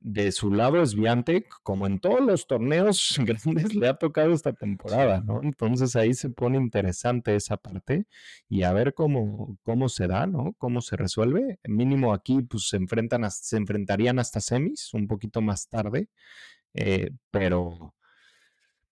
de 0.00 0.30
su 0.32 0.52
lado 0.52 0.82
es 0.82 0.94
Viantec, 0.94 1.46
como 1.62 1.86
en 1.86 1.98
todos 1.98 2.20
los 2.20 2.46
torneos 2.46 3.18
grandes 3.24 3.74
le 3.74 3.88
ha 3.88 3.94
tocado 3.94 4.32
esta 4.32 4.52
temporada, 4.52 5.22
¿no? 5.24 5.42
Entonces 5.42 5.96
ahí 5.96 6.14
se 6.14 6.30
pone 6.30 6.58
interesante 6.58 7.34
esa 7.34 7.56
parte 7.56 8.06
y 8.48 8.62
a 8.62 8.72
ver 8.72 8.94
cómo, 8.94 9.58
cómo 9.62 9.88
se 9.88 10.06
da, 10.06 10.26
¿no? 10.26 10.54
Cómo 10.58 10.80
se 10.80 10.96
resuelve. 10.96 11.58
Mínimo 11.64 12.14
aquí 12.14 12.42
pues 12.42 12.68
se 12.68 12.76
enfrentan 12.76 13.28
se 13.30 13.56
enfrentarían 13.56 14.18
hasta 14.18 14.40
semis 14.40 14.94
un 14.94 15.08
poquito 15.08 15.40
más 15.40 15.68
tarde, 15.68 16.08
eh, 16.74 17.10
pero 17.30 17.94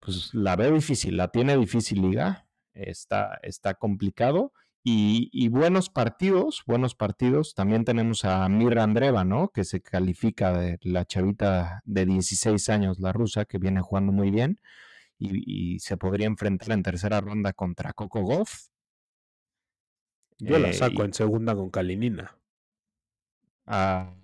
pues 0.01 0.35
la 0.35 0.57
veo 0.57 0.75
difícil, 0.75 1.17
la 1.17 1.29
tiene 1.29 1.57
difícil 1.57 2.03
liga, 2.03 2.47
está, 2.75 3.39
está 3.43 3.75
complicado 3.75 4.53
y, 4.85 5.49
buenos 5.49 5.91
partidos, 5.91 6.65
buenos 6.67 6.97
partidos. 6.97 7.55
También 7.55 7.85
tenemos 7.85 8.25
a 8.25 8.49
Mirra 8.49 8.83
Andreva, 8.83 9.25
¿no? 9.25 9.49
Que 9.49 9.63
se 9.63 9.81
califica 9.81 10.53
de 10.59 10.79
la 10.83 11.05
chavita 11.05 11.83
de 11.85 12.05
16 12.05 12.69
años, 12.69 12.99
la 12.99 13.13
rusa, 13.13 13.45
que 13.45 13.59
viene 13.59 13.81
jugando 13.81 14.13
muy 14.13 14.31
bien. 14.31 14.61
Y, 15.19 15.79
se 15.79 15.97
podría 15.97 16.27
enfrentar 16.27 16.73
en 16.73 16.83
tercera 16.83 17.21
ronda 17.21 17.53
contra 17.53 17.93
Coco 17.93 18.23
Goff. 18.23 18.71
Yo 20.39 20.59
la 20.59 20.71
eh, 20.71 20.73
saco 20.73 21.05
en 21.05 21.15
segunda 21.15 21.55
con 21.55 21.71
Kalinina. 21.71 22.37
Ah, 23.67 24.17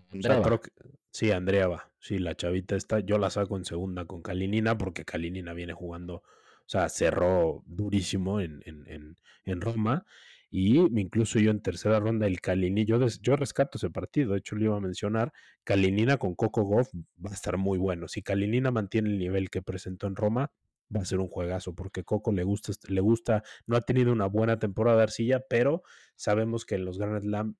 sí, 1.13 1.31
Andrea 1.31 1.89
Sí, 2.01 2.19
la 2.19 2.35
chavita 2.35 2.75
está. 2.75 2.99
Yo 2.99 3.19
la 3.19 3.31
saco 3.31 3.57
en 3.57 3.65
segunda 3.65 4.07
con 4.07 4.23
Kalinina 4.23 4.77
porque 4.77 5.05
Kalinina 5.05 5.53
viene 5.53 5.73
jugando. 5.73 6.25
O 6.69 6.71
sea, 6.71 6.91
cerró 6.91 7.62
durísimo 7.64 8.43
en, 8.43 8.61
en, 8.66 9.16
en 9.47 9.61
Roma. 9.62 10.05
Y 10.51 10.77
incluso 10.79 11.39
yo 11.39 11.51
en 11.51 11.62
tercera 11.62 11.99
ronda, 11.99 12.27
el 12.27 12.43
Kalini, 12.43 12.85
yo, 12.85 12.99
yo 13.23 13.37
rescato 13.37 13.79
ese 13.79 13.89
partido, 13.89 14.33
de 14.33 14.39
hecho 14.41 14.55
le 14.55 14.66
iba 14.66 14.77
a 14.77 14.81
mencionar, 14.81 15.33
Kalinina 15.64 16.19
con 16.19 16.35
Coco 16.35 16.64
Goff 16.64 16.91
va 17.25 17.31
a 17.31 17.35
estar 17.35 17.57
muy 17.57 17.79
bueno. 17.79 18.07
Si 18.07 18.21
Kalinina 18.23 18.71
mantiene 18.71 19.09
el 19.09 19.19
nivel 19.19 19.49
que 19.49 19.62
presentó 19.62 20.07
en 20.07 20.16
Roma, 20.16 20.53
va 20.95 21.01
a 21.01 21.05
ser 21.07 21.21
un 21.21 21.29
juegazo, 21.29 21.75
porque 21.75 22.05
Coco 22.05 22.33
le 22.33 22.45
gusta, 22.45 22.73
le 22.89 23.01
gusta, 23.01 23.43
no 23.66 23.75
ha 23.77 23.81
tenido 23.81 24.12
una 24.12 24.27
buena 24.27 24.59
temporada 24.59 24.99
de 24.99 25.03
arcilla, 25.05 25.41
pero 25.49 25.83
sabemos 26.16 26.66
que 26.66 26.75
en 26.75 26.85
los 26.85 26.99
Grand 26.99 27.23
Slam 27.23 27.57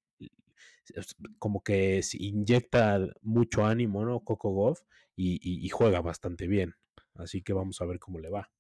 como 1.39 1.63
que 1.63 2.03
inyecta 2.13 3.07
mucho 3.23 3.65
ánimo, 3.65 4.05
¿no? 4.05 4.21
Coco 4.21 4.51
Goff 4.51 4.81
y, 5.17 5.39
y 5.43 5.69
juega 5.71 6.03
bastante 6.03 6.47
bien. 6.47 6.75
Así 7.15 7.43
que 7.43 7.55
vamos 7.55 7.81
a 7.81 7.87
ver 7.87 7.99
cómo 7.99 8.19
le 8.21 8.29
va. 8.29 8.51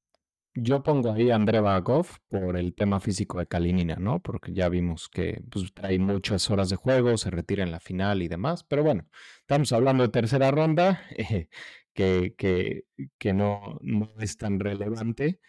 Yo 0.54 0.82
pongo 0.82 1.12
ahí 1.12 1.30
a 1.30 1.36
André 1.36 1.60
Bagov 1.60 2.06
por 2.28 2.56
el 2.56 2.74
tema 2.74 3.00
físico 3.00 3.38
de 3.38 3.46
Kalinina, 3.46 3.96
¿no? 3.96 4.20
Porque 4.20 4.52
ya 4.52 4.68
vimos 4.68 5.08
que 5.08 5.42
pues, 5.50 5.72
trae 5.72 5.98
muchas 5.98 6.50
horas 6.50 6.68
de 6.70 6.76
juego, 6.76 7.16
se 7.16 7.30
retira 7.30 7.62
en 7.62 7.70
la 7.70 7.80
final 7.80 8.22
y 8.22 8.28
demás. 8.28 8.64
Pero 8.64 8.82
bueno, 8.82 9.06
estamos 9.40 9.72
hablando 9.72 10.02
de 10.02 10.08
tercera 10.08 10.50
ronda, 10.50 11.02
eh, 11.16 11.48
que, 11.92 12.34
que, 12.36 12.84
que 13.18 13.32
no, 13.32 13.78
no, 13.82 14.08
es 14.20 14.36
tan 14.36 14.58
relevante. 14.58 15.40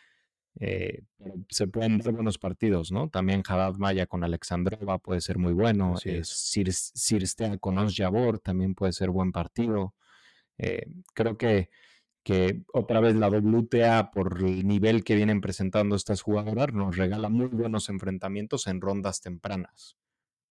Eh, 0.59 1.03
pero 1.17 1.35
se 1.49 1.67
pueden 1.67 1.99
dar 1.99 2.13
buenos 2.13 2.37
partidos, 2.37 2.91
¿no? 2.91 3.09
También 3.09 3.43
Haddad 3.47 3.75
Maya 3.75 4.05
con 4.05 4.23
Alexandrova 4.23 4.99
puede 4.99 5.21
ser 5.21 5.37
muy 5.37 5.53
bueno. 5.53 5.95
Eh, 6.03 6.21
Sir, 6.23 6.71
Sirstea 6.73 7.57
con 7.57 7.77
Ons 7.77 7.95
Jabor 7.95 8.39
también 8.39 8.75
puede 8.75 8.93
ser 8.93 9.09
buen 9.09 9.31
partido. 9.31 9.95
creo 11.13 11.37
que 11.37 11.69
que 12.23 12.63
otra 12.73 12.99
vez 12.99 13.15
la 13.15 13.29
WTA, 13.29 14.11
por 14.11 14.39
el 14.39 14.67
nivel 14.67 15.03
que 15.03 15.15
vienen 15.15 15.41
presentando 15.41 15.95
estas 15.95 16.21
jugadoras, 16.21 16.73
nos 16.73 16.97
regala 16.97 17.29
muy 17.29 17.47
buenos 17.47 17.89
enfrentamientos 17.89 18.67
en 18.67 18.81
rondas 18.81 19.21
tempranas. 19.21 19.97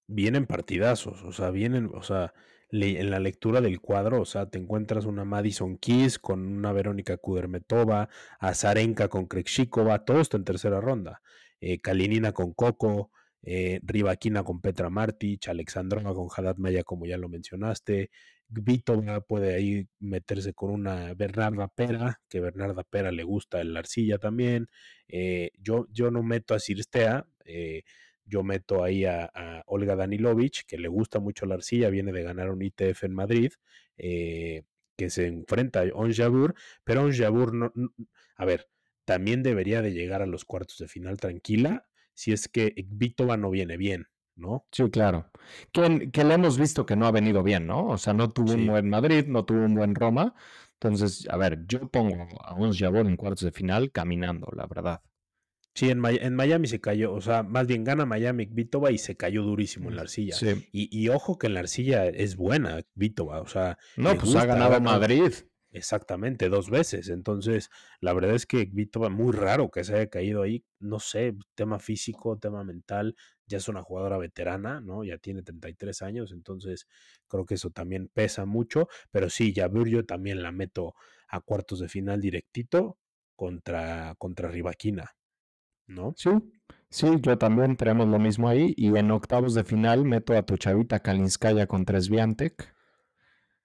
Vienen 0.06 0.46
partidazos, 0.46 1.22
o 1.22 1.32
sea, 1.32 1.50
vienen, 1.50 1.90
o 1.94 2.02
sea, 2.02 2.32
en 2.70 3.10
la 3.10 3.20
lectura 3.20 3.60
del 3.60 3.80
cuadro, 3.80 4.20
o 4.20 4.24
sea, 4.24 4.48
te 4.50 4.58
encuentras 4.58 5.04
una 5.04 5.24
Madison 5.24 5.76
Keys 5.78 6.18
con 6.18 6.46
una 6.46 6.72
Verónica 6.72 7.16
Kudermetova, 7.16 8.08
a 8.38 8.54
Zarenka 8.54 9.08
con 9.08 9.26
Krekshikova, 9.26 10.04
todo 10.04 10.20
está 10.20 10.36
en 10.36 10.44
tercera 10.44 10.80
ronda. 10.80 11.22
Eh, 11.60 11.80
Kalinina 11.80 12.32
con 12.32 12.52
Coco, 12.52 13.10
eh, 13.42 13.80
Rivaquina 13.82 14.42
con 14.44 14.60
Petra 14.60 14.90
Martic, 14.90 15.48
Alexandrova 15.48 16.14
con 16.14 16.28
Haddad 16.34 16.56
Maya, 16.56 16.84
como 16.84 17.06
ya 17.06 17.16
lo 17.16 17.28
mencionaste, 17.28 18.10
Vito 18.48 19.02
puede 19.26 19.54
ahí 19.54 19.86
meterse 19.98 20.54
con 20.54 20.70
una 20.70 21.14
Bernarda 21.14 21.68
Pera, 21.68 22.20
que 22.28 22.40
Bernarda 22.40 22.82
Pera 22.82 23.12
le 23.12 23.22
gusta 23.22 23.60
el 23.60 23.76
arcilla 23.76 24.18
también. 24.18 24.68
Eh, 25.08 25.50
yo, 25.58 25.86
yo 25.90 26.10
no 26.10 26.22
meto 26.22 26.54
a 26.54 26.60
Cirstea, 26.60 27.26
eh, 27.44 27.82
yo 28.24 28.42
meto 28.42 28.84
ahí 28.84 29.04
a, 29.04 29.30
Olga 29.66 29.96
Danilovich, 29.96 30.64
que 30.66 30.78
le 30.78 30.88
gusta 30.88 31.20
mucho 31.20 31.46
la 31.46 31.56
arcilla, 31.56 31.90
viene 31.90 32.12
de 32.12 32.22
ganar 32.22 32.50
un 32.50 32.62
ITF 32.62 33.04
en 33.04 33.14
Madrid, 33.14 33.52
eh, 33.96 34.62
que 34.96 35.10
se 35.10 35.26
enfrenta 35.26 35.80
a 35.80 35.94
Onjabur, 35.94 36.54
pero 36.84 37.02
Onjabur 37.02 37.54
no, 37.54 37.72
a 38.36 38.44
ver, 38.44 38.68
también 39.04 39.42
debería 39.42 39.82
de 39.82 39.92
llegar 39.92 40.22
a 40.22 40.26
los 40.26 40.44
cuartos 40.44 40.78
de 40.78 40.88
final 40.88 41.18
tranquila 41.18 41.88
si 42.14 42.32
es 42.32 42.48
que 42.48 42.74
Vitova 42.88 43.36
no 43.36 43.50
viene 43.50 43.76
bien. 43.76 44.08
¿No? 44.38 44.66
Sí, 44.72 44.88
claro. 44.90 45.30
Que, 45.72 46.10
que 46.10 46.24
le 46.24 46.34
hemos 46.34 46.58
visto 46.58 46.86
que 46.86 46.96
no 46.96 47.06
ha 47.06 47.10
venido 47.10 47.42
bien, 47.42 47.66
¿no? 47.66 47.86
O 47.88 47.98
sea, 47.98 48.12
no 48.14 48.30
tuvo 48.30 48.52
un 48.52 48.66
buen 48.66 48.88
Madrid, 48.88 49.26
no 49.26 49.44
tuvo 49.44 49.64
un 49.64 49.74
buen 49.74 49.94
Roma. 49.94 50.34
Entonces, 50.74 51.26
a 51.28 51.36
ver, 51.36 51.66
yo 51.66 51.88
pongo 51.88 52.28
a 52.40 52.54
un 52.54 52.72
Jabor 52.72 53.06
en 53.06 53.16
cuartos 53.16 53.44
de 53.44 53.52
final 53.52 53.90
caminando, 53.90 54.48
la 54.54 54.66
verdad. 54.66 55.02
Sí, 55.74 55.90
en, 55.90 56.04
en, 56.04 56.34
Miami 56.34 56.66
se 56.66 56.80
cayó, 56.80 57.12
o 57.12 57.20
sea, 57.20 57.44
más 57.44 57.66
bien 57.66 57.84
gana 57.84 58.04
Miami 58.04 58.46
Vitova 58.46 58.90
y 58.90 58.98
se 58.98 59.16
cayó 59.16 59.42
durísimo 59.42 59.90
en 59.90 59.96
la 59.96 60.02
arcilla. 60.02 60.34
Sí. 60.34 60.68
Y, 60.72 60.88
y, 60.90 61.08
ojo 61.08 61.38
que 61.38 61.46
en 61.46 61.54
la 61.54 61.60
arcilla 61.60 62.06
es 62.06 62.36
buena 62.36 62.80
Vitova, 62.94 63.40
o 63.40 63.46
sea. 63.46 63.78
No, 63.96 64.16
pues 64.16 64.34
ha 64.34 64.44
ganado 64.44 64.80
Madrid. 64.80 65.32
Exactamente, 65.78 66.48
dos 66.48 66.70
veces. 66.70 67.08
Entonces, 67.08 67.70
la 68.00 68.12
verdad 68.12 68.34
es 68.34 68.46
que 68.46 68.64
Vitova, 68.64 69.08
muy 69.08 69.32
raro 69.32 69.70
que 69.70 69.84
se 69.84 69.94
haya 69.94 70.08
caído 70.08 70.42
ahí. 70.42 70.64
No 70.80 70.98
sé, 70.98 71.36
tema 71.54 71.78
físico, 71.78 72.36
tema 72.36 72.64
mental. 72.64 73.14
Ya 73.46 73.58
es 73.58 73.68
una 73.68 73.82
jugadora 73.82 74.18
veterana, 74.18 74.80
¿no? 74.80 75.04
Ya 75.04 75.18
tiene 75.18 75.42
33 75.42 76.02
años. 76.02 76.32
Entonces, 76.32 76.88
creo 77.28 77.46
que 77.46 77.54
eso 77.54 77.70
también 77.70 78.10
pesa 78.12 78.44
mucho. 78.44 78.88
Pero 79.12 79.30
sí, 79.30 79.52
ya 79.52 79.70
yo 79.72 80.04
también 80.04 80.42
la 80.42 80.50
meto 80.50 80.94
a 81.28 81.40
cuartos 81.40 81.78
de 81.78 81.88
final 81.88 82.20
directito 82.20 82.98
contra, 83.36 84.16
contra 84.18 84.48
Rivaquina, 84.48 85.12
¿no? 85.86 86.12
Sí, 86.16 86.30
sí, 86.90 87.06
yo 87.22 87.38
también 87.38 87.76
tenemos 87.76 88.08
lo 88.08 88.18
mismo 88.18 88.48
ahí. 88.48 88.74
Y 88.76 88.88
en 88.96 89.12
octavos 89.12 89.54
de 89.54 89.62
final 89.62 90.04
meto 90.04 90.36
a 90.36 90.42
tu 90.42 90.56
chavita 90.56 90.98
Kalinskaya 90.98 91.68
contra 91.68 92.00
Sviantek. 92.00 92.74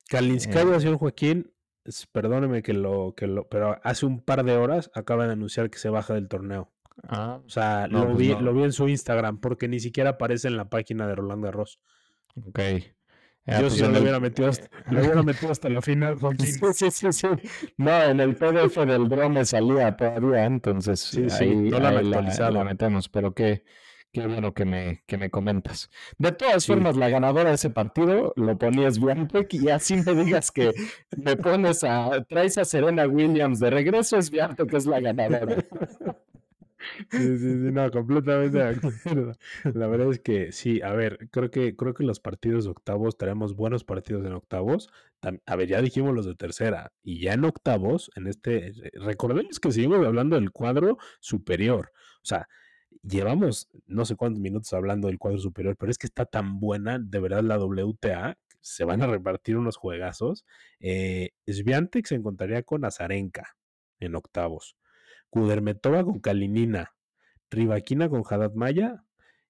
Kalinskaya, 0.10 0.76
eh, 0.76 0.80
señor 0.80 0.98
Joaquín, 0.98 1.52
perdóneme 2.12 2.62
que 2.62 2.74
lo, 2.74 3.14
que 3.16 3.28
lo, 3.28 3.48
pero 3.48 3.80
hace 3.84 4.06
un 4.06 4.22
par 4.22 4.44
de 4.44 4.56
horas 4.56 4.92
acaba 4.94 5.26
de 5.28 5.34
anunciar 5.34 5.70
que 5.70 5.80
se 5.80 5.90
baja 5.90 6.14
del 6.14 6.28
torneo. 6.28 6.72
Ah, 7.08 7.40
o 7.46 7.50
sea, 7.50 7.88
lo, 7.88 8.06
pues 8.06 8.18
vi, 8.18 8.36
lo 8.36 8.54
vi 8.54 8.64
en 8.64 8.72
su 8.72 8.88
Instagram 8.88 9.40
porque 9.40 9.68
ni 9.68 9.80
siquiera 9.80 10.12
aparece 10.12 10.48
en 10.48 10.58
la 10.58 10.70
página 10.70 11.08
de 11.08 11.16
Roland 11.16 11.44
Garros. 11.44 11.80
Ok. 12.36 12.60
Yo 13.46 13.60
pues 13.60 13.74
sí 13.74 13.82
lo, 13.82 14.00
hubiera 14.00 14.22
metido 14.22 14.48
hasta, 14.48 14.70
lo 14.90 15.02
hubiera 15.02 15.22
metido 15.24 15.52
hasta 15.52 15.68
la 15.68 15.82
final, 15.82 16.18
Sí, 16.40 16.54
sí, 16.74 16.92
sí, 16.92 17.12
sí. 17.12 17.28
No, 17.76 18.04
en 18.04 18.22
el 18.22 18.36
PDF 18.36 18.78
del 18.86 19.10
drone 19.10 19.44
salía 19.44 19.98
todavía, 19.98 20.46
entonces 20.46 21.02
sí, 21.02 21.30
sí, 21.30 21.54
no 21.54 21.80
la, 21.80 21.92
la, 22.02 22.64
metemos, 22.64 23.10
pero 23.10 23.34
qué, 23.34 23.66
Qué 24.14 24.28
bueno 24.28 24.54
que 24.54 24.64
me, 24.64 25.02
que 25.08 25.18
me 25.18 25.32
comentas. 25.32 25.90
De 26.20 26.32
todas 26.32 26.68
formas, 26.68 26.96
la 26.96 27.10
ganadora 27.10 27.50
de 27.50 27.56
ese 27.56 27.72
partido 27.72 28.32
lo 28.36 28.60
ponías 28.60 29.00
Biantec 29.00 29.52
y 29.56 29.70
así 29.70 29.96
me 29.96 30.14
digas 30.14 30.52
que 30.52 30.72
me 31.18 31.36
pones 31.36 31.84
a, 31.84 32.24
traes 32.30 32.60
a 32.60 32.66
Serena 32.66 33.08
Williams 33.08 33.60
de 33.60 33.72
regreso, 33.72 34.20
es 34.20 34.30
que 34.30 34.78
es 34.78 34.86
la 34.86 35.00
ganadora. 35.00 35.66
Sí, 37.10 37.38
sí, 37.38 37.38
sí, 37.38 37.72
no, 37.72 37.90
completamente 37.90 38.58
de 38.58 38.70
acuerdo. 38.70 39.32
La 39.74 39.88
verdad 39.88 40.12
es 40.12 40.20
que 40.20 40.52
sí, 40.52 40.82
a 40.82 40.92
ver, 40.92 41.30
creo 41.32 41.50
que, 41.50 41.76
creo 41.76 41.94
que 41.94 42.04
los 42.04 42.20
partidos 42.20 42.66
de 42.66 42.72
octavos, 42.72 43.18
tenemos 43.18 43.56
buenos 43.56 43.84
partidos 43.84 44.26
en 44.26 44.34
octavos. 44.34 44.92
A 45.46 45.56
ver, 45.56 45.70
ya 45.70 45.82
dijimos 45.82 46.14
los 46.14 46.26
de 46.26 46.36
tercera, 46.36 46.92
y 47.02 47.22
ya 47.22 47.34
en 47.34 47.46
octavos, 47.46 48.12
en 48.16 48.28
este, 48.28 48.74
recordemos 48.94 49.60
que 49.60 49.72
seguimos 49.72 50.06
hablando 50.06 50.36
del 50.36 50.52
cuadro 50.52 50.98
superior. 51.22 51.94
O 52.22 52.26
sea, 52.26 52.50
llevamos 53.02 53.70
no 53.86 54.06
sé 54.06 54.16
cuántos 54.16 54.40
minutos 54.42 54.72
hablando 54.74 55.08
del 55.08 55.20
cuadro 55.20 55.40
superior, 55.40 55.76
pero 55.78 55.92
es 55.92 55.98
que 55.98 56.08
está 56.08 56.26
tan 56.26 56.60
buena, 56.60 57.00
de 57.00 57.20
verdad, 57.20 57.44
la 57.44 57.58
WTA, 57.58 58.38
se 58.62 58.86
van 58.86 59.02
a 59.02 59.08
repartir 59.08 59.58
unos 59.58 59.76
juegazos. 59.76 60.46
Eh, 60.80 61.32
Sviantek 61.48 62.06
se 62.06 62.16
encontraría 62.16 62.64
con 62.64 62.86
Azarenka 62.86 63.58
en 64.00 64.16
octavos. 64.16 64.78
Kudermetova 65.30 66.04
con 66.04 66.20
Kalinina, 66.20 66.94
Rivaquina 67.50 68.08
con 68.10 68.24
Haddad 68.28 68.54
Maya 68.54 69.04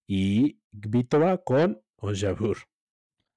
y 0.07 0.59
Gvitova 0.71 1.43
con 1.43 1.81
Onjabur. 1.97 2.57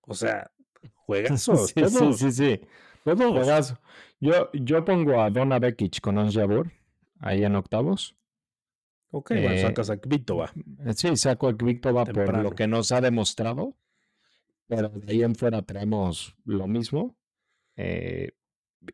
O 0.02 0.14
sea, 0.14 0.50
juegazos. 0.94 1.68
Sí, 1.68 1.88
sí, 1.88 2.12
sí, 2.14 2.32
sí. 2.32 2.60
Juegazo. 3.04 3.78
Yo, 4.18 4.50
yo 4.52 4.84
pongo 4.84 5.20
a 5.20 5.30
Donna 5.30 5.58
Bekic 5.58 6.00
con 6.00 6.18
Onjabur 6.18 6.72
ahí 7.20 7.44
en 7.44 7.54
octavos. 7.54 8.16
Ok, 9.10 9.30
bueno, 9.30 9.50
Eh, 9.50 9.62
sacas 9.62 9.90
a 9.90 9.96
Kvitova. 9.98 10.52
Sí, 10.94 11.16
saco 11.16 11.48
a 11.48 11.56
Kvitova 11.56 12.04
por 12.04 12.38
lo 12.38 12.50
que 12.52 12.66
nos 12.66 12.92
ha 12.92 13.00
demostrado. 13.00 13.76
Pero 14.68 14.88
de 14.88 15.12
ahí 15.12 15.22
en 15.22 15.34
fuera 15.34 15.62
traemos 15.62 16.34
lo 16.44 16.66
mismo. 16.66 17.16
eh, 17.76 18.32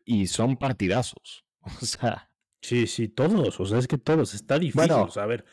y 0.05 0.27
son 0.27 0.57
partidazos. 0.57 1.45
O 1.81 1.85
sea, 1.85 2.29
Sí, 2.61 2.87
sí, 2.87 3.09
todos. 3.09 3.59
O 3.59 3.65
sea, 3.65 3.77
es 3.79 3.87
que 3.87 3.97
todos. 3.97 4.33
Está 4.33 4.57
difícil. 4.57 4.87
Bueno, 4.87 5.09
a 5.15 5.25
ver, 5.25 5.43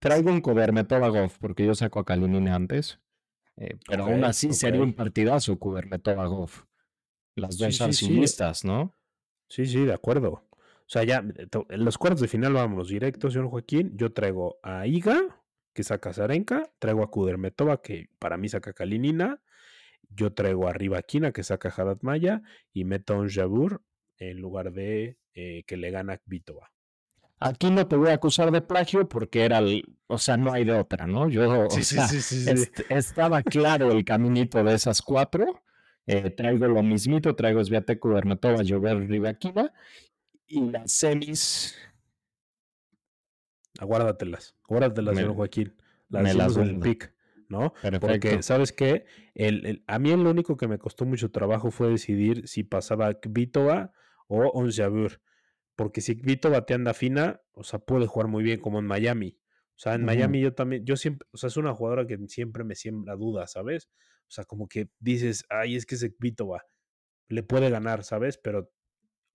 traigo 0.00 0.30
un 0.30 0.40
Kudermetova 0.40 1.08
Goff 1.08 1.38
porque 1.38 1.64
yo 1.64 1.74
saco 1.74 2.00
a 2.00 2.04
Kalinina 2.04 2.54
antes. 2.56 2.98
eh, 3.56 3.76
pero 3.86 4.04
aún 4.04 4.24
así 4.24 4.52
sería 4.52 4.82
un 4.82 4.92
partidazo 4.94 5.56
Kudermetova 5.58 6.26
Goff. 6.26 6.64
Las 7.36 7.54
Sí, 7.56 7.64
dos 7.64 7.96
sí, 7.96 8.66
¿no? 8.66 8.92
Sí, 9.48 9.66
sí, 9.66 9.84
de 9.84 9.92
acuerdo. 9.92 10.45
O 10.86 10.88
sea, 10.88 11.02
ya 11.04 11.24
eh, 11.36 11.48
en 11.70 11.84
los 11.84 11.98
cuartos 11.98 12.20
de 12.20 12.28
final 12.28 12.52
vamos 12.52 12.88
directo, 12.88 13.30
señor 13.30 13.48
Joaquín. 13.48 13.92
Yo 13.96 14.12
traigo 14.12 14.58
a 14.62 14.86
Iga, 14.86 15.42
que 15.74 15.82
saca 15.82 16.12
Zarenka. 16.12 16.70
Traigo 16.78 17.02
a 17.02 17.10
Kudermetova, 17.10 17.82
que 17.82 18.08
para 18.18 18.36
mí 18.36 18.48
saca 18.48 18.72
Kalinina. 18.72 19.40
Yo 20.08 20.32
traigo 20.32 20.68
a 20.68 20.72
Rivaquina, 20.72 21.32
que 21.32 21.42
saca 21.42 21.74
Haddad 21.76 21.98
Maya. 22.02 22.42
Y 22.72 22.84
meto 22.84 23.14
a 23.14 23.18
un 23.18 23.28
Jabur 23.28 23.82
en 24.18 24.38
lugar 24.38 24.72
de 24.72 25.18
eh, 25.34 25.64
que 25.66 25.76
le 25.76 25.90
gana 25.90 26.14
a 26.14 26.18
Kvitova. 26.18 26.70
Aquí 27.38 27.70
no 27.70 27.86
te 27.86 27.96
voy 27.96 28.08
a 28.10 28.14
acusar 28.14 28.50
de 28.50 28.62
plagio 28.62 29.06
porque 29.08 29.44
era 29.44 29.58
el, 29.58 29.84
o 30.06 30.16
sea, 30.16 30.38
no 30.38 30.52
hay 30.54 30.64
de 30.64 30.72
otra, 30.72 31.06
¿no? 31.06 31.28
Yo, 31.28 31.66
o 31.66 31.70
sea, 31.70 32.08
sí, 32.08 32.22
sí. 32.22 32.48
est- 32.48 32.80
estaba 32.88 33.42
claro 33.42 33.90
el 33.92 34.06
caminito 34.06 34.64
de 34.64 34.72
esas 34.74 35.02
cuatro. 35.02 35.62
Eh, 36.06 36.30
traigo 36.30 36.66
lo 36.68 36.82
mismito, 36.82 37.34
traigo 37.34 37.62
Sviatek 37.62 37.98
Kudermetova, 37.98 38.62
Jover 38.66 39.06
Rivaquina 39.06 39.70
y 40.46 40.60
las 40.70 40.92
semis 40.92 41.74
Aguárdatelas. 43.78 44.56
Aguárdatelas, 44.64 45.14
Me- 45.14 45.20
señor 45.20 45.36
Joaquín. 45.36 45.76
Las 46.08 46.22
me 46.22 46.34
las 46.34 46.56
en 46.56 46.80
pick, 46.80 47.14
¿no? 47.48 47.72
Perfecto. 47.82 48.06
Porque, 48.06 48.42
¿sabes 48.42 48.72
qué? 48.72 49.04
El, 49.34 49.66
el- 49.66 49.84
a 49.86 49.98
mí 49.98 50.10
lo 50.16 50.30
único 50.30 50.56
que 50.56 50.68
me 50.68 50.78
costó 50.78 51.04
mucho 51.04 51.30
trabajo 51.30 51.70
fue 51.70 51.88
decidir 51.90 52.48
si 52.48 52.62
pasaba 52.62 53.12
Kvitova 53.20 53.92
o 54.28 54.46
Onjabur. 54.48 55.20
Porque 55.74 56.00
si 56.00 56.16
Kvitova 56.16 56.64
te 56.64 56.72
anda 56.74 56.94
fina, 56.94 57.42
o 57.52 57.64
sea, 57.64 57.78
puede 57.80 58.06
jugar 58.06 58.28
muy 58.28 58.42
bien 58.44 58.60
como 58.60 58.78
en 58.78 58.86
Miami. 58.86 59.38
O 59.74 59.78
sea, 59.78 59.94
en. 59.94 60.04
Miami 60.06 60.40
yo 60.40 60.54
también, 60.54 60.86
yo 60.86 60.96
siempre, 60.96 61.28
o 61.32 61.36
sea, 61.36 61.48
es 61.48 61.56
una 61.58 61.74
jugadora 61.74 62.06
que 62.06 62.16
siempre 62.28 62.64
me 62.64 62.74
siembra 62.74 63.14
dudas, 63.14 63.52
¿sabes? 63.52 63.90
O 64.22 64.30
sea, 64.30 64.44
como 64.44 64.68
que 64.68 64.88
dices, 65.00 65.44
ay, 65.50 65.76
es 65.76 65.84
que 65.84 65.96
ese 65.96 66.14
Kvitova 66.14 66.64
le 67.28 67.42
puede 67.42 67.68
ganar, 67.68 68.04
¿sabes? 68.04 68.38
Pero 68.38 68.72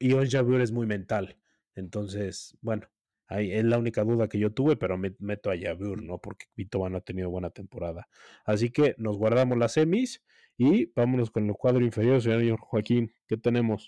y 0.02 0.14
Onjabur 0.14 0.62
es 0.62 0.72
muy 0.72 0.88
mental. 0.88 1.38
Entonces, 1.76 2.58
bueno, 2.62 2.88
ahí 3.28 3.52
es 3.52 3.64
la 3.64 3.78
única 3.78 4.04
duda 4.04 4.28
que 4.28 4.40
yo 4.40 4.52
tuve, 4.52 4.76
pero 4.76 4.98
me 4.98 5.16
meto 5.20 5.50
a 5.50 5.56
Yabur, 5.56 6.04
¿no? 6.04 6.18
Porque 6.20 6.48
Kvitova 6.54 6.90
no 6.90 6.98
ha 6.98 7.02
tenido 7.02 7.30
buena 7.30 7.50
temporada. 7.50 8.08
Así 8.44 8.72
que 8.72 8.96
nos 8.98 9.18
guardamos 9.18 9.58
las 9.58 9.74
semis 9.74 10.22
y 10.58 10.92
vámonos 10.96 11.32
con 11.32 11.48
el 11.48 11.54
cuadro 11.54 11.84
inferior, 11.84 12.22
señor 12.22 12.60
Joaquín. 12.60 13.14
¿Qué 13.28 13.38
tenemos? 13.38 13.88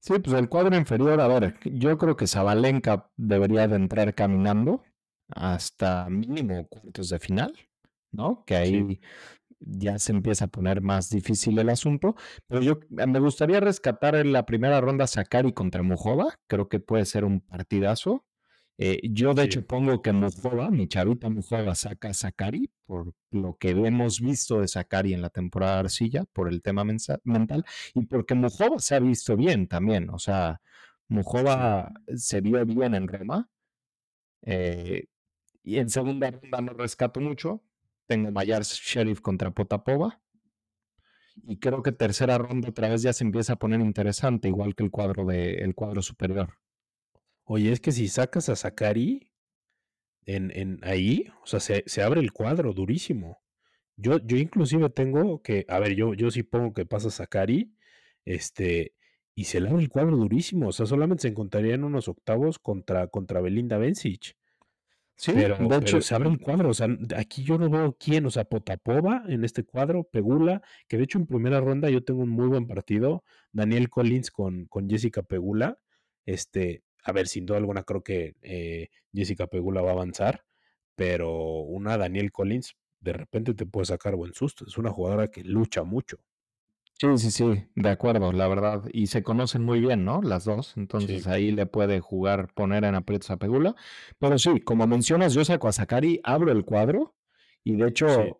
Sí, 0.00 0.18
pues 0.18 0.36
el 0.36 0.48
cuadro 0.48 0.76
inferior, 0.76 1.20
a 1.20 1.28
ver, 1.28 1.56
yo 1.64 1.96
creo 1.96 2.16
que 2.16 2.26
Zabalenka 2.26 3.10
debería 3.16 3.68
de 3.68 3.76
entrar 3.76 4.14
caminando 4.14 4.82
hasta 5.28 6.10
mínimo 6.10 6.66
cuartos 6.68 7.08
de 7.08 7.18
final, 7.18 7.54
¿no? 8.12 8.44
Que 8.44 8.56
ahí 8.56 9.00
ya 9.66 9.98
se 9.98 10.12
empieza 10.12 10.46
a 10.46 10.48
poner 10.48 10.80
más 10.82 11.10
difícil 11.10 11.58
el 11.58 11.70
asunto. 11.70 12.16
Pero 12.48 12.62
yo 12.62 12.80
eh, 12.98 13.06
me 13.06 13.18
gustaría 13.20 13.60
rescatar 13.60 14.14
en 14.16 14.32
la 14.32 14.44
primera 14.46 14.80
ronda 14.80 15.06
Sakari 15.06 15.52
contra 15.52 15.82
Mujova, 15.82 16.34
creo 16.46 16.68
que 16.68 16.80
puede 16.80 17.04
ser 17.06 17.24
un 17.24 17.40
partidazo. 17.40 18.24
Eh, 18.78 19.00
yo 19.04 19.34
de 19.34 19.42
Sí. 19.42 19.46
hecho 19.46 19.66
pongo 19.66 20.02
que 20.02 20.12
Mujova, 20.12 20.70
mi 20.70 20.88
chavita 20.88 21.30
Mujova 21.30 21.74
saca 21.76 22.08
a 22.08 22.14
Sakari 22.14 22.70
por 22.86 23.12
lo 23.30 23.56
que 23.56 23.70
hemos 23.70 24.20
visto 24.20 24.60
de 24.60 24.66
Sakari 24.68 25.14
en 25.14 25.22
la 25.22 25.30
temporada 25.30 25.74
de 25.74 25.80
Arcilla, 25.80 26.24
por 26.32 26.48
el 26.48 26.60
tema 26.62 26.84
mental 26.84 27.64
y 27.94 28.04
porque 28.06 28.34
Mujova 28.34 28.78
se 28.80 28.96
ha 28.96 29.00
visto 29.00 29.36
bien 29.36 29.68
también. 29.68 30.10
O 30.10 30.18
sea, 30.18 30.60
Mujova 31.08 31.92
se 32.16 32.40
vio 32.40 32.64
bien 32.66 32.94
en 32.94 33.06
Roma. 33.08 33.48
eh, 34.42 35.06
y 35.64 35.78
en 35.78 35.90
segunda 35.90 36.30
ronda 36.30 36.60
no 36.60 36.72
rescato 36.74 37.20
mucho. 37.20 37.62
Tengo 38.06 38.30
Mayar 38.30 38.62
Sheriff 38.62 39.20
contra 39.20 39.50
Potapova. 39.50 40.20
Y 41.42 41.58
creo 41.58 41.82
que 41.82 41.92
tercera 41.92 42.38
ronda 42.38 42.68
otra 42.68 42.88
vez 42.88 43.02
ya 43.02 43.12
se 43.12 43.24
empieza 43.24 43.54
a 43.54 43.56
poner 43.56 43.80
interesante, 43.80 44.48
igual 44.48 44.74
que 44.74 44.84
el 44.84 44.90
cuadro 44.90 45.26
de 45.26 45.54
el 45.56 45.74
cuadro 45.74 46.00
superior. 46.02 46.58
Oye, 47.44 47.72
es 47.72 47.80
que 47.80 47.92
si 47.92 48.08
sacas 48.08 48.48
a 48.48 48.56
Sakari 48.56 49.32
en, 50.26 50.50
en 50.54 50.80
ahí, 50.82 51.26
o 51.42 51.46
sea, 51.46 51.60
se, 51.60 51.84
se 51.86 52.02
abre 52.02 52.20
el 52.20 52.32
cuadro 52.32 52.72
durísimo. 52.72 53.42
Yo, 53.96 54.18
yo 54.18 54.36
inclusive 54.36 54.90
tengo 54.90 55.42
que, 55.42 55.66
a 55.68 55.78
ver, 55.78 55.94
yo, 55.94 56.14
yo 56.14 56.30
sí 56.30 56.42
pongo 56.42 56.72
que 56.72 56.86
pasa 56.86 57.10
Sakari, 57.10 57.76
este, 58.24 58.94
y 59.34 59.44
se 59.44 59.60
le 59.60 59.68
abre 59.68 59.82
el 59.82 59.88
cuadro 59.88 60.16
durísimo. 60.16 60.68
O 60.68 60.72
sea, 60.72 60.86
solamente 60.86 61.22
se 61.22 61.28
encontraría 61.28 61.74
en 61.74 61.84
unos 61.84 62.08
octavos 62.08 62.58
contra, 62.58 63.08
contra 63.08 63.40
Belinda 63.40 63.78
Bencic. 63.78 64.36
Sí, 65.16 65.32
pero, 65.32 65.56
de 65.56 65.68
pero 65.68 65.80
hecho, 65.80 66.00
se 66.00 66.14
abre 66.14 66.28
el 66.28 66.40
cuadro. 66.40 66.70
O 66.70 66.74
sea, 66.74 66.88
aquí 67.16 67.44
yo 67.44 67.56
no 67.58 67.70
veo 67.70 67.96
quién, 67.98 68.26
o 68.26 68.30
sea, 68.30 68.44
Potapova 68.44 69.22
en 69.28 69.44
este 69.44 69.64
cuadro, 69.64 70.04
Pegula, 70.04 70.62
que 70.88 70.96
de 70.96 71.04
hecho 71.04 71.18
en 71.18 71.26
primera 71.26 71.60
ronda 71.60 71.88
yo 71.88 72.02
tengo 72.02 72.22
un 72.22 72.30
muy 72.30 72.48
buen 72.48 72.66
partido. 72.66 73.22
Daniel 73.52 73.88
Collins 73.88 74.30
con, 74.30 74.66
con 74.66 74.88
Jessica 74.88 75.22
Pegula. 75.22 75.78
Este, 76.26 76.82
a 77.04 77.12
ver, 77.12 77.28
sin 77.28 77.46
duda 77.46 77.58
alguna 77.58 77.84
creo 77.84 78.02
que 78.02 78.34
eh, 78.42 78.88
Jessica 79.12 79.46
Pegula 79.46 79.82
va 79.82 79.90
a 79.90 79.94
avanzar, 79.94 80.44
pero 80.96 81.60
una 81.60 81.96
Daniel 81.96 82.32
Collins 82.32 82.76
de 83.00 83.12
repente 83.12 83.54
te 83.54 83.66
puede 83.66 83.86
sacar 83.86 84.16
buen 84.16 84.34
susto. 84.34 84.64
Es 84.66 84.78
una 84.78 84.90
jugadora 84.90 85.28
que 85.28 85.44
lucha 85.44 85.84
mucho. 85.84 86.18
Sí, 87.00 87.18
sí, 87.18 87.30
sí, 87.30 87.64
de 87.74 87.88
acuerdo, 87.90 88.32
la 88.32 88.46
verdad. 88.46 88.84
Y 88.92 89.08
se 89.08 89.22
conocen 89.22 89.62
muy 89.64 89.80
bien, 89.80 90.04
¿no? 90.04 90.22
Las 90.22 90.44
dos. 90.44 90.74
Entonces 90.76 91.24
Sí. 91.24 91.28
ahí 91.30 91.50
le 91.50 91.66
puede 91.66 92.00
jugar, 92.00 92.52
poner 92.54 92.84
en 92.84 92.94
aprietos 92.94 93.30
a 93.30 93.36
Pegula. 93.36 93.74
Pero 94.18 94.38
sí, 94.38 94.60
como 94.60 94.86
mencionas, 94.86 95.34
yo 95.34 95.44
saco 95.44 95.66
a 95.68 95.72
Sakari, 95.72 96.20
abro 96.22 96.52
el 96.52 96.64
cuadro 96.64 97.14
y 97.64 97.76
de 97.76 97.88
hecho 97.88 98.06
Sí. 98.08 98.32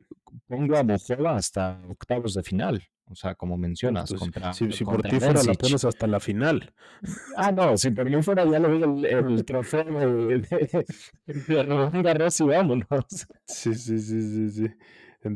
pongo 0.46 0.76
a 0.76 0.84
Mojova 0.84 1.36
hasta 1.36 1.82
octavos 1.88 2.34
de 2.34 2.42
final. 2.44 2.82
O 3.06 3.14
sea, 3.16 3.34
como 3.34 3.58
mencionas, 3.58 4.10
Entonces, 4.10 4.30
contra. 4.32 4.52
si, 4.54 4.72
si 4.72 4.84
por 4.84 5.02
ti 5.02 5.20
fuera, 5.20 5.42
la 5.42 5.52
pones 5.54 5.84
hasta 5.84 6.06
la 6.06 6.20
final. 6.20 6.72
Ah, 7.36 7.52
no, 7.52 7.76
si 7.76 7.90
por 7.90 8.08
mí 8.08 8.22
fuera 8.22 8.46
ya 8.46 8.58
lo 8.58 8.70
vi 8.70 8.82
el, 8.82 9.04
el 9.04 9.44
trofeo 9.44 9.84
de, 9.84 10.38
de, 10.38 10.86
y 11.26 12.42
vámonos. 12.44 12.86
Sí, 13.46 13.74
sí, 13.74 13.98
sí, 13.98 14.22
sí, 14.22 14.50
sí. 14.50 14.66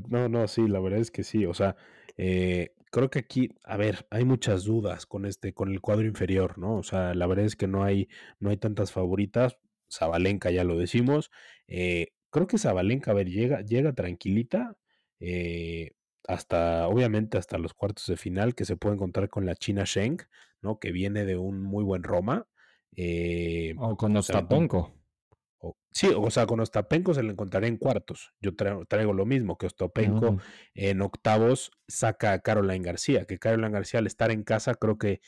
No, 0.08 0.28
no, 0.28 0.48
sí, 0.48 0.66
la 0.66 0.80
verdad 0.80 1.00
es 1.00 1.10
que 1.10 1.24
sí. 1.24 1.44
O 1.44 1.52
sea, 1.52 1.76
eh, 2.16 2.72
creo 2.90 3.10
que 3.10 3.20
aquí, 3.20 3.50
a 3.64 3.76
ver, 3.76 4.06
hay 4.10 4.24
muchas 4.24 4.64
dudas 4.64 5.06
con 5.06 5.26
este, 5.26 5.52
con 5.54 5.70
el 5.70 5.80
cuadro 5.80 6.06
inferior, 6.06 6.58
¿no? 6.58 6.76
O 6.76 6.82
sea, 6.82 7.14
la 7.14 7.26
verdad 7.26 7.44
es 7.46 7.56
que 7.56 7.66
no 7.68 7.84
hay, 7.84 8.08
no 8.40 8.50
hay 8.50 8.56
tantas 8.56 8.92
favoritas. 8.92 9.58
Zabalenka 9.90 10.50
ya 10.50 10.64
lo 10.64 10.76
decimos. 10.78 11.30
Eh, 11.66 12.08
creo 12.30 12.46
que 12.46 12.58
Zabalenka, 12.58 13.10
a 13.12 13.14
ver, 13.14 13.28
llega, 13.28 13.62
llega 13.62 13.92
tranquilita. 13.94 14.76
eh, 15.20 15.92
hasta, 16.26 16.86
obviamente, 16.88 17.38
hasta 17.38 17.56
los 17.56 17.72
cuartos 17.72 18.04
de 18.06 18.16
final, 18.18 18.54
que 18.54 18.66
se 18.66 18.76
puede 18.76 18.96
encontrar 18.96 19.30
con 19.30 19.46
la 19.46 19.54
China 19.54 19.84
Sheng, 19.86 20.18
¿no? 20.60 20.78
Que 20.78 20.92
viene 20.92 21.24
de 21.24 21.38
un 21.38 21.62
muy 21.62 21.84
buen 21.84 22.02
Roma. 22.02 22.46
eh, 22.96 23.74
O 23.78 23.96
con 23.96 24.14
Ostapenko. 24.16 24.97
O- 25.58 25.76
sí, 25.90 26.08
o 26.16 26.30
sea, 26.30 26.46
con 26.46 26.60
Ostapenko 26.60 27.14
se 27.14 27.22
le 27.22 27.32
encontraré 27.32 27.66
en 27.68 27.76
cuartos. 27.78 28.32
Yo 28.40 28.54
traigo, 28.56 28.84
traigo 28.86 29.12
lo 29.12 29.26
mismo, 29.26 29.58
que 29.58 29.66
Ostapenko 29.66 30.32
Mm. 30.32 30.38
en 30.74 31.02
octavos 31.02 31.70
saca 31.88 32.32
a 32.32 32.40
Caroline 32.40 32.84
García, 32.84 33.24
que 33.26 33.38
Caroline 33.38 33.70
García 33.72 34.00
al 34.00 34.06
estar 34.06 34.30
en 34.30 34.44
casa 34.44 34.74
creo 34.74 34.98
que 34.98 35.20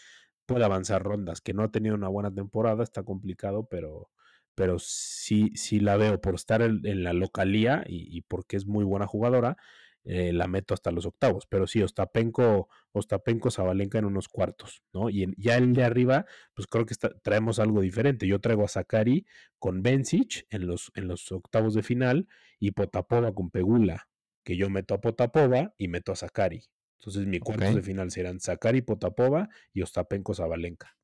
puede 0.46 0.64
avanzar 0.64 1.02
rondas, 1.02 1.40
que 1.40 1.54
no 1.54 1.62
ha 1.64 1.70
tenido 1.70 1.94
una 1.94 2.08
buena 2.08 2.32
temporada, 2.34 2.82
está 2.82 3.02
complicado, 3.04 3.66
pero, 3.68 4.10
pero 4.54 4.78
sí, 4.78 5.52
sí 5.54 5.80
la 5.80 5.96
veo 5.96 6.20
por 6.20 6.34
estar 6.34 6.62
en, 6.62 6.80
en 6.86 7.04
la 7.04 7.12
localía 7.12 7.84
y, 7.86 8.16
y 8.16 8.22
porque 8.22 8.56
es 8.56 8.66
muy 8.66 8.84
buena 8.84 9.06
jugadora, 9.06 9.56
eh, 10.04 10.32
la 10.32 10.46
meto 10.46 10.74
hasta 10.74 10.90
los 10.90 11.06
octavos. 11.06 11.46
Pero 11.46 11.66
sí, 11.66 11.82
Ostapenko, 11.82 12.68
Ostapenko 12.92 13.50
Zabalenka 13.50 13.98
en 13.98 14.06
unos 14.06 14.28
cuartos, 14.28 14.82
¿no? 14.92 15.10
Y 15.10 15.22
en- 15.24 15.34
ya 15.36 15.56
el 15.56 15.72
de 15.72 15.84
arriba, 15.84 16.26
pues 16.54 16.66
creo 16.66 16.86
que 16.86 16.94
está- 16.94 17.12
traemos 17.22 17.58
algo 17.58 17.80
diferente. 17.80 18.26
Yo 18.26 18.40
traigo 18.40 18.64
a 18.64 18.68
Sakari 18.68 19.26
con 19.58 19.82
Bencic 19.82 20.46
en 20.50 20.66
los, 20.66 20.90
en 20.94 21.08
los 21.08 21.30
octavos 21.32 21.74
de 21.74 21.82
final 21.82 22.28
y 22.58 22.70
Potapova 22.72 23.32
con 23.34 23.50
Pegula, 23.50 24.08
que 24.44 24.56
yo 24.56 24.70
meto 24.70 24.94
a 24.94 25.00
Potapova 25.00 25.74
y 25.78 25.88
meto 25.88 26.12
a 26.12 26.16
Sakari. 26.16 26.64
Entonces, 26.98 27.26
mis 27.26 27.40
cuartos 27.40 27.66
de 27.76 27.82
final 27.82 28.10
serán 28.10 28.40
Sakari, 28.40 28.82
Potapova 28.82 29.48
y 29.72 29.82
Ostapenko 29.82 30.34
Zabalenka. 30.34 30.96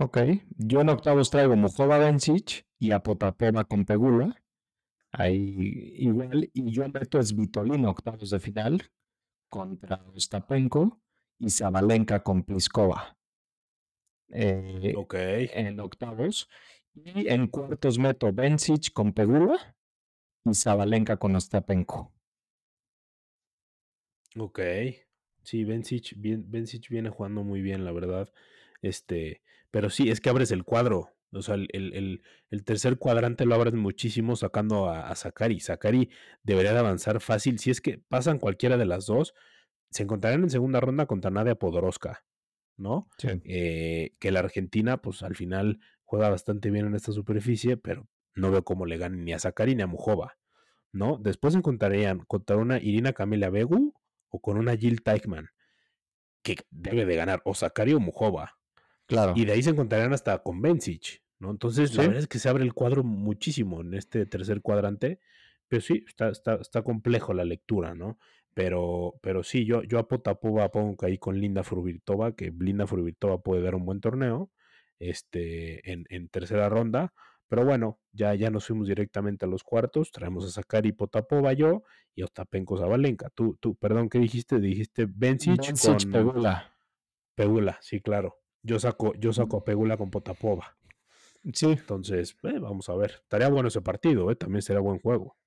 Ok, 0.00 0.18
yo 0.58 0.80
en 0.82 0.90
octavos 0.90 1.30
traigo 1.30 1.56
Mujova 1.56 1.98
Bencic 1.98 2.66
y 2.78 2.92
a 2.92 3.00
Potapova 3.00 3.64
con 3.64 3.84
Pegula. 3.84 4.42
Ahí 5.12 5.94
igual, 5.98 6.50
y 6.52 6.70
yo 6.70 6.88
meto 6.88 7.18
es 7.18 7.34
Vitolino 7.34 7.90
octavos 7.90 8.30
de 8.30 8.40
final 8.40 8.82
contra 9.48 10.04
Ostapenko 10.14 11.00
y 11.38 11.50
Zabalenka 11.50 12.22
con 12.22 12.42
Pliskova. 12.42 13.16
Eh, 14.30 14.92
Ok. 14.96 15.14
en 15.14 15.80
octavos. 15.80 16.48
Y 16.94 17.28
en 17.28 17.46
cuartos 17.46 17.98
meto 17.98 18.32
Bencic 18.32 18.92
con 18.92 19.12
Pegula 19.12 19.76
y 20.44 20.54
Zabalenka 20.54 21.16
con 21.16 21.36
Ostapenko. 21.36 22.12
Ok. 24.36 24.60
Sí, 25.42 25.64
Bencic, 25.64 26.14
bien, 26.16 26.44
Bencic 26.50 26.88
viene 26.88 27.08
jugando 27.08 27.42
muy 27.44 27.62
bien, 27.62 27.84
la 27.84 27.92
verdad. 27.92 28.30
Este, 28.82 29.42
pero 29.70 29.88
sí, 29.90 30.10
es 30.10 30.20
que 30.20 30.28
abres 30.28 30.50
el 30.50 30.64
cuadro. 30.64 31.14
O 31.32 31.42
sea, 31.42 31.56
el, 31.56 31.68
el- 31.72 32.22
el- 32.50 32.64
tercer 32.64 32.96
cuadrante 32.98 33.44
lo 33.44 33.54
abres 33.54 33.74
muchísimo 33.74 34.34
sacando 34.36 34.88
a, 34.88 35.08
a 35.10 35.14
Sakari. 35.14 35.60
Sakari 35.60 36.10
debería 36.42 36.72
de 36.72 36.78
avanzar 36.78 37.20
fácil. 37.20 37.58
Si 37.58 37.70
es 37.70 37.80
que 37.80 37.98
pasan 37.98 38.38
cualquiera 38.38 38.76
de 38.76 38.86
las 38.86 39.06
dos, 39.06 39.34
se 39.90 40.02
encontrarán 40.04 40.42
en 40.42 40.50
segunda 40.50 40.80
ronda 40.80 41.06
contra 41.06 41.30
Nadia 41.30 41.54
Podoroska, 41.54 42.24
¿no? 42.76 43.08
Sí. 43.18 43.28
Eh, 43.44 44.14
que 44.18 44.30
la 44.30 44.40
Argentina, 44.40 45.02
pues 45.02 45.22
al 45.22 45.34
final 45.36 45.80
juega 46.04 46.30
bastante 46.30 46.70
bien 46.70 46.86
en 46.86 46.94
esta 46.94 47.12
superficie, 47.12 47.76
pero 47.76 48.08
no 48.34 48.50
veo 48.50 48.64
cómo 48.64 48.86
le 48.86 48.96
ganen 48.98 49.24
ni 49.24 49.32
a 49.32 49.38
Sakari 49.38 49.74
ni 49.74 49.82
a 49.82 49.86
Mujova, 49.86 50.38
¿no? 50.92 51.18
Después 51.18 51.52
se 51.52 51.58
encontrarían 51.58 52.20
contra 52.20 52.56
una 52.56 52.78
Irina 52.78 53.12
Camila 53.12 53.50
Begu 53.50 53.94
o 54.30 54.40
con 54.40 54.56
una 54.58 54.76
Jill 54.76 55.02
Teichmann, 55.02 55.50
que 56.42 56.56
debe 56.70 57.04
de 57.04 57.16
ganar 57.16 57.42
o 57.44 57.54
Sakari 57.54 57.92
o 57.94 58.00
Mujova. 58.00 58.57
Claro. 59.08 59.32
Y 59.34 59.44
de 59.46 59.52
ahí 59.52 59.62
se 59.62 59.70
encontrarían 59.70 60.12
hasta 60.12 60.38
con 60.42 60.62
Bencic, 60.62 61.22
¿no? 61.40 61.50
Entonces, 61.50 61.96
la 61.96 62.02
verdad 62.02 62.20
es 62.20 62.28
que 62.28 62.38
se 62.38 62.48
abre 62.48 62.62
el 62.62 62.74
cuadro 62.74 63.02
muchísimo 63.02 63.80
en 63.80 63.94
este 63.94 64.26
tercer 64.26 64.60
cuadrante, 64.60 65.18
pero 65.66 65.82
sí, 65.82 66.04
está, 66.06 66.28
está, 66.28 66.56
está 66.56 66.82
complejo 66.82 67.32
la 67.32 67.44
lectura, 67.44 67.94
¿no? 67.94 68.18
Pero, 68.54 69.18
pero 69.22 69.42
sí, 69.42 69.64
yo, 69.64 69.82
yo 69.82 69.98
a 69.98 70.08
Potapova 70.08 70.70
pongo 70.70 70.96
ahí 71.06 71.16
con 71.16 71.40
Linda 71.40 71.62
Fruvirtova, 71.62 72.36
que 72.36 72.52
Linda 72.58 72.86
Fruvirtova 72.86 73.40
puede 73.40 73.62
dar 73.62 73.74
un 73.74 73.86
buen 73.86 74.00
torneo 74.00 74.50
este, 74.98 75.90
en, 75.90 76.04
en 76.10 76.28
tercera 76.28 76.68
ronda. 76.68 77.14
Pero 77.48 77.64
bueno, 77.64 77.98
ya, 78.12 78.34
ya 78.34 78.50
nos 78.50 78.66
fuimos 78.66 78.88
directamente 78.88 79.46
a 79.46 79.48
los 79.48 79.64
cuartos. 79.64 80.12
Traemos 80.12 80.44
a 80.44 80.50
Sakari 80.50 80.92
Potapova 80.92 81.54
yo 81.54 81.82
y 82.14 82.22
Ostapenko 82.22 82.76
Zabalenka. 82.76 83.30
Tú, 83.30 83.56
tú, 83.58 83.74
perdón, 83.76 84.10
¿qué 84.10 84.18
dijiste? 84.18 84.60
Dijiste 84.60 85.06
Bencic, 85.08 85.56
Bencic, 85.56 86.02
con 86.02 86.12
Pegula. 86.12 86.74
Pegula, 87.34 87.78
sí, 87.80 88.00
claro. 88.00 88.38
Yo 88.68 88.78
saco, 88.78 89.14
yo 89.14 89.32
saco 89.32 89.56
a 89.56 89.64
Pegula 89.64 89.96
con 89.96 90.10
Potapova. 90.10 90.76
Sí, 91.54 91.66
Entonces, 91.66 92.36
eh, 92.42 92.58
vamos 92.58 92.88
a 92.90 92.96
ver. 92.96 93.12
Estaría 93.22 93.48
bueno 93.48 93.68
ese 93.68 93.80
partido, 93.80 94.30
eh, 94.30 94.36
también 94.36 94.60
sería 94.60 94.80
buen 94.80 94.98
juego. 94.98 95.38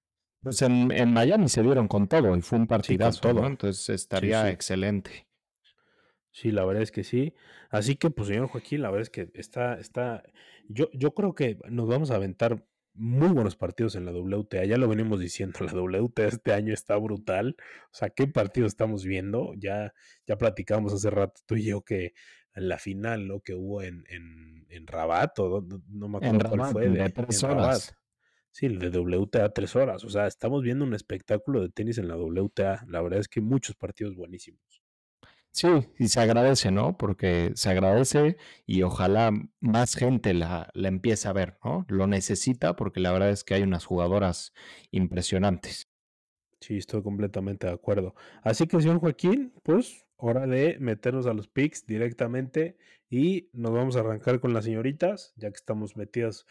pues 0.42 0.60
en, 0.64 0.92
en 0.92 1.14
Miami 1.14 1.48
se 1.48 1.62
dieron 1.62 1.88
con 1.88 2.08
todo 2.08 2.36
y 2.36 2.42
fue 2.42 2.58
un 2.58 2.66
partidazo, 2.66 3.22
todo. 3.22 3.42
¿no? 3.42 3.48
Entonces 3.48 3.90
estaría 3.90 4.46
sí. 4.46 4.50
excelente. 4.50 5.28
Sí, 6.32 6.52
la 6.52 6.66
verdad 6.66 6.82
es 6.82 6.92
que 6.92 7.04
sí. 7.04 7.36
Así 7.70 7.96
que, 7.96 8.10
pues, 8.10 8.30
señor 8.30 8.48
Joaquín, 8.48 8.82
la 8.82 8.90
verdad 8.90 9.04
es 9.04 9.10
que 9.12 9.30
está, 9.36 9.76
está. 9.76 10.24
Yo, 10.68 10.90
yo 10.94 11.14
creo 11.14 11.36
que 11.36 11.60
nos 11.70 11.88
vamos 11.88 12.10
a 12.10 12.16
aventar 12.16 12.66
muy 12.94 13.30
buenos 13.30 13.56
partidos 13.56 13.96
en 13.96 14.06
la 14.06 14.12
WTA. 14.14 14.66
Ya 14.66 14.78
lo 14.78 14.88
venimos 14.88 15.20
diciendo, 15.20 15.60
la 15.60 15.74
WTA 15.74 16.28
este 16.28 16.54
año 16.54 16.74
está 16.74 16.98
brutal. 16.98 17.56
O 17.92 17.94
sea, 17.94 18.10
¿qué 18.10 18.28
partido 18.28 18.66
estamos 18.66 19.06
viendo? 19.06 19.54
Ya, 19.58 19.94
ya 20.26 20.38
platicamos 20.38 20.94
hace 20.94 21.10
rato 21.10 21.42
tú 21.46 21.56
y 21.56 21.66
yo 21.66 21.82
que 21.84 22.14
la 22.56 22.78
final, 22.80 23.28
¿no? 23.28 23.42
Que 23.42 23.54
hubo 23.56 23.82
en, 23.82 24.04
en, 24.10 24.66
en 24.70 24.88
Rabat, 24.88 25.38
o 25.40 25.62
no, 25.62 25.82
no 25.88 26.08
me 26.10 26.18
acuerdo 26.18 26.42
En 26.42 26.46
cuál 26.46 26.60
Rabat, 26.60 26.72
fue. 26.72 26.90
de 26.90 27.10
tres 27.10 27.44
horas. 27.44 27.96
Sí, 28.52 28.66
el 28.66 28.80
de 28.80 28.90
WTA 28.90 29.54
tres 29.54 29.76
horas. 29.76 30.04
O 30.04 30.10
sea, 30.10 30.28
estamos 30.28 30.62
viendo 30.64 30.84
un 30.86 30.94
espectáculo 30.94 31.62
de 31.62 31.70
tenis 31.70 31.98
en 31.98 32.08
la 32.08 32.18
WTA. 32.18 32.86
La 32.88 33.02
verdad 33.02 33.20
es 33.20 33.28
que 33.30 33.42
muchos 33.42 33.76
partidos 33.76 34.16
buenísimos. 34.16 34.82
Sí, 35.54 35.68
y 36.00 36.08
se 36.08 36.20
agradece, 36.22 36.72
¿no? 36.72 36.98
Porque 36.98 37.52
se 37.56 37.70
agradece 37.70 38.38
y 38.66 38.84
ojalá 38.84 39.32
más 39.60 39.96
gente 39.96 40.34
la, 40.34 40.70
la 40.74 40.88
empiece 40.88 41.28
a 41.28 41.34
ver, 41.34 41.58
¿no? 41.64 41.86
Lo 41.90 42.08
necesita 42.08 42.76
porque 42.78 43.02
la 43.02 43.12
verdad 43.12 43.32
es 43.32 43.44
que 43.44 43.56
hay 43.56 43.64
unas 43.64 43.84
jugadoras 43.86 44.54
impresionantes. 44.92 45.90
Sí, 46.62 46.78
estoy 46.78 47.02
completamente 47.02 47.68
de 47.68 47.74
acuerdo. 47.74 48.14
Así 48.44 48.68
que, 48.68 48.80
señor 48.80 49.00
Joaquín, 49.00 49.54
pues 49.64 50.06
hora 50.22 50.46
de 50.46 50.78
meternos 50.80 51.26
a 51.26 51.34
los 51.34 51.48
picks 51.48 51.86
directamente 51.86 52.78
y 53.10 53.50
nos 53.54 53.72
vamos 53.72 53.96
a 53.96 54.02
arrancar 54.02 54.40
con 54.40 54.54
las 54.54 54.66
señoritas, 54.66 55.34
ya 55.36 55.50
que 55.50 55.58
estamos 55.58 55.98
metidos, 55.98 56.46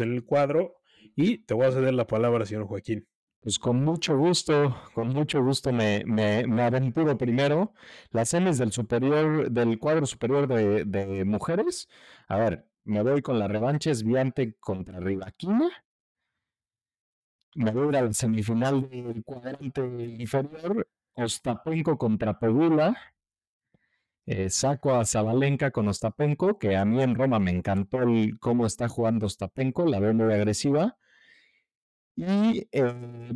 en 0.00 0.14
el 0.14 0.24
cuadro. 0.24 0.80
Y 1.16 1.38
te 1.38 1.54
voy 1.54 1.66
a 1.66 1.72
ceder 1.72 1.92
la 1.94 2.06
palabra, 2.06 2.46
señor 2.46 2.66
Joaquín. 2.66 3.06
Pues 3.40 3.58
con 3.58 3.82
mucho 3.84 4.16
gusto, 4.16 4.76
con 4.94 5.08
mucho 5.08 5.42
gusto 5.42 5.72
me, 5.72 6.02
me, 6.06 6.46
me 6.46 6.62
aventuro 6.62 7.16
primero. 7.18 7.74
Las 8.10 8.30
semis 8.30 8.58
del 8.58 8.70
superior, 8.72 9.50
del 9.50 9.78
cuadro 9.78 10.06
superior 10.06 10.46
de, 10.46 11.24
mujeres. 11.24 11.88
A 12.28 12.38
ver, 12.38 12.66
me 12.84 13.02
voy 13.02 13.22
con 13.22 13.38
la 13.38 13.48
revancha 13.48 13.92
Viante 14.04 14.54
contra 14.60 15.00
Rivaquina. 15.00 15.70
Me 17.54 17.72
voy 17.72 17.94
a 17.96 18.02
la 18.02 18.12
semifinal 18.12 18.88
del 18.88 19.24
cuadrante 19.24 19.80
inferior. 20.18 20.86
Ostapenko 21.14 21.98
contra 21.98 22.38
Pegula. 22.38 22.96
Eh, 24.26 24.50
saco 24.50 24.94
a 24.94 25.04
Zabalenka 25.04 25.70
con 25.70 25.88
Ostapenko, 25.88 26.58
que 26.58 26.76
a 26.76 26.84
mí 26.84 27.02
en 27.02 27.14
Roma 27.14 27.38
me 27.38 27.50
encantó 27.50 28.02
el, 28.02 28.38
cómo 28.38 28.66
está 28.66 28.88
jugando 28.88 29.26
Ostapenko, 29.26 29.86
la 29.86 29.98
veo 29.98 30.14
muy 30.14 30.32
agresiva. 30.32 30.96
Y 32.16 32.68
eh, 32.70 33.32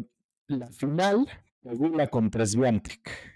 la 0.49 0.67
final, 0.69 1.27
Pegula 1.63 2.07
contra 2.09 2.47
Swiatek. 2.47 3.35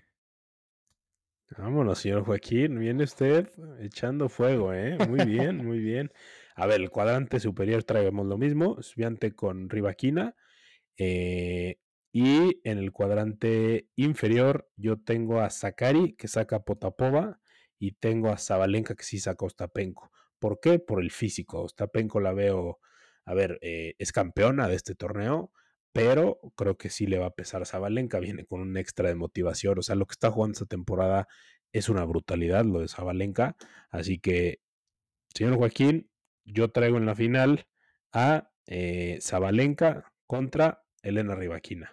Vámonos, 1.57 1.99
señor 2.01 2.25
Joaquín. 2.25 2.79
Viene 2.79 3.05
usted 3.05 3.51
echando 3.81 4.29
fuego, 4.29 4.73
¿eh? 4.75 4.99
Muy 5.09 5.25
bien, 5.25 5.57
muy 5.67 5.79
bien. 5.79 6.13
A 6.55 6.67
ver, 6.67 6.81
el 6.81 6.91
cuadrante 6.91 7.41
superior 7.41 7.85
traemos 7.85 8.27
lo 8.27 8.37
mismo. 8.37 8.83
Sviante 8.83 9.35
con 9.35 9.71
Rivaquina. 9.71 10.35
Eh, 10.97 11.79
y 12.21 12.61
en 12.65 12.79
el 12.79 12.91
cuadrante 12.91 13.87
inferior 13.95 14.69
yo 14.77 15.01
tengo 15.01 15.41
a 15.41 15.51
Sakari, 15.51 16.17
que 16.17 16.27
saca 16.27 16.65
Potapova. 16.65 17.41
Y 17.79 17.93
tengo 17.93 18.31
a 18.31 18.39
Zabalenka, 18.39 18.97
que 18.97 19.05
sí 19.05 19.21
saca 19.21 19.47
Ostapenko. 19.47 20.11
¿Por 20.41 20.59
qué? 20.59 20.81
Por 20.81 21.01
el 21.01 21.13
físico. 21.13 21.63
Ostapenko 21.63 22.19
la 22.19 22.33
veo, 22.33 22.81
a 23.25 23.35
ver, 23.35 23.61
eh, 23.63 23.95
es 24.01 24.11
campeona 24.11 24.67
de 24.67 24.75
este 24.75 24.97
torneo 24.97 25.53
pero 25.93 26.39
creo 26.55 26.77
que 26.77 26.91
sí 26.91 27.07
le 27.07 27.19
va 27.19 27.27
a 27.27 27.35
pesar 27.35 27.63
a 27.63 27.65
Zabalenka, 27.65 28.21
viene 28.21 28.45
con 28.45 28.61
un 28.61 28.77
extra 28.77 29.09
de 29.09 29.17
motivación, 29.17 29.79
o 29.79 29.83
sea, 29.83 29.97
lo 29.97 30.07
que 30.07 30.13
está 30.13 30.31
jugando 30.31 30.53
esta 30.53 30.67
temporada 30.67 31.27
es 31.73 31.89
una 31.89 32.05
brutalidad 32.05 32.65
lo 32.65 32.81
de 32.81 32.89
Zabalenka, 32.89 33.57
así 33.91 34.21
que, 34.21 34.61
señor 35.35 35.57
Joaquín, 35.57 36.09
yo 36.45 36.71
traigo 36.71 36.99
en 36.99 37.07
la 37.07 37.17
final 37.17 37.67
a 38.13 38.51
eh, 38.67 39.19
Zabalenka 39.23 40.13
contra 40.27 40.85
Elena 41.03 41.35
Rivaquina. 41.35 41.93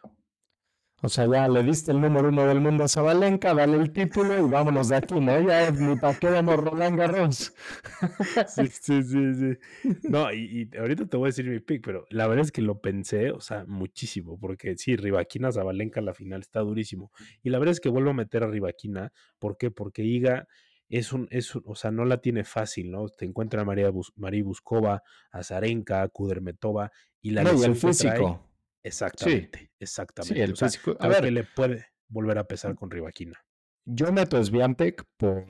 O 1.05 1.09
sea, 1.09 1.27
ya 1.31 1.47
le 1.47 1.61
diste 1.61 1.91
el 1.91 2.01
número 2.01 2.29
uno 2.29 2.47
del 2.47 2.59
mundo 2.59 2.83
a 2.83 2.87
Zabalenka, 2.87 3.53
dale 3.53 3.77
el 3.77 3.91
título 3.91 4.39
y 4.39 4.49
vámonos 4.49 4.89
de 4.89 4.95
aquí, 4.95 5.13
¿no? 5.19 5.39
Ya 5.39 5.69
ni 5.69 5.95
para 5.97 6.17
qué 6.17 6.31
damos 6.31 6.57
Roland 6.57 6.97
Garros. 6.97 7.53
Sí, 8.47 8.65
sí, 8.67 9.03
sí, 9.03 9.33
sí. 9.35 9.99
No, 10.09 10.33
y, 10.33 10.67
y, 10.73 10.77
ahorita 10.77 11.05
te 11.05 11.15
voy 11.15 11.27
a 11.27 11.29
decir 11.29 11.45
mi 11.45 11.59
pick, 11.59 11.83
pero 11.85 12.07
la 12.09 12.25
verdad 12.25 12.45
es 12.45 12.51
que 12.51 12.63
lo 12.63 12.81
pensé, 12.81 13.29
o 13.29 13.39
sea, 13.39 13.65
muchísimo, 13.67 14.39
porque 14.39 14.77
sí, 14.77 14.95
Rivaquina 14.95 15.51
Zabalenka 15.51 15.99
en 15.99 16.07
la 16.07 16.15
final 16.15 16.41
está 16.41 16.61
durísimo. 16.61 17.11
Y 17.43 17.51
la 17.51 17.59
verdad 17.59 17.73
es 17.73 17.79
que 17.79 17.89
vuelvo 17.89 18.09
a 18.09 18.13
meter 18.13 18.43
a 18.43 18.47
Rivaquina, 18.47 19.11
¿por 19.37 19.57
qué? 19.57 19.69
Porque 19.69 20.01
Iga 20.03 20.47
es 20.89 21.13
un, 21.13 21.27
es 21.29 21.53
un, 21.53 21.61
o 21.67 21.75
sea, 21.75 21.91
no 21.91 22.05
la 22.05 22.17
tiene 22.17 22.43
fácil, 22.43 22.89
¿no? 22.89 23.09
Te 23.09 23.25
encuentra 23.25 23.61
a 23.61 23.65
María, 23.65 23.91
Bus, 23.91 24.11
María 24.15 24.43
Buskova, 24.43 25.03
a 25.31 25.43
Zarenka, 25.43 26.07
Kudermetova, 26.09 26.91
y 27.21 27.29
la 27.29 27.43
no, 27.43 27.53
y 27.53 27.63
el 27.63 27.75
físico. 27.75 28.09
trae- 28.11 28.54
exactamente, 28.87 29.59
Sí. 29.59 29.69
exactamente. 29.79 30.35
Sí, 30.35 30.41
el 30.41 30.53
o 30.53 30.55
sea, 30.55 30.67
físico. 30.69 30.95
A 30.99 31.07
ver, 31.07 31.21
que 31.23 31.31
le 31.31 31.43
puede 31.43 31.87
volver 32.07 32.37
a 32.37 32.47
pesar 32.47 32.75
con 32.75 32.89
Rivaquina. 32.91 33.39
yo 33.85 34.11
meto 34.11 34.43
Sviantek 34.43 35.03
por 35.17 35.45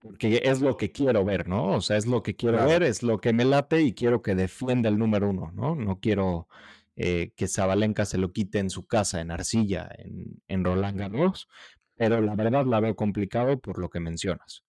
porque 0.00 0.40
es 0.44 0.60
lo 0.60 0.76
que 0.76 0.90
quiero 0.90 1.24
ver, 1.24 1.48
¿no? 1.48 1.66
O 1.76 1.80
sea, 1.80 1.96
es 1.96 2.06
lo 2.06 2.22
que 2.22 2.34
quiero 2.34 2.56
Claro. 2.56 2.70
ver, 2.70 2.82
es 2.82 3.02
lo 3.04 3.20
que 3.20 3.32
me 3.32 3.44
late 3.44 3.82
y 3.82 3.94
quiero 3.94 4.20
que 4.20 4.34
defienda 4.34 4.88
el 4.88 4.98
número 4.98 5.30
uno, 5.30 5.52
¿no? 5.54 5.76
No 5.76 6.00
quiero 6.00 6.48
eh, 6.96 7.32
que 7.36 7.46
Zabalenka 7.48 8.04
se 8.04 8.18
lo 8.18 8.32
quite 8.32 8.58
en 8.58 8.68
su 8.70 8.86
casa, 8.86 9.20
en 9.20 9.30
Arcilla, 9.30 9.88
en, 9.96 10.42
en 10.48 10.64
Roland 10.64 10.98
Garros, 10.98 11.48
pero 11.94 12.20
la 12.20 12.34
verdad 12.34 12.66
la 12.66 12.80
veo 12.80 12.96
complicado 12.96 13.60
por 13.60 13.78
lo 13.78 13.90
que 13.90 14.00
mencionas. 14.00 14.64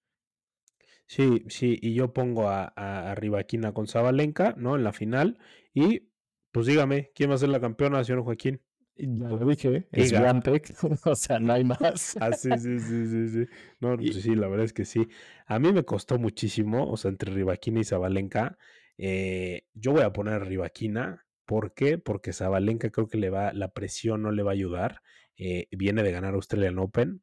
Sí, 1.08 1.44
sí, 1.50 1.78
y 1.82 1.94
yo 1.94 2.14
pongo 2.14 2.50
a, 2.50 2.72
a, 2.76 3.12
a 3.12 3.16
Rivaquina 3.16 3.74
con 3.74 3.88
Zabalenka, 3.88 4.54
¿no? 4.58 4.76
En 4.76 4.84
la 4.84 4.94
final. 4.94 5.38
Y 5.74 6.10
pues 6.54 6.68
dígame, 6.68 7.12
¿quién 7.16 7.32
va 7.32 7.36
a 7.36 7.40
ser 7.40 7.50
la 7.50 7.60
campeona, 7.60 8.04
señor 8.04 8.24
Joaquín? 8.24 8.62
Ya 8.96 9.28
lo 9.28 9.44
dije, 9.44 9.88
es 9.92 10.12
Viantec, 10.12 10.72
o 11.06 11.16
sea, 11.16 11.40
no 11.40 11.54
hay 11.54 11.64
más. 11.64 12.16
Ah, 12.20 12.32
sí, 12.32 12.52
sí, 12.60 12.80
sí, 12.80 13.08
sí, 13.08 13.30
sí. 13.30 13.46
No, 13.80 13.98
pues 13.98 14.22
sí, 14.22 14.36
la 14.36 14.48
verdad 14.48 14.66
es 14.66 14.74
que 14.74 14.86
sí. 14.86 15.08
A 15.48 15.58
mí 15.58 15.74
me 15.74 15.84
costó 15.84 16.20
muchísimo, 16.20 16.88
o 16.88 16.96
sea, 16.96 17.10
entre 17.10 17.34
Rivaquina 17.34 17.80
y 17.80 17.86
Zabalenka. 17.86 18.60
Eh, 19.00 19.64
yo 19.74 19.94
voy 19.94 20.04
a 20.04 20.14
poner 20.14 20.36
a 20.36 20.40
Rivaquina. 20.40 21.26
¿Por 21.46 21.74
qué? 21.74 21.98
Porque 21.98 22.34
Zabalenka 22.34 22.92
creo 22.92 23.08
que 23.08 23.18
le 23.18 23.32
va, 23.32 23.52
la 23.52 23.74
presión 23.74 24.22
no 24.22 24.32
le 24.32 24.44
va 24.44 24.52
a 24.52 24.54
ayudar. 24.54 25.02
Eh, 25.38 25.68
viene 25.72 26.04
de 26.04 26.12
ganar 26.12 26.36
Australian 26.36 26.78
Open 26.78 27.20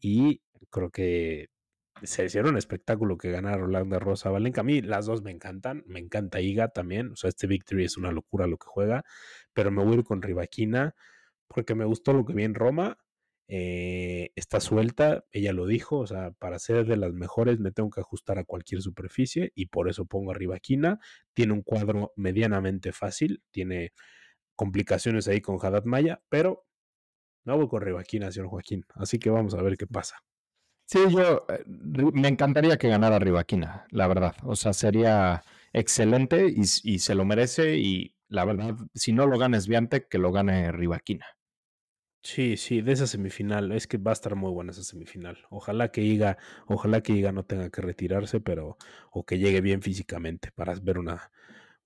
y 0.00 0.42
creo 0.70 0.90
que 0.90 1.50
se 2.02 2.24
hicieron 2.24 2.52
un 2.52 2.58
espectáculo 2.58 3.16
que 3.18 3.30
ganar 3.30 3.60
Rolanda 3.60 3.98
Rosa 3.98 4.30
Valenca. 4.30 4.62
A 4.62 4.64
mí 4.64 4.82
las 4.82 5.06
dos 5.06 5.22
me 5.22 5.30
encantan, 5.30 5.84
me 5.86 6.00
encanta 6.00 6.40
Iga 6.40 6.68
también, 6.68 7.12
o 7.12 7.16
sea, 7.16 7.28
este 7.28 7.46
Victory 7.46 7.84
es 7.84 7.96
una 7.96 8.12
locura 8.12 8.46
lo 8.46 8.58
que 8.58 8.66
juega, 8.66 9.04
pero 9.52 9.70
me 9.70 9.82
voy 9.82 9.94
a 9.94 9.98
ir 9.98 10.04
con 10.04 10.22
Rivaquina 10.22 10.94
porque 11.48 11.74
me 11.74 11.84
gustó 11.84 12.12
lo 12.12 12.24
que 12.24 12.34
vi 12.34 12.44
en 12.44 12.54
Roma. 12.54 12.98
Eh, 13.48 14.30
está 14.36 14.60
suelta, 14.60 15.24
ella 15.30 15.52
lo 15.52 15.66
dijo, 15.66 15.98
o 15.98 16.06
sea, 16.06 16.30
para 16.32 16.58
ser 16.58 16.86
de 16.86 16.96
las 16.96 17.12
mejores 17.12 17.58
me 17.60 17.70
tengo 17.72 17.90
que 17.90 18.00
ajustar 18.00 18.38
a 18.38 18.44
cualquier 18.44 18.80
superficie 18.80 19.52
y 19.54 19.66
por 19.66 19.88
eso 19.90 20.06
pongo 20.06 20.30
a 20.30 20.34
Rivaquina. 20.34 21.00
Tiene 21.34 21.52
un 21.52 21.62
cuadro 21.62 22.12
medianamente 22.16 22.92
fácil, 22.92 23.42
tiene 23.50 23.92
complicaciones 24.56 25.28
ahí 25.28 25.40
con 25.40 25.58
Haddad 25.60 25.84
Maya, 25.84 26.22
pero 26.28 26.66
no 27.44 27.56
voy 27.56 27.68
con 27.68 27.82
Rivaquina, 27.82 28.32
señor 28.32 28.48
Joaquín. 28.48 28.86
Así 28.94 29.18
que 29.18 29.30
vamos 29.30 29.54
a 29.54 29.62
ver 29.62 29.76
qué 29.76 29.86
pasa. 29.86 30.22
Sí, 30.92 30.98
yo 31.10 31.46
eh, 31.48 31.64
me 32.12 32.28
encantaría 32.28 32.76
que 32.76 32.88
ganara 32.88 33.18
Rivaquina, 33.18 33.86
la 33.90 34.06
verdad. 34.08 34.34
O 34.42 34.56
sea, 34.56 34.74
sería 34.74 35.42
excelente 35.72 36.46
y, 36.54 36.98
se 36.98 37.14
lo 37.14 37.24
merece. 37.24 37.78
Y 37.78 38.14
la 38.28 38.44
verdad, 38.44 38.76
si 38.92 39.12
no 39.14 39.26
lo 39.26 39.38
gana 39.38 39.58
Viante, 39.66 40.06
que 40.06 40.18
lo 40.18 40.32
gane 40.32 40.70
Rivaquina. 40.70 41.24
Sí, 42.22 42.58
sí, 42.58 42.82
de 42.82 42.92
esa 42.92 43.06
semifinal, 43.06 43.72
es 43.72 43.86
que 43.86 43.96
va 43.96 44.10
a 44.10 44.12
estar 44.12 44.36
muy 44.36 44.50
buena 44.50 44.72
esa 44.72 44.82
semifinal. 44.84 45.38
Ojalá 45.48 45.90
que 45.90 46.02
Iga, 46.02 46.36
ojalá 46.66 47.02
que 47.02 47.14
Iga 47.14 47.32
no 47.32 47.44
tenga 47.46 47.70
que 47.70 47.80
retirarse, 47.80 48.40
pero, 48.40 48.76
o 49.12 49.24
que 49.24 49.38
llegue 49.38 49.62
bien 49.62 49.80
físicamente 49.80 50.52
para 50.52 50.74
ver 50.74 50.98
una, 50.98 51.32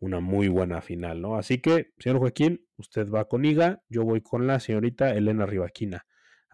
una 0.01 0.19
muy 0.21 0.49
buena 0.49 0.83
final, 0.83 1.23
¿no? 1.23 1.37
Así 1.37 1.59
que, 1.59 1.93
señor 1.99 2.19
Joaquín, 2.19 2.67
usted 2.77 3.09
va 3.09 3.29
con 3.29 3.45
Iga, 3.45 3.83
yo 3.89 4.05
voy 4.05 4.21
con 4.21 4.49
la 4.49 4.59
señorita 4.59 5.15
Elena 5.15 5.47
Rivaquina. 5.47 6.07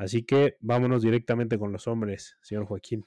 Así 0.03 0.25
que 0.25 0.57
vámonos 0.61 1.03
directamente 1.03 1.59
con 1.59 1.71
los 1.71 1.87
hombres, 1.87 2.37
señor 2.43 2.65
Joaquín. 2.67 3.07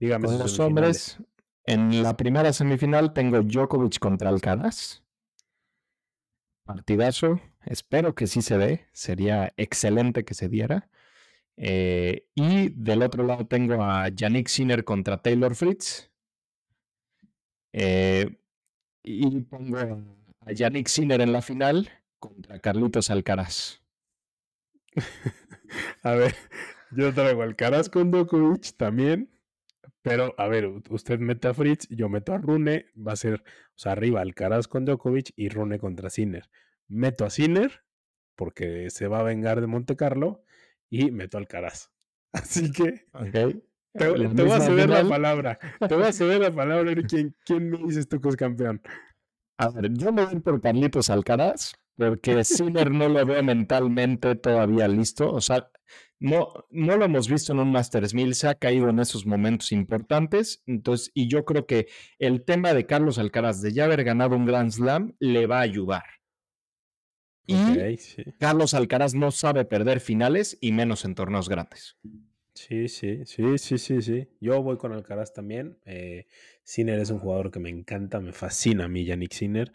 Dígame. 0.00 0.26
Con 0.26 0.38
los 0.40 0.58
hombres, 0.58 1.18
en 1.64 2.02
la 2.02 2.16
primera 2.16 2.52
semifinal 2.52 3.12
tengo 3.12 3.40
Djokovic 3.42 4.00
contra 4.00 4.28
Alcaraz. 4.28 5.04
Partidazo. 6.64 7.40
Espero 7.64 8.16
que 8.16 8.26
sí 8.26 8.42
se 8.42 8.58
dé. 8.58 8.88
Sería 8.92 9.52
excelente 9.56 10.24
que 10.24 10.34
se 10.34 10.48
diera. 10.48 10.90
Eh, 11.56 12.26
y 12.34 12.70
del 12.70 13.02
otro 13.02 13.24
lado 13.24 13.46
tengo 13.46 13.84
a 13.84 14.08
Yannick 14.08 14.48
Sinner 14.48 14.82
contra 14.82 15.22
Taylor 15.22 15.54
Fritz. 15.54 16.10
Eh, 17.72 18.36
y 19.04 19.42
pongo 19.42 19.78
a 20.40 20.52
Yannick 20.52 20.88
Sinner 20.88 21.20
en 21.20 21.32
la 21.32 21.42
final 21.42 21.88
contra 22.18 22.58
Carlitos 22.58 23.10
Alcaraz. 23.10 23.81
A 26.02 26.12
ver, 26.12 26.34
yo 26.90 27.12
traigo 27.14 27.42
Alcaraz 27.42 27.88
con 27.88 28.10
Djokovic 28.10 28.76
también. 28.76 29.30
Pero, 30.02 30.34
a 30.36 30.48
ver, 30.48 30.66
usted 30.90 31.20
mete 31.20 31.48
a 31.48 31.54
Fritz, 31.54 31.86
yo 31.88 32.08
meto 32.08 32.32
a 32.32 32.38
Rune, 32.38 32.86
va 32.96 33.12
a 33.12 33.16
ser, 33.16 33.34
o 33.34 33.78
sea, 33.78 33.92
arriba 33.92 34.20
Alcaraz 34.20 34.66
con 34.66 34.84
Djokovic 34.84 35.32
y 35.36 35.48
Rune 35.48 35.78
contra 35.78 36.10
Sinner. 36.10 36.50
Meto 36.88 37.24
a 37.24 37.30
Sinner, 37.30 37.84
porque 38.34 38.90
se 38.90 39.06
va 39.06 39.20
a 39.20 39.22
vengar 39.22 39.60
de 39.60 39.68
Monte 39.68 39.94
Carlo, 39.94 40.44
y 40.90 41.12
meto 41.12 41.36
a 41.36 41.40
Alcaraz. 41.40 41.92
Así 42.32 42.72
que 42.72 43.06
te, 43.12 43.44
voy 44.08 44.50
a 44.50 44.60
ceder 44.60 44.90
la 44.90 45.08
palabra. 45.08 45.58
Te 45.88 45.94
voy 45.94 46.04
a 46.04 46.12
ceder 46.12 46.40
la 46.40 46.50
palabra. 46.50 46.94
¿Quién, 47.08 47.36
quién 47.44 47.70
me 47.70 47.78
dice 47.78 48.00
esto 48.00 48.20
que 48.20 48.28
es 48.28 48.36
campeón? 48.36 48.82
A 49.58 49.68
ver, 49.68 49.92
yo 49.92 50.12
me 50.12 50.24
voy 50.24 50.40
por 50.40 50.60
Carlitos 50.60 51.10
Alcaraz, 51.10 51.74
porque 51.96 52.44
Sinner 52.44 52.90
no 52.90 53.08
lo 53.08 53.24
veo 53.24 53.42
mentalmente 53.42 54.34
todavía 54.36 54.88
listo. 54.88 55.32
O 55.32 55.40
sea, 55.40 55.70
no, 56.18 56.52
no 56.70 56.96
lo 56.96 57.04
hemos 57.04 57.28
visto 57.28 57.52
en 57.52 57.58
un 57.58 57.72
Masters 57.72 58.14
1000, 58.14 58.34
se 58.34 58.48
ha 58.48 58.54
caído 58.54 58.88
en 58.88 58.98
esos 58.98 59.26
momentos 59.26 59.72
importantes. 59.72 60.62
Entonces, 60.66 61.10
y 61.14 61.28
yo 61.28 61.44
creo 61.44 61.66
que 61.66 61.88
el 62.18 62.44
tema 62.44 62.72
de 62.74 62.86
Carlos 62.86 63.18
Alcaraz 63.18 63.60
de 63.60 63.72
ya 63.72 63.84
haber 63.84 64.04
ganado 64.04 64.36
un 64.36 64.46
Grand 64.46 64.70
Slam 64.70 65.14
le 65.18 65.46
va 65.46 65.58
a 65.58 65.62
ayudar. 65.62 66.04
Y 67.44 67.56
Carlos 68.38 68.72
Alcaraz 68.72 69.14
no 69.14 69.30
sabe 69.30 69.64
perder 69.64 70.00
finales 70.00 70.56
y 70.60 70.72
menos 70.72 71.04
en 71.04 71.14
torneos 71.14 71.48
grandes. 71.48 71.96
Sí, 72.54 72.86
sí, 72.88 73.24
sí, 73.24 73.58
sí, 73.58 73.78
sí, 73.78 74.02
sí. 74.02 74.28
Yo 74.40 74.62
voy 74.62 74.76
con 74.76 74.92
Alcaraz 74.92 75.32
también. 75.32 75.78
Eh, 75.84 76.26
Sinner 76.62 77.00
es 77.00 77.10
un 77.10 77.18
jugador 77.18 77.50
que 77.50 77.58
me 77.58 77.70
encanta, 77.70 78.20
me 78.20 78.32
fascina 78.32 78.84
a 78.84 78.88
mí, 78.88 79.04
Yannick 79.04 79.32
Sinner, 79.32 79.72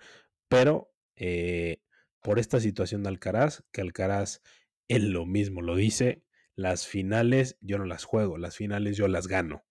pero 0.48 0.94
eh, 1.16 1.82
por 2.28 2.40
esta 2.40 2.60
situación 2.60 3.04
de 3.04 3.10
Alcaraz, 3.10 3.64
que 3.72 3.80
Alcaraz, 3.80 4.42
él 4.90 5.12
lo 5.12 5.26
mismo 5.26 5.62
lo 5.62 5.78
dice, 5.78 6.26
las 6.58 6.86
finales 6.86 7.58
yo 7.62 7.78
no 7.78 7.86
las 7.86 8.04
juego, 8.04 8.38
las 8.38 8.58
finales 8.58 8.98
yo 8.98 9.08
las 9.08 9.28
gano. 9.28 9.64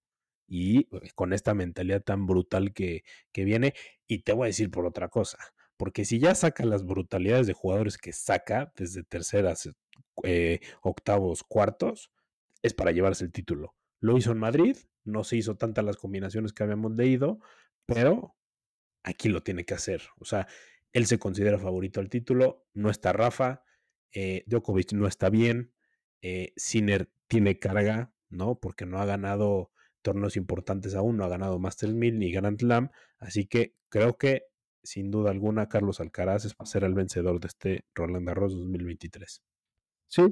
Y 0.48 0.88
eh, 0.90 1.10
con 1.14 1.34
esta 1.34 1.52
mentalidad 1.52 2.02
tan 2.02 2.26
brutal 2.26 2.72
que, 2.72 3.04
que 3.30 3.44
viene, 3.44 3.74
y 4.06 4.20
te 4.20 4.32
voy 4.32 4.44
a 4.44 4.46
decir 4.46 4.70
por 4.70 4.86
otra 4.86 5.10
cosa, 5.10 5.36
porque 5.76 6.06
si 6.06 6.18
ya 6.18 6.34
saca 6.34 6.64
las 6.64 6.86
brutalidades 6.86 7.46
de 7.46 7.52
jugadores 7.52 7.98
que 7.98 8.14
saca 8.14 8.72
desde 8.74 9.02
terceras, 9.02 9.68
eh, 10.22 10.60
octavos, 10.80 11.42
cuartos, 11.42 12.10
es 12.62 12.72
para 12.72 12.90
llevarse 12.90 13.26
el 13.26 13.32
título. 13.32 13.74
Lo 14.00 14.16
hizo 14.16 14.32
en 14.32 14.38
Madrid, 14.38 14.78
no 15.04 15.24
se 15.24 15.36
hizo 15.36 15.58
tantas 15.58 15.84
las 15.84 15.98
combinaciones 15.98 16.54
que 16.54 16.62
habíamos 16.62 16.92
leído, 16.92 17.38
pero 17.84 18.34
aquí 19.02 19.28
lo 19.28 19.42
tiene 19.42 19.66
que 19.66 19.74
hacer. 19.74 20.00
O 20.18 20.24
sea, 20.24 20.48
él 20.96 21.04
se 21.04 21.18
considera 21.18 21.58
favorito 21.58 22.00
al 22.00 22.08
título, 22.08 22.64
no 22.72 22.88
está 22.88 23.12
Rafa, 23.12 23.62
eh, 24.12 24.44
Djokovic 24.46 24.94
no 24.94 25.06
está 25.06 25.28
bien, 25.28 25.74
eh, 26.22 26.54
Sinner 26.56 27.10
tiene 27.28 27.58
carga, 27.58 28.14
¿no? 28.30 28.58
Porque 28.58 28.86
no 28.86 28.98
ha 28.98 29.04
ganado 29.04 29.70
torneos 30.00 30.38
importantes 30.38 30.94
aún, 30.94 31.18
no 31.18 31.24
ha 31.24 31.28
ganado 31.28 31.58
Masters 31.58 31.92
1000 31.92 32.18
ni 32.18 32.32
Grand 32.32 32.58
Slam, 32.58 32.92
así 33.18 33.44
que 33.44 33.74
creo 33.90 34.16
que 34.16 34.44
sin 34.84 35.10
duda 35.10 35.32
alguna 35.32 35.68
Carlos 35.68 36.00
Alcaraz 36.00 36.46
es 36.46 36.54
para 36.54 36.70
ser 36.70 36.82
el 36.84 36.94
vencedor 36.94 37.40
de 37.40 37.48
este 37.48 37.84
Roland 37.94 38.26
Garros 38.26 38.54
2023. 38.56 39.42
Sí, 40.06 40.22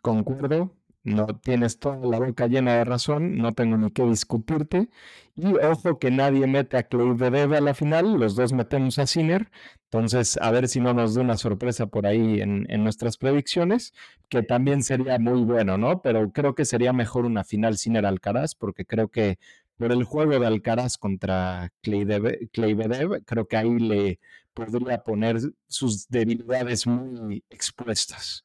concuerdo. 0.00 0.76
No 1.04 1.26
tienes 1.26 1.78
toda 1.78 1.98
la 2.06 2.18
boca 2.18 2.46
llena 2.46 2.76
de 2.76 2.84
razón, 2.84 3.36
no 3.36 3.52
tengo 3.52 3.76
ni 3.76 3.90
que 3.90 4.04
discutirte. 4.04 4.88
Y 5.36 5.46
ojo 5.56 5.98
que 5.98 6.10
nadie 6.10 6.46
mete 6.46 6.78
a 6.78 6.86
Bebe 6.90 7.56
a 7.58 7.60
la 7.60 7.74
final, 7.74 8.14
los 8.18 8.36
dos 8.36 8.54
metemos 8.54 8.98
a 8.98 9.06
Sinner. 9.06 9.50
Entonces, 9.84 10.38
a 10.40 10.50
ver 10.50 10.66
si 10.66 10.80
no 10.80 10.94
nos 10.94 11.14
da 11.14 11.20
una 11.20 11.36
sorpresa 11.36 11.86
por 11.86 12.06
ahí 12.06 12.40
en, 12.40 12.66
nuestras 12.82 13.18
predicciones, 13.18 13.92
que 14.30 14.42
también 14.42 14.82
sería 14.82 15.18
muy 15.18 15.42
bueno, 15.42 15.76
¿no? 15.76 16.00
Pero 16.02 16.32
creo 16.32 16.54
que 16.54 16.64
sería 16.64 16.92
mejor 16.94 17.26
una 17.26 17.44
final 17.44 17.76
Sinner-Alcaraz, 17.76 18.54
porque 18.54 18.86
creo 18.86 19.08
que 19.08 19.38
por 19.76 19.92
el 19.92 20.04
juego 20.04 20.38
de 20.38 20.46
Alcaraz 20.46 20.96
contra 20.96 21.70
Kleibedev, 21.82 23.24
creo 23.26 23.46
que 23.46 23.56
ahí 23.56 23.78
le 23.78 24.20
podría 24.54 25.02
poner 25.02 25.38
sus 25.68 26.08
debilidades 26.08 26.86
muy 26.86 27.44
expuestas. 27.50 28.44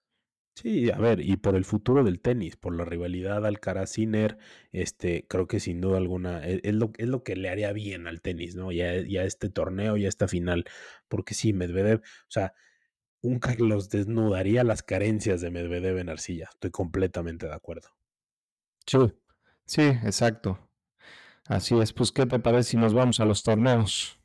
Sí, 0.61 0.91
a 0.91 0.97
ver, 0.97 1.21
y 1.21 1.37
por 1.37 1.55
el 1.55 1.63
futuro 1.63 2.03
del 2.03 2.19
tenis, 2.19 2.57
por 2.57 2.75
la 2.75 2.83
rivalidad 2.83 3.45
Alcaraz-Sinner, 3.45 4.37
este, 4.73 5.25
creo 5.29 5.47
que 5.47 5.61
sin 5.61 5.79
duda 5.79 5.97
alguna 5.97 6.45
e, 6.45 6.59
es, 6.63 6.73
lo, 6.73 6.91
es 6.97 7.07
lo 7.07 7.23
que 7.23 7.37
le 7.37 7.49
haría 7.49 7.71
bien 7.71 8.07
al 8.07 8.19
tenis, 8.21 8.55
¿no? 8.55 8.71
Ya, 8.73 8.93
ya 9.01 9.23
este 9.23 9.49
torneo, 9.49 9.95
ya 9.95 10.09
esta 10.09 10.27
final, 10.27 10.65
porque 11.07 11.33
sí, 11.33 11.53
Medvedev, 11.53 11.99
o 12.01 12.31
sea, 12.31 12.53
un 13.21 13.39
Carlos 13.39 13.89
desnudaría 13.89 14.63
las 14.65 14.83
carencias 14.83 15.41
de 15.41 15.51
Medvedev 15.51 15.97
en 15.99 16.09
arcilla, 16.09 16.49
estoy 16.51 16.71
completamente 16.71 17.47
de 17.47 17.53
acuerdo. 17.55 17.89
Sí, 18.85 18.97
sí, 19.65 19.81
exacto. 19.83 20.59
Así 21.47 21.79
es, 21.79 21.93
pues, 21.93 22.11
¿qué 22.11 22.25
te 22.25 22.39
parece 22.39 22.71
si 22.71 22.77
nos 22.77 22.93
vamos 22.93 23.19
a 23.19 23.25
los 23.25 23.43
torneos? 23.43 24.19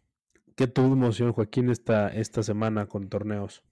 ¿Qué 0.56 0.66
tuvimos, 0.68 1.16
señor 1.16 1.34
Joaquín, 1.34 1.70
esta, 1.70 2.08
esta 2.08 2.42
semana 2.42 2.86
con 2.86 3.08
torneos? 3.08 3.64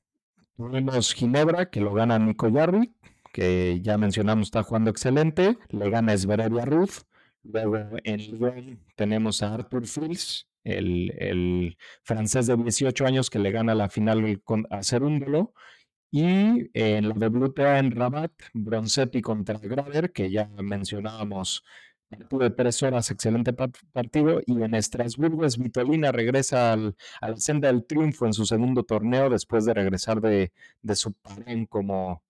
Tenemos 0.56 1.14
Ginebra, 1.14 1.70
que 1.70 1.80
lo 1.80 1.94
gana 1.94 2.18
Nico 2.18 2.48
Yarvi, 2.48 2.94
que 3.32 3.80
ya 3.82 3.96
mencionamos 3.96 4.48
está 4.48 4.62
jugando 4.62 4.90
excelente. 4.90 5.58
Le 5.70 5.90
gana 5.90 6.16
Zverev 6.16 6.64
Ruth. 6.64 7.02
Luego 7.42 7.96
en 8.04 8.20
Lyon 8.20 8.80
tenemos 8.94 9.42
a 9.42 9.54
Arthur 9.54 9.86
Fils, 9.86 10.46
el, 10.62 11.76
francés 12.04 12.46
de 12.46 12.56
18 12.56 13.04
años 13.04 13.30
que 13.30 13.40
le 13.40 13.50
gana 13.50 13.74
la 13.74 13.88
final 13.88 14.40
a 14.70 14.82
Cerúndolo. 14.82 15.54
Y 16.10 16.70
en 16.74 17.08
la 17.08 17.14
WTA 17.14 17.78
en 17.78 17.90
Rabat, 17.90 18.32
Bronzetti 18.52 19.22
contra 19.22 19.58
Graver, 19.58 20.12
que 20.12 20.30
ya 20.30 20.46
mencionábamos 20.58 21.64
de 22.30 22.50
tres 22.50 22.82
horas, 22.82 23.10
excelente 23.10 23.52
partido. 23.52 24.40
Y 24.46 24.62
en 24.62 24.74
Estrasburgo, 24.74 25.48
Svitolina 25.48 26.12
regresa 26.12 26.72
al, 26.72 26.96
a 27.20 27.30
la 27.30 27.36
senda 27.36 27.68
del 27.68 27.84
triunfo 27.84 28.26
en 28.26 28.32
su 28.32 28.46
segundo 28.46 28.84
torneo 28.84 29.30
después 29.30 29.64
de 29.64 29.74
regresar 29.74 30.20
de, 30.20 30.52
de 30.82 30.96
su 30.96 31.12
parén 31.12 31.66
como, 31.66 32.22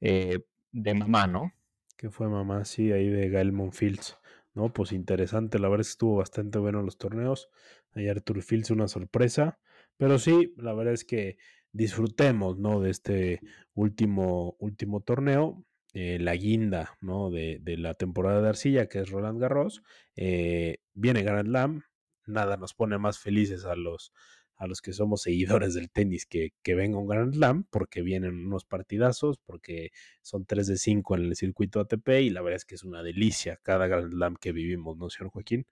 eh, 0.00 0.40
de 0.72 0.94
mamá, 0.94 1.26
¿no? 1.26 1.52
Que 1.96 2.10
fue 2.10 2.28
mamá, 2.28 2.64
sí, 2.64 2.92
ahí 2.92 3.08
de 3.08 3.28
Gael 3.28 3.52
Monfils. 3.52 4.16
¿no? 4.54 4.72
Pues 4.72 4.92
interesante, 4.92 5.58
la 5.58 5.68
verdad 5.68 5.82
es 5.82 5.88
que 5.88 5.92
estuvo 5.92 6.16
bastante 6.16 6.58
bueno 6.58 6.80
en 6.80 6.86
los 6.86 6.98
torneos. 6.98 7.48
Ahí 7.92 8.08
Arthur 8.08 8.42
Fields 8.42 8.70
una 8.70 8.88
sorpresa, 8.88 9.58
pero 9.96 10.18
sí, 10.18 10.54
la 10.56 10.74
verdad 10.74 10.94
es 10.94 11.04
que 11.04 11.38
disfrutemos, 11.72 12.58
¿no? 12.58 12.80
De 12.80 12.90
este 12.90 13.40
último, 13.74 14.56
último 14.58 15.00
torneo, 15.00 15.64
eh, 15.94 16.18
la 16.20 16.34
guinda, 16.36 16.96
¿no? 17.00 17.30
De, 17.30 17.58
de, 17.60 17.76
la 17.78 17.94
temporada 17.94 18.42
de 18.42 18.48
arcilla, 18.48 18.88
que 18.88 19.00
es 19.00 19.10
Roland 19.10 19.40
Garros. 19.40 19.82
Eh, 20.16 20.78
viene 20.94 21.22
Grand 21.22 21.48
Slam, 21.48 21.82
nada 22.26 22.56
nos 22.56 22.74
pone 22.74 22.98
más 22.98 23.18
felices 23.18 23.64
a 23.64 23.74
los, 23.74 24.12
a 24.56 24.66
los 24.66 24.82
que 24.82 24.92
somos 24.92 25.22
seguidores 25.22 25.74
del 25.74 25.90
tenis 25.90 26.26
que, 26.26 26.50
que 26.62 26.74
venga 26.74 26.98
un 26.98 27.08
Grand 27.08 27.34
Slam, 27.34 27.64
porque 27.70 28.02
vienen 28.02 28.34
unos 28.46 28.64
partidazos, 28.64 29.38
porque 29.38 29.90
son 30.22 30.44
3 30.44 30.66
de 30.66 30.76
5 30.76 31.16
en 31.16 31.22
el 31.24 31.36
circuito 31.36 31.80
ATP 31.80 32.08
y 32.20 32.30
la 32.30 32.42
verdad 32.42 32.56
es 32.56 32.64
que 32.64 32.74
es 32.74 32.84
una 32.84 33.02
delicia 33.02 33.58
cada 33.62 33.86
Grand 33.86 34.12
Slam 34.12 34.36
que 34.36 34.52
vivimos, 34.52 34.96
¿no, 34.98 35.08
señor 35.10 35.30
Joaquín? 35.30 35.66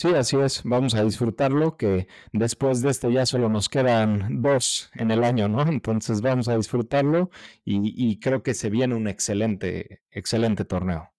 Sí, 0.00 0.06
así 0.14 0.36
es, 0.36 0.62
vamos 0.62 0.94
a 0.94 1.02
disfrutarlo, 1.02 1.76
que 1.76 2.06
después 2.32 2.82
de 2.82 2.90
este 2.90 3.12
ya 3.12 3.26
solo 3.26 3.48
nos 3.48 3.68
quedan 3.68 4.42
dos 4.42 4.92
en 4.94 5.10
el 5.10 5.24
año, 5.24 5.48
¿no? 5.48 5.62
Entonces 5.66 6.20
vamos 6.20 6.46
a 6.46 6.56
disfrutarlo 6.56 7.30
y, 7.64 8.20
creo 8.20 8.44
que 8.44 8.54
se 8.54 8.70
viene 8.70 8.94
un 8.94 9.08
excelente, 9.08 10.02
excelente 10.12 10.64
torneo. 10.64 11.10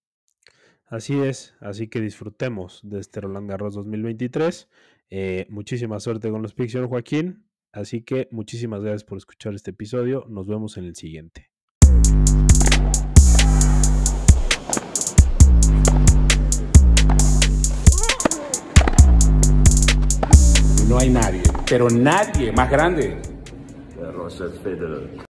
Así 0.85 1.19
es, 1.19 1.55
así 1.59 1.89
que 1.89 1.99
disfrutemos 1.99 2.79
de 2.83 3.01
este 3.01 3.19
Roland 3.19 3.49
Garros 3.49 3.75
2023. 3.75 4.69
Eh, 5.09 5.45
muchísima 5.49 5.99
suerte 5.99 6.29
con 6.29 6.41
los 6.41 6.53
señor 6.53 6.87
Joaquín. 6.87 7.49
Así 7.73 8.01
que 8.01 8.29
muchísimas 8.31 8.81
gracias 8.81 9.03
por 9.03 9.17
escuchar 9.17 9.55
este 9.55 9.71
episodio. 9.71 10.25
Nos 10.29 10.47
vemos 10.47 10.77
en 10.77 10.85
el 10.85 10.95
siguiente. 10.95 11.49
No 20.89 20.97
hay 20.97 21.11
nadie, 21.11 21.43
pero 21.69 21.87
nadie 21.87 22.51
más 22.51 22.67
grande. 22.67 23.21